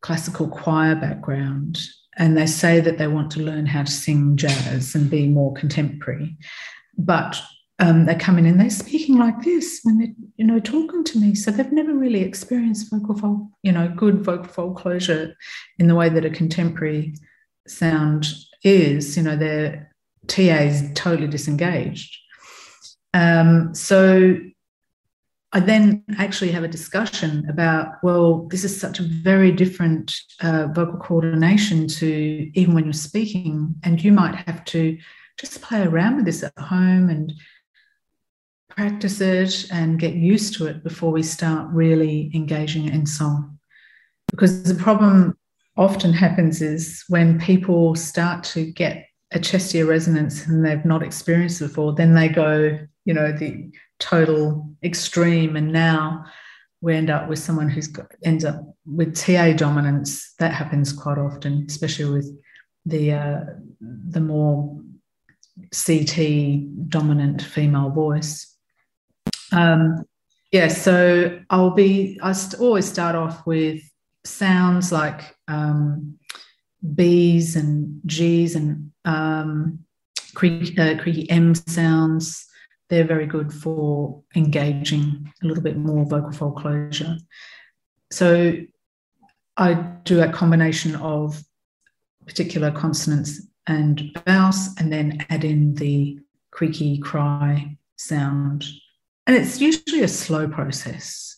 classical 0.00 0.48
choir 0.48 0.94
background 0.94 1.78
and 2.18 2.36
they 2.36 2.46
say 2.46 2.80
that 2.80 2.98
they 2.98 3.06
want 3.06 3.30
to 3.30 3.40
learn 3.40 3.66
how 3.66 3.84
to 3.84 3.90
sing 3.90 4.36
jazz 4.36 4.94
and 4.94 5.08
be 5.08 5.28
more 5.28 5.54
contemporary. 5.54 6.36
But 6.98 7.40
um, 7.78 8.06
they 8.06 8.16
come 8.16 8.38
in 8.38 8.46
and 8.46 8.58
they're 8.60 8.70
speaking 8.70 9.18
like 9.18 9.40
this 9.42 9.80
when 9.84 9.98
they're 9.98 10.14
you 10.36 10.44
know 10.44 10.58
talking 10.58 11.04
to 11.04 11.18
me. 11.18 11.36
So 11.36 11.52
they've 11.52 11.70
never 11.70 11.94
really 11.94 12.22
experienced 12.22 12.90
vocal 12.90 13.50
you 13.62 13.70
know 13.70 13.92
good 13.96 14.24
vocal 14.24 14.48
fold 14.48 14.76
closure 14.76 15.36
in 15.78 15.86
the 15.86 15.94
way 15.94 16.08
that 16.08 16.24
a 16.24 16.30
contemporary 16.30 17.14
sound 17.68 18.26
is. 18.64 19.16
You 19.16 19.22
know 19.22 19.36
their 19.36 19.94
ta 20.26 20.42
is 20.42 20.90
totally 20.94 21.28
disengaged. 21.28 22.16
Um, 23.14 23.74
so 23.74 24.38
I 25.52 25.60
then 25.60 26.04
actually 26.18 26.50
have 26.52 26.62
a 26.62 26.68
discussion 26.68 27.48
about, 27.48 27.94
well, 28.02 28.46
this 28.50 28.64
is 28.64 28.78
such 28.78 29.00
a 29.00 29.04
very 29.04 29.50
different 29.50 30.14
uh, 30.42 30.66
vocal 30.66 30.98
coordination 30.98 31.88
to 31.88 32.50
even 32.54 32.74
when 32.74 32.84
you're 32.84 32.92
speaking, 32.92 33.74
and 33.82 34.02
you 34.02 34.12
might 34.12 34.34
have 34.34 34.64
to 34.66 34.98
just 35.38 35.62
play 35.62 35.82
around 35.82 36.16
with 36.16 36.26
this 36.26 36.42
at 36.42 36.52
home 36.58 37.08
and 37.08 37.32
practice 38.68 39.20
it 39.20 39.70
and 39.72 39.98
get 39.98 40.14
used 40.14 40.54
to 40.54 40.66
it 40.66 40.84
before 40.84 41.12
we 41.12 41.22
start 41.22 41.68
really 41.72 42.30
engaging 42.34 42.88
in 42.88 43.06
song. 43.06 43.58
Because 44.30 44.62
the 44.62 44.74
problem 44.74 45.36
often 45.78 46.12
happens 46.12 46.60
is 46.60 47.04
when 47.08 47.40
people 47.40 47.94
start 47.94 48.44
to 48.44 48.70
get 48.70 49.06
a 49.30 49.38
chest 49.38 49.74
ear 49.74 49.86
resonance 49.86 50.46
and 50.46 50.64
they've 50.64 50.84
not 50.84 51.02
experienced 51.02 51.60
before, 51.60 51.94
then 51.94 52.14
they 52.14 52.28
go, 52.28 52.78
you 53.04 53.14
know, 53.14 53.32
the 53.32 53.70
total 53.98 54.74
extreme. 54.82 55.56
And 55.56 55.72
now 55.72 56.24
we 56.80 56.94
end 56.94 57.10
up 57.10 57.28
with 57.28 57.38
someone 57.38 57.68
who's 57.68 57.88
got, 57.88 58.06
ends 58.24 58.44
up 58.44 58.62
with 58.86 59.16
TA 59.16 59.52
dominance. 59.52 60.34
That 60.38 60.52
happens 60.52 60.92
quite 60.92 61.18
often, 61.18 61.66
especially 61.68 62.10
with 62.10 62.38
the 62.86 63.12
uh, 63.12 63.40
the 63.80 64.20
more 64.20 64.80
CT 65.72 66.88
dominant 66.88 67.42
female 67.42 67.90
voice. 67.90 68.56
Um, 69.52 70.04
yeah, 70.52 70.68
so 70.68 71.40
I'll 71.50 71.70
be. 71.70 72.18
I 72.22 72.34
always 72.58 72.88
start 72.88 73.14
off 73.14 73.46
with 73.46 73.82
sounds 74.24 74.92
like 74.92 75.36
um, 75.48 76.18
B's 76.94 77.56
and 77.56 78.00
G's 78.06 78.54
and 78.54 78.92
um, 79.04 79.80
creaky, 80.34 80.78
uh, 80.78 81.00
creaky 81.02 81.30
M 81.30 81.54
sounds, 81.54 82.46
they're 82.88 83.04
very 83.04 83.26
good 83.26 83.52
for 83.52 84.22
engaging 84.34 85.32
a 85.42 85.46
little 85.46 85.62
bit 85.62 85.76
more 85.76 86.04
vocal 86.04 86.32
fold 86.32 86.56
closure. 86.56 87.16
So 88.10 88.54
I 89.56 89.74
do 90.04 90.22
a 90.22 90.32
combination 90.32 90.96
of 90.96 91.42
particular 92.26 92.70
consonants 92.70 93.42
and 93.66 94.18
vowels, 94.26 94.70
and 94.78 94.92
then 94.92 95.26
add 95.28 95.44
in 95.44 95.74
the 95.74 96.18
creaky 96.50 96.98
cry 96.98 97.76
sound. 97.96 98.64
And 99.26 99.36
it's 99.36 99.60
usually 99.60 100.02
a 100.02 100.08
slow 100.08 100.48
process 100.48 101.36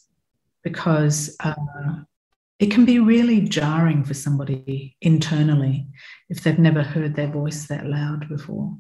because 0.62 1.36
uh, 1.40 1.54
it 2.60 2.70
can 2.70 2.84
be 2.84 2.98
really 3.00 3.40
jarring 3.40 4.04
for 4.04 4.14
somebody 4.14 4.96
internally 5.00 5.88
if 6.28 6.42
they've 6.42 6.58
never 6.58 6.82
heard 6.82 7.16
their 7.16 7.26
voice 7.26 7.66
that 7.66 7.86
loud 7.86 8.28
before. 8.28 8.76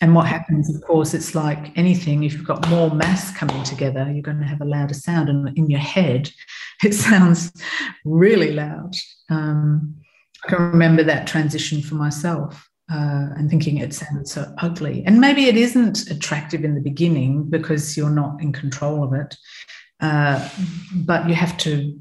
And 0.00 0.14
what 0.14 0.26
happens, 0.26 0.72
of 0.72 0.80
course, 0.82 1.12
it's 1.12 1.34
like 1.34 1.76
anything, 1.76 2.22
if 2.22 2.34
you've 2.34 2.46
got 2.46 2.68
more 2.68 2.90
mass 2.90 3.36
coming 3.36 3.62
together, 3.64 4.08
you're 4.12 4.22
going 4.22 4.38
to 4.38 4.46
have 4.46 4.60
a 4.60 4.64
louder 4.64 4.94
sound. 4.94 5.28
And 5.28 5.56
in 5.58 5.68
your 5.68 5.80
head, 5.80 6.30
it 6.84 6.94
sounds 6.94 7.52
really 8.04 8.52
loud. 8.52 8.94
Um, 9.28 9.96
I 10.44 10.48
can 10.48 10.70
remember 10.70 11.02
that 11.02 11.26
transition 11.26 11.82
for 11.82 11.96
myself 11.96 12.68
uh, 12.92 13.34
and 13.36 13.50
thinking 13.50 13.78
it 13.78 13.92
sounded 13.92 14.28
so 14.28 14.52
ugly. 14.58 15.02
And 15.04 15.20
maybe 15.20 15.46
it 15.46 15.56
isn't 15.56 16.10
attractive 16.10 16.64
in 16.64 16.74
the 16.74 16.80
beginning 16.80 17.50
because 17.50 17.96
you're 17.96 18.08
not 18.08 18.40
in 18.40 18.52
control 18.52 19.02
of 19.02 19.12
it. 19.14 19.36
Uh, 20.00 20.48
but 20.94 21.28
you 21.28 21.34
have 21.34 21.56
to 21.58 21.98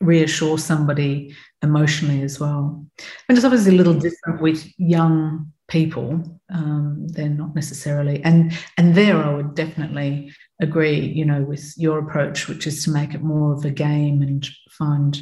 reassure 0.00 0.58
somebody 0.58 1.34
emotionally 1.62 2.22
as 2.22 2.40
well. 2.40 2.84
And 3.28 3.38
it's 3.38 3.44
obviously 3.44 3.74
a 3.74 3.76
little 3.76 3.94
different 3.94 4.40
with 4.40 4.68
young 4.78 5.52
people. 5.68 6.22
Um, 6.52 7.08
they're 7.08 7.28
not 7.28 7.54
necessarily, 7.54 8.22
and 8.22 8.52
and 8.76 8.94
there 8.94 9.16
I 9.16 9.34
would 9.34 9.54
definitely 9.54 10.32
agree. 10.60 11.00
You 11.00 11.24
know, 11.24 11.42
with 11.42 11.74
your 11.76 11.98
approach, 11.98 12.48
which 12.48 12.66
is 12.66 12.84
to 12.84 12.90
make 12.90 13.14
it 13.14 13.22
more 13.22 13.52
of 13.52 13.64
a 13.64 13.70
game 13.70 14.22
and 14.22 14.46
find 14.70 15.18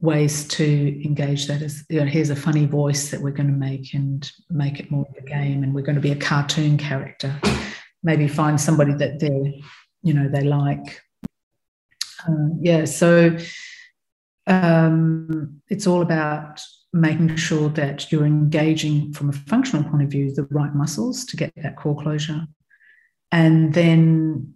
ways 0.00 0.46
to 0.46 1.04
engage 1.04 1.46
that 1.48 1.60
as 1.60 1.84
you 1.88 2.00
know, 2.00 2.06
here's 2.06 2.30
a 2.30 2.36
funny 2.36 2.66
voice 2.66 3.10
that 3.10 3.20
we're 3.20 3.32
going 3.32 3.48
to 3.48 3.52
make 3.52 3.94
and 3.94 4.30
make 4.48 4.78
it 4.78 4.90
more 4.90 5.06
of 5.08 5.16
a 5.16 5.26
game 5.26 5.64
and 5.64 5.74
we're 5.74 5.82
going 5.82 5.96
to 5.96 6.00
be 6.00 6.12
a 6.12 6.16
cartoon 6.16 6.78
character 6.78 7.34
maybe 8.02 8.28
find 8.28 8.60
somebody 8.60 8.94
that 8.94 9.18
they 9.18 9.62
you 10.02 10.14
know 10.14 10.28
they 10.28 10.42
like 10.42 11.02
uh, 12.28 12.48
yeah 12.60 12.84
so 12.84 13.36
um, 14.46 15.60
it's 15.68 15.86
all 15.86 16.00
about 16.00 16.60
making 16.92 17.36
sure 17.36 17.68
that 17.70 18.10
you're 18.10 18.26
engaging 18.26 19.12
from 19.12 19.28
a 19.28 19.32
functional 19.32 19.88
point 19.88 20.02
of 20.02 20.10
view 20.10 20.32
the 20.34 20.44
right 20.50 20.74
muscles 20.74 21.24
to 21.26 21.36
get 21.36 21.52
that 21.56 21.76
core 21.76 22.00
closure 22.00 22.46
and 23.30 23.74
then 23.74 24.54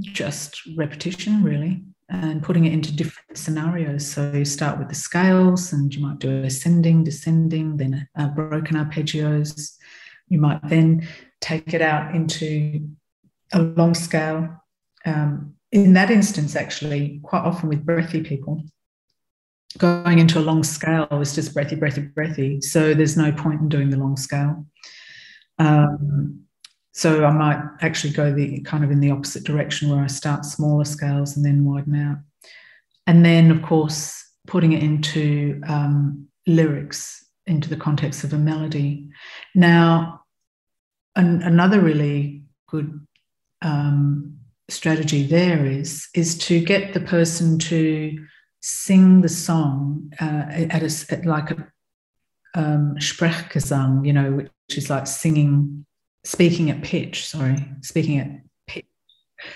just 0.00 0.60
repetition 0.76 1.42
really 1.42 1.82
and 2.08 2.42
putting 2.42 2.64
it 2.66 2.72
into 2.72 2.94
different 2.94 3.36
scenarios. 3.36 4.06
So 4.06 4.32
you 4.32 4.44
start 4.44 4.78
with 4.78 4.88
the 4.88 4.94
scales, 4.94 5.72
and 5.72 5.92
you 5.92 6.00
might 6.06 6.18
do 6.18 6.44
ascending, 6.44 7.04
descending, 7.04 7.76
then 7.76 8.08
uh, 8.16 8.28
broken 8.28 8.76
arpeggios. 8.76 9.72
You 10.28 10.40
might 10.40 10.60
then 10.68 11.06
take 11.40 11.74
it 11.74 11.82
out 11.82 12.14
into 12.14 12.88
a 13.52 13.60
long 13.60 13.94
scale. 13.94 14.62
Um, 15.04 15.54
in 15.72 15.94
that 15.94 16.10
instance, 16.10 16.54
actually, 16.54 17.20
quite 17.24 17.42
often 17.42 17.68
with 17.68 17.84
breathy 17.84 18.22
people, 18.22 18.62
going 19.78 20.18
into 20.18 20.38
a 20.38 20.40
long 20.40 20.62
scale 20.62 21.08
is 21.10 21.34
just 21.34 21.54
breathy, 21.54 21.76
breathy, 21.76 22.02
breathy. 22.02 22.60
So 22.60 22.94
there's 22.94 23.16
no 23.16 23.32
point 23.32 23.60
in 23.60 23.68
doing 23.68 23.90
the 23.90 23.96
long 23.96 24.16
scale. 24.16 24.66
Um, 25.58 26.42
so 26.92 27.24
I 27.24 27.30
might 27.30 27.62
actually 27.82 28.12
go 28.12 28.32
the 28.32 28.60
kind 28.60 28.82
of 28.82 28.90
in 28.90 29.00
the 29.00 29.10
opposite 29.10 29.44
direction 29.44 29.90
where 29.90 30.02
I 30.02 30.06
start 30.06 30.44
smaller 30.44 30.84
scales 30.84 31.36
and 31.36 31.44
then 31.44 31.64
widen 31.64 31.94
out. 31.94 32.18
And 33.06 33.24
then, 33.24 33.50
of 33.50 33.62
course, 33.62 34.24
putting 34.46 34.72
it 34.72 34.82
into 34.82 35.60
um, 35.68 36.28
lyrics, 36.46 37.24
into 37.46 37.68
the 37.68 37.76
context 37.76 38.24
of 38.24 38.32
a 38.32 38.38
melody. 38.38 39.08
Now, 39.54 40.22
an, 41.16 41.42
another 41.42 41.80
really 41.80 42.44
good 42.68 43.06
um, 43.62 44.38
strategy 44.68 45.26
there 45.26 45.64
is 45.64 46.08
is 46.14 46.36
to 46.38 46.60
get 46.60 46.92
the 46.92 47.00
person 47.00 47.58
to 47.58 48.26
sing 48.60 49.20
the 49.20 49.28
song 49.28 50.12
uh, 50.20 50.44
at 50.50 50.82
a 50.82 51.12
at 51.12 51.26
like 51.26 51.50
a 51.50 51.72
um, 52.54 52.96
Sprechgesang, 52.98 54.06
you 54.06 54.12
know, 54.12 54.32
which 54.32 54.50
is 54.70 54.90
like 54.90 55.06
singing 55.06 55.86
speaking 56.24 56.70
at 56.70 56.82
pitch, 56.82 57.26
sorry, 57.26 57.64
speaking 57.82 58.18
at 58.18 58.30
pitch. 58.66 58.86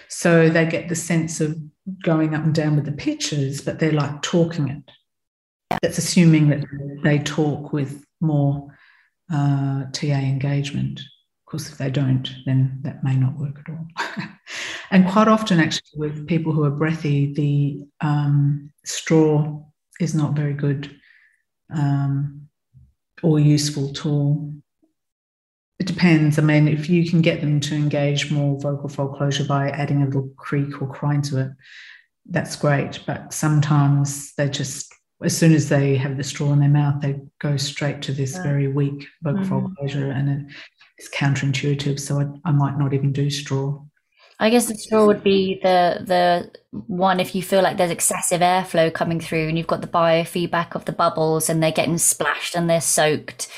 So 0.08 0.48
they 0.48 0.66
get 0.66 0.88
the 0.88 0.94
sense 0.94 1.40
of 1.40 1.58
going 2.02 2.34
up 2.34 2.44
and 2.44 2.54
down 2.54 2.76
with 2.76 2.84
the 2.84 2.92
pitches, 2.92 3.60
but 3.60 3.78
they're 3.78 3.92
like 3.92 4.22
talking 4.22 4.68
it. 4.68 5.78
That's 5.82 5.98
assuming 5.98 6.48
that 6.50 6.64
they 7.02 7.18
talk 7.18 7.72
with 7.72 8.04
more 8.20 8.76
uh, 9.32 9.84
TA 9.92 10.06
engagement. 10.06 11.00
Course, 11.50 11.68
if 11.68 11.78
they 11.78 11.90
don't, 11.90 12.30
then 12.46 12.78
that 12.82 13.02
may 13.02 13.16
not 13.16 13.36
work 13.36 13.58
at 13.58 13.74
all. 13.74 14.28
and 14.92 15.08
quite 15.08 15.26
often, 15.26 15.58
actually, 15.58 15.90
with 15.96 16.28
people 16.28 16.52
who 16.52 16.62
are 16.62 16.70
breathy, 16.70 17.32
the 17.32 18.06
um, 18.06 18.70
straw 18.84 19.60
is 19.98 20.14
not 20.14 20.34
very 20.34 20.54
good 20.54 20.96
um, 21.74 22.48
or 23.22 23.40
useful 23.40 23.92
tool 23.92 24.54
it 25.80 25.86
depends. 25.86 26.38
I 26.38 26.42
mean, 26.42 26.68
if 26.68 26.90
you 26.90 27.08
can 27.08 27.22
get 27.22 27.40
them 27.40 27.58
to 27.60 27.74
engage 27.74 28.30
more 28.30 28.60
vocal 28.60 28.90
fold 28.90 29.16
closure 29.16 29.44
by 29.44 29.70
adding 29.70 30.02
a 30.02 30.04
little 30.04 30.30
creak 30.36 30.80
or 30.82 30.86
cry 30.86 31.18
to 31.22 31.40
it, 31.40 31.50
that's 32.26 32.54
great. 32.54 33.00
But 33.06 33.32
sometimes 33.32 34.34
they 34.34 34.50
just, 34.50 34.92
as 35.24 35.34
soon 35.34 35.54
as 35.54 35.70
they 35.70 35.96
have 35.96 36.18
the 36.18 36.22
straw 36.22 36.52
in 36.52 36.60
their 36.60 36.68
mouth, 36.68 37.00
they 37.00 37.18
go 37.38 37.56
straight 37.56 38.02
to 38.02 38.12
this 38.12 38.36
very 38.36 38.68
weak 38.68 39.06
vocal 39.22 39.40
mm-hmm. 39.40 39.48
fold 39.48 39.76
closure, 39.78 40.10
and 40.10 40.28
it, 40.28 40.54
it's 41.00 41.08
counterintuitive. 41.08 41.98
So 41.98 42.20
I, 42.20 42.48
I 42.48 42.52
might 42.52 42.78
not 42.78 42.94
even 42.94 43.12
do 43.12 43.30
straw. 43.30 43.82
I 44.38 44.48
guess 44.50 44.66
the 44.66 44.74
straw 44.74 45.06
would 45.06 45.24
be 45.24 45.58
the 45.62 46.02
the 46.06 46.50
one 46.86 47.20
if 47.20 47.34
you 47.34 47.42
feel 47.42 47.62
like 47.62 47.76
there's 47.76 47.90
excessive 47.90 48.40
airflow 48.40 48.92
coming 48.92 49.20
through 49.20 49.48
and 49.48 49.58
you've 49.58 49.66
got 49.66 49.80
the 49.80 49.86
biofeedback 49.88 50.74
of 50.74 50.84
the 50.84 50.92
bubbles 50.92 51.50
and 51.50 51.62
they're 51.62 51.72
getting 51.72 51.98
splashed 51.98 52.54
and 52.54 52.70
they're 52.70 52.80
soaked 52.80 53.48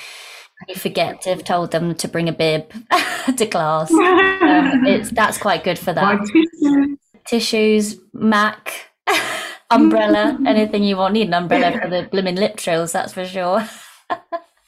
you 0.68 0.74
forget 0.74 1.20
to 1.22 1.30
have 1.30 1.44
told 1.44 1.70
them 1.70 1.94
to 1.96 2.08
bring 2.08 2.28
a 2.28 2.32
bib 2.32 2.72
to 3.36 3.46
class. 3.46 3.92
Um, 4.42 4.84
it's 4.84 5.10
that's 5.10 5.38
quite 5.38 5.62
good 5.62 5.78
for 5.78 5.92
that. 5.92 6.18
Tissues. 6.20 6.98
tissues, 7.24 7.96
Mac, 8.12 8.90
umbrella, 9.70 10.36
anything 10.44 10.82
you 10.82 10.96
want. 10.96 11.14
Need 11.14 11.28
an 11.28 11.34
umbrella 11.34 11.78
for 11.80 11.88
the 11.88 12.08
blooming 12.10 12.34
lip 12.34 12.56
trills, 12.56 12.90
that's 12.90 13.12
for 13.12 13.24
sure. 13.24 13.66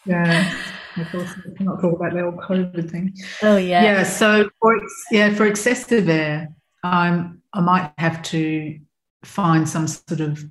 yeah. 0.07 0.55
Of 0.97 1.11
course, 1.11 1.31
not 1.61 1.81
talk 1.81 1.97
about 1.97 2.13
the 2.13 2.25
old 2.25 2.37
COVID 2.37 2.91
thing. 2.91 3.15
Oh 3.43 3.57
yeah. 3.57 3.83
Yeah. 3.83 4.03
So 4.05 4.49
for 4.61 4.81
yeah, 5.11 5.35
for 5.35 5.47
excessive 5.47 6.09
air, 6.09 6.55
I'm 6.83 7.43
I 7.53 7.61
might 7.61 7.93
have 7.99 8.23
to 8.25 8.79
find 9.25 9.69
some 9.69 9.87
sort 9.89 10.21
of 10.21 10.45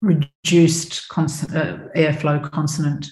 reduced 0.00 1.08
constant, 1.08 1.56
uh, 1.56 1.78
airflow 1.94 2.50
consonant 2.50 3.06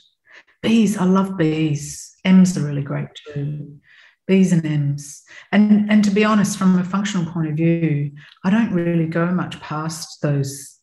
Bees, 0.62 0.96
I 0.96 1.04
love 1.04 1.36
bees. 1.36 2.16
M's 2.24 2.56
are 2.58 2.66
really 2.66 2.82
great 2.82 3.08
too. 3.32 3.78
B's 4.26 4.52
and 4.52 4.64
M's. 4.66 5.22
And, 5.52 5.90
and 5.90 6.04
to 6.04 6.10
be 6.10 6.24
honest, 6.24 6.58
from 6.58 6.78
a 6.78 6.84
functional 6.84 7.30
point 7.32 7.48
of 7.48 7.54
view, 7.54 8.12
I 8.44 8.50
don't 8.50 8.72
really 8.72 9.06
go 9.06 9.26
much 9.26 9.60
past 9.60 10.20
those 10.20 10.77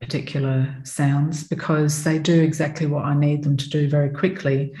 particular 0.00 0.74
sounds 0.84 1.44
because 1.44 2.04
they 2.04 2.18
do 2.18 2.40
exactly 2.40 2.86
what 2.86 3.04
I 3.04 3.14
need 3.14 3.42
them 3.42 3.56
to 3.56 3.68
do 3.68 3.88
very 3.88 4.10
quickly. 4.10 4.74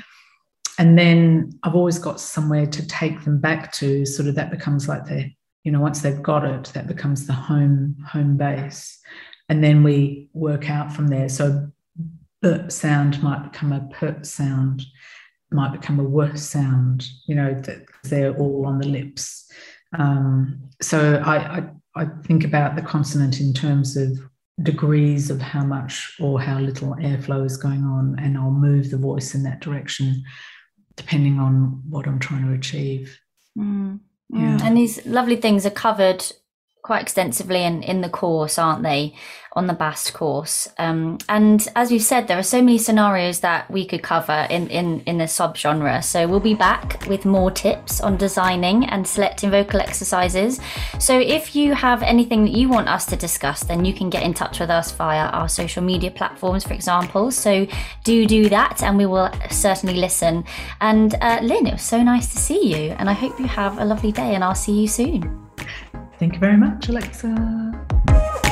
And 0.78 0.96
then 0.96 1.58
I've 1.64 1.74
always 1.74 1.98
got 1.98 2.20
somewhere 2.20 2.66
to 2.66 2.86
take 2.86 3.24
them 3.24 3.40
back 3.40 3.72
to, 3.72 4.06
sort 4.06 4.28
of 4.28 4.36
that 4.36 4.50
becomes 4.50 4.88
like 4.88 5.06
their, 5.06 5.28
you 5.64 5.72
know, 5.72 5.80
once 5.80 6.02
they've 6.02 6.22
got 6.22 6.44
it, 6.44 6.70
that 6.74 6.86
becomes 6.86 7.26
the 7.26 7.32
home 7.32 7.96
home 8.06 8.36
base. 8.36 8.98
And 9.48 9.64
then 9.64 9.82
we 9.82 10.28
work 10.34 10.70
out 10.70 10.92
from 10.92 11.08
there. 11.08 11.28
So 11.28 11.68
the 12.42 12.68
sound 12.68 13.22
might 13.22 13.50
become 13.50 13.72
a 13.72 13.88
pert 13.92 14.24
sound, 14.24 14.84
might 15.50 15.72
become 15.72 15.98
a 15.98 16.04
worse 16.04 16.42
sound, 16.42 17.08
you 17.26 17.34
know, 17.34 17.54
that 17.54 17.86
they're 18.04 18.36
all 18.36 18.66
on 18.66 18.78
the 18.78 18.86
lips. 18.86 19.50
Um, 19.98 20.60
so 20.80 21.20
I, 21.24 21.58
I, 21.58 21.70
I 21.96 22.06
think 22.24 22.44
about 22.44 22.76
the 22.76 22.82
consonant 22.82 23.40
in 23.40 23.52
terms 23.52 23.96
of 23.96 24.18
degrees 24.62 25.30
of 25.30 25.40
how 25.40 25.64
much 25.64 26.16
or 26.20 26.40
how 26.40 26.58
little 26.58 26.94
airflow 26.96 27.44
is 27.44 27.56
going 27.56 27.84
on, 27.84 28.16
and 28.18 28.36
I'll 28.36 28.50
move 28.50 28.90
the 28.90 28.96
voice 28.96 29.34
in 29.34 29.42
that 29.44 29.60
direction 29.60 30.24
depending 30.96 31.38
on 31.38 31.80
what 31.88 32.08
I'm 32.08 32.18
trying 32.18 32.44
to 32.44 32.52
achieve. 32.52 33.18
Mm. 33.56 34.00
Yeah. 34.30 34.58
And 34.62 34.76
these 34.76 35.06
lovely 35.06 35.36
things 35.36 35.64
are 35.64 35.70
covered 35.70 36.24
quite 36.88 37.02
extensively 37.02 37.62
in, 37.64 37.82
in 37.82 38.00
the 38.00 38.08
course, 38.08 38.58
aren't 38.58 38.82
they? 38.82 39.12
On 39.52 39.66
the 39.66 39.74
BAST 39.74 40.14
course. 40.14 40.66
Um, 40.78 41.18
and 41.28 41.68
as 41.76 41.90
we've 41.90 42.02
said, 42.02 42.28
there 42.28 42.38
are 42.38 42.42
so 42.56 42.62
many 42.62 42.78
scenarios 42.78 43.40
that 43.40 43.70
we 43.70 43.84
could 43.84 44.02
cover 44.02 44.46
in, 44.48 44.68
in, 44.68 45.00
in 45.00 45.18
the 45.18 45.24
subgenre. 45.24 46.02
So 46.02 46.26
we'll 46.26 46.40
be 46.40 46.54
back 46.54 47.06
with 47.06 47.26
more 47.26 47.50
tips 47.50 48.00
on 48.00 48.16
designing 48.16 48.86
and 48.86 49.06
selecting 49.06 49.50
vocal 49.50 49.80
exercises. 49.82 50.60
So 50.98 51.18
if 51.18 51.54
you 51.54 51.74
have 51.74 52.02
anything 52.02 52.44
that 52.44 52.52
you 52.52 52.70
want 52.70 52.88
us 52.88 53.04
to 53.06 53.16
discuss, 53.16 53.64
then 53.64 53.84
you 53.84 53.92
can 53.92 54.08
get 54.08 54.22
in 54.22 54.32
touch 54.32 54.58
with 54.58 54.70
us 54.70 54.90
via 54.92 55.26
our 55.26 55.48
social 55.48 55.82
media 55.82 56.10
platforms, 56.10 56.64
for 56.64 56.72
example. 56.72 57.30
So 57.30 57.66
do 58.02 58.24
do 58.24 58.48
that 58.48 58.82
and 58.82 58.96
we 58.96 59.04
will 59.04 59.30
certainly 59.50 59.96
listen. 59.96 60.42
And 60.80 61.14
uh, 61.20 61.40
Lynn, 61.42 61.66
it 61.66 61.72
was 61.72 61.82
so 61.82 62.02
nice 62.02 62.32
to 62.32 62.38
see 62.38 62.62
you. 62.74 62.92
And 62.98 63.10
I 63.10 63.12
hope 63.12 63.38
you 63.38 63.46
have 63.46 63.76
a 63.76 63.84
lovely 63.84 64.12
day 64.12 64.34
and 64.34 64.42
I'll 64.42 64.54
see 64.54 64.80
you 64.80 64.88
soon. 64.88 65.48
Thank 66.18 66.34
you 66.34 66.40
very 66.40 66.56
much, 66.56 66.88
Alexa. 66.88 68.47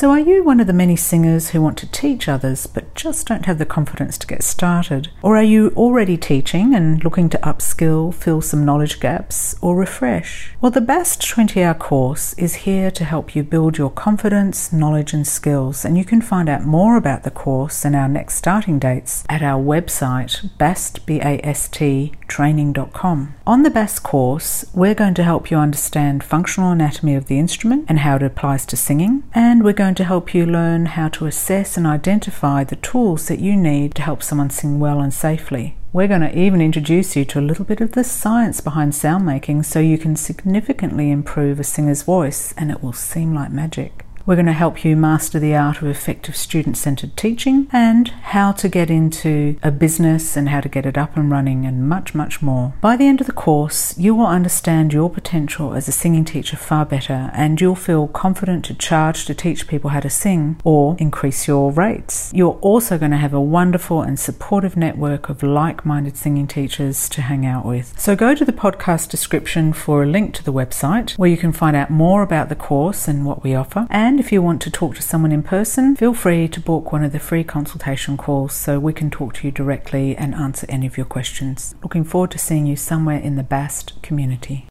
So, 0.00 0.10
are 0.12 0.18
you 0.18 0.42
one 0.42 0.60
of 0.60 0.66
the 0.66 0.72
many 0.72 0.96
singers 0.96 1.50
who 1.50 1.60
want 1.60 1.76
to 1.76 1.86
teach 1.86 2.26
others 2.26 2.66
but 2.66 2.94
just 2.94 3.26
don't 3.26 3.44
have 3.44 3.58
the 3.58 3.66
confidence 3.66 4.16
to 4.16 4.26
get 4.26 4.42
started? 4.42 5.10
Or 5.20 5.36
are 5.36 5.42
you 5.42 5.74
already 5.76 6.16
teaching 6.16 6.74
and 6.74 7.04
looking 7.04 7.28
to 7.28 7.38
upskill, 7.40 8.14
fill 8.14 8.40
some 8.40 8.64
knowledge 8.64 8.98
gaps, 8.98 9.54
or 9.60 9.76
refresh? 9.76 10.52
Well, 10.62 10.70
the 10.70 10.80
BAST 10.80 11.28
20 11.28 11.62
hour 11.62 11.74
course 11.74 12.32
is 12.38 12.64
here 12.64 12.90
to 12.90 13.04
help 13.04 13.36
you 13.36 13.42
build 13.42 13.76
your 13.76 13.90
confidence, 13.90 14.72
knowledge, 14.72 15.12
and 15.12 15.26
skills. 15.26 15.84
And 15.84 15.98
you 15.98 16.06
can 16.06 16.22
find 16.22 16.48
out 16.48 16.64
more 16.64 16.96
about 16.96 17.22
the 17.22 17.30
course 17.30 17.84
and 17.84 17.94
our 17.94 18.08
next 18.08 18.36
starting 18.36 18.78
dates 18.78 19.24
at 19.28 19.42
our 19.42 19.62
website, 19.62 20.48
bast, 20.56 21.04
B-A-S-T, 21.04 22.14
training.com. 22.26 23.34
On 23.46 23.64
the 23.64 23.70
BAST 23.70 24.02
course, 24.02 24.64
we're 24.72 24.94
going 24.94 25.14
to 25.14 25.24
help 25.24 25.50
you 25.50 25.58
understand 25.58 26.24
functional 26.24 26.70
anatomy 26.70 27.16
of 27.16 27.26
the 27.26 27.38
instrument 27.38 27.84
and 27.86 27.98
how 27.98 28.16
it 28.16 28.22
applies 28.22 28.64
to 28.64 28.78
singing, 28.78 29.24
and 29.34 29.62
we're 29.62 29.74
going 29.90 29.96
to 29.96 30.04
help 30.04 30.32
you 30.32 30.46
learn 30.46 30.86
how 30.86 31.08
to 31.08 31.26
assess 31.26 31.76
and 31.76 31.84
identify 31.84 32.62
the 32.62 32.76
tools 32.76 33.26
that 33.26 33.40
you 33.40 33.56
need 33.56 33.92
to 33.92 34.02
help 34.02 34.22
someone 34.22 34.48
sing 34.48 34.78
well 34.78 35.00
and 35.00 35.12
safely. 35.12 35.76
We're 35.92 36.06
going 36.06 36.20
to 36.20 36.38
even 36.38 36.60
introduce 36.60 37.16
you 37.16 37.24
to 37.24 37.40
a 37.40 37.48
little 37.48 37.64
bit 37.64 37.80
of 37.80 37.90
the 37.90 38.04
science 38.04 38.60
behind 38.60 38.94
sound 38.94 39.26
making 39.26 39.64
so 39.64 39.80
you 39.80 39.98
can 39.98 40.14
significantly 40.14 41.10
improve 41.10 41.58
a 41.58 41.64
singer's 41.64 42.04
voice 42.04 42.54
and 42.56 42.70
it 42.70 42.84
will 42.84 42.92
seem 42.92 43.34
like 43.34 43.50
magic. 43.50 44.04
We're 44.26 44.36
going 44.36 44.46
to 44.46 44.52
help 44.52 44.84
you 44.84 44.96
master 44.96 45.38
the 45.38 45.56
art 45.56 45.82
of 45.82 45.88
effective 45.88 46.36
student 46.36 46.76
centered 46.76 47.16
teaching 47.16 47.68
and 47.72 48.08
how 48.08 48.52
to 48.52 48.68
get 48.68 48.90
into 48.90 49.56
a 49.62 49.70
business 49.70 50.36
and 50.36 50.48
how 50.48 50.60
to 50.60 50.68
get 50.68 50.86
it 50.86 50.98
up 50.98 51.16
and 51.16 51.30
running 51.30 51.64
and 51.66 51.88
much, 51.88 52.14
much 52.14 52.42
more. 52.42 52.74
By 52.80 52.96
the 52.96 53.06
end 53.06 53.20
of 53.20 53.26
the 53.26 53.32
course, 53.32 53.96
you 53.98 54.14
will 54.14 54.26
understand 54.26 54.92
your 54.92 55.10
potential 55.10 55.74
as 55.74 55.88
a 55.88 55.92
singing 55.92 56.24
teacher 56.24 56.56
far 56.56 56.84
better 56.84 57.30
and 57.34 57.60
you'll 57.60 57.74
feel 57.74 58.08
confident 58.08 58.64
to 58.66 58.74
charge 58.74 59.24
to 59.24 59.34
teach 59.34 59.66
people 59.66 59.90
how 59.90 60.00
to 60.00 60.10
sing 60.10 60.60
or 60.64 60.96
increase 60.98 61.48
your 61.48 61.72
rates. 61.72 62.30
You're 62.34 62.58
also 62.60 62.98
going 62.98 63.10
to 63.12 63.16
have 63.16 63.34
a 63.34 63.40
wonderful 63.40 64.02
and 64.02 64.18
supportive 64.18 64.76
network 64.76 65.28
of 65.28 65.42
like 65.42 65.86
minded 65.86 66.16
singing 66.16 66.46
teachers 66.46 67.08
to 67.10 67.22
hang 67.22 67.46
out 67.46 67.64
with. 67.64 67.98
So 67.98 68.14
go 68.16 68.34
to 68.34 68.44
the 68.44 68.52
podcast 68.52 69.08
description 69.08 69.72
for 69.72 70.02
a 70.02 70.06
link 70.06 70.34
to 70.34 70.44
the 70.44 70.52
website 70.52 71.12
where 71.18 71.30
you 71.30 71.36
can 71.36 71.52
find 71.52 71.76
out 71.76 71.90
more 71.90 72.22
about 72.22 72.48
the 72.48 72.54
course 72.54 73.08
and 73.08 73.24
what 73.24 73.42
we 73.42 73.54
offer. 73.54 73.86
And 73.90 74.09
and 74.10 74.18
if 74.18 74.32
you 74.32 74.42
want 74.42 74.60
to 74.60 74.72
talk 74.72 74.96
to 74.96 75.02
someone 75.02 75.30
in 75.30 75.40
person, 75.40 75.94
feel 75.94 76.12
free 76.12 76.48
to 76.48 76.58
book 76.58 76.90
one 76.90 77.04
of 77.04 77.12
the 77.12 77.20
free 77.20 77.44
consultation 77.44 78.16
calls 78.16 78.52
so 78.52 78.76
we 78.76 78.92
can 78.92 79.08
talk 79.08 79.34
to 79.34 79.46
you 79.46 79.52
directly 79.52 80.16
and 80.16 80.34
answer 80.34 80.66
any 80.68 80.84
of 80.84 80.96
your 80.96 81.06
questions. 81.06 81.76
Looking 81.80 82.02
forward 82.02 82.32
to 82.32 82.38
seeing 82.38 82.66
you 82.66 82.74
somewhere 82.74 83.20
in 83.20 83.36
the 83.36 83.44
BAST 83.44 84.02
community. 84.02 84.66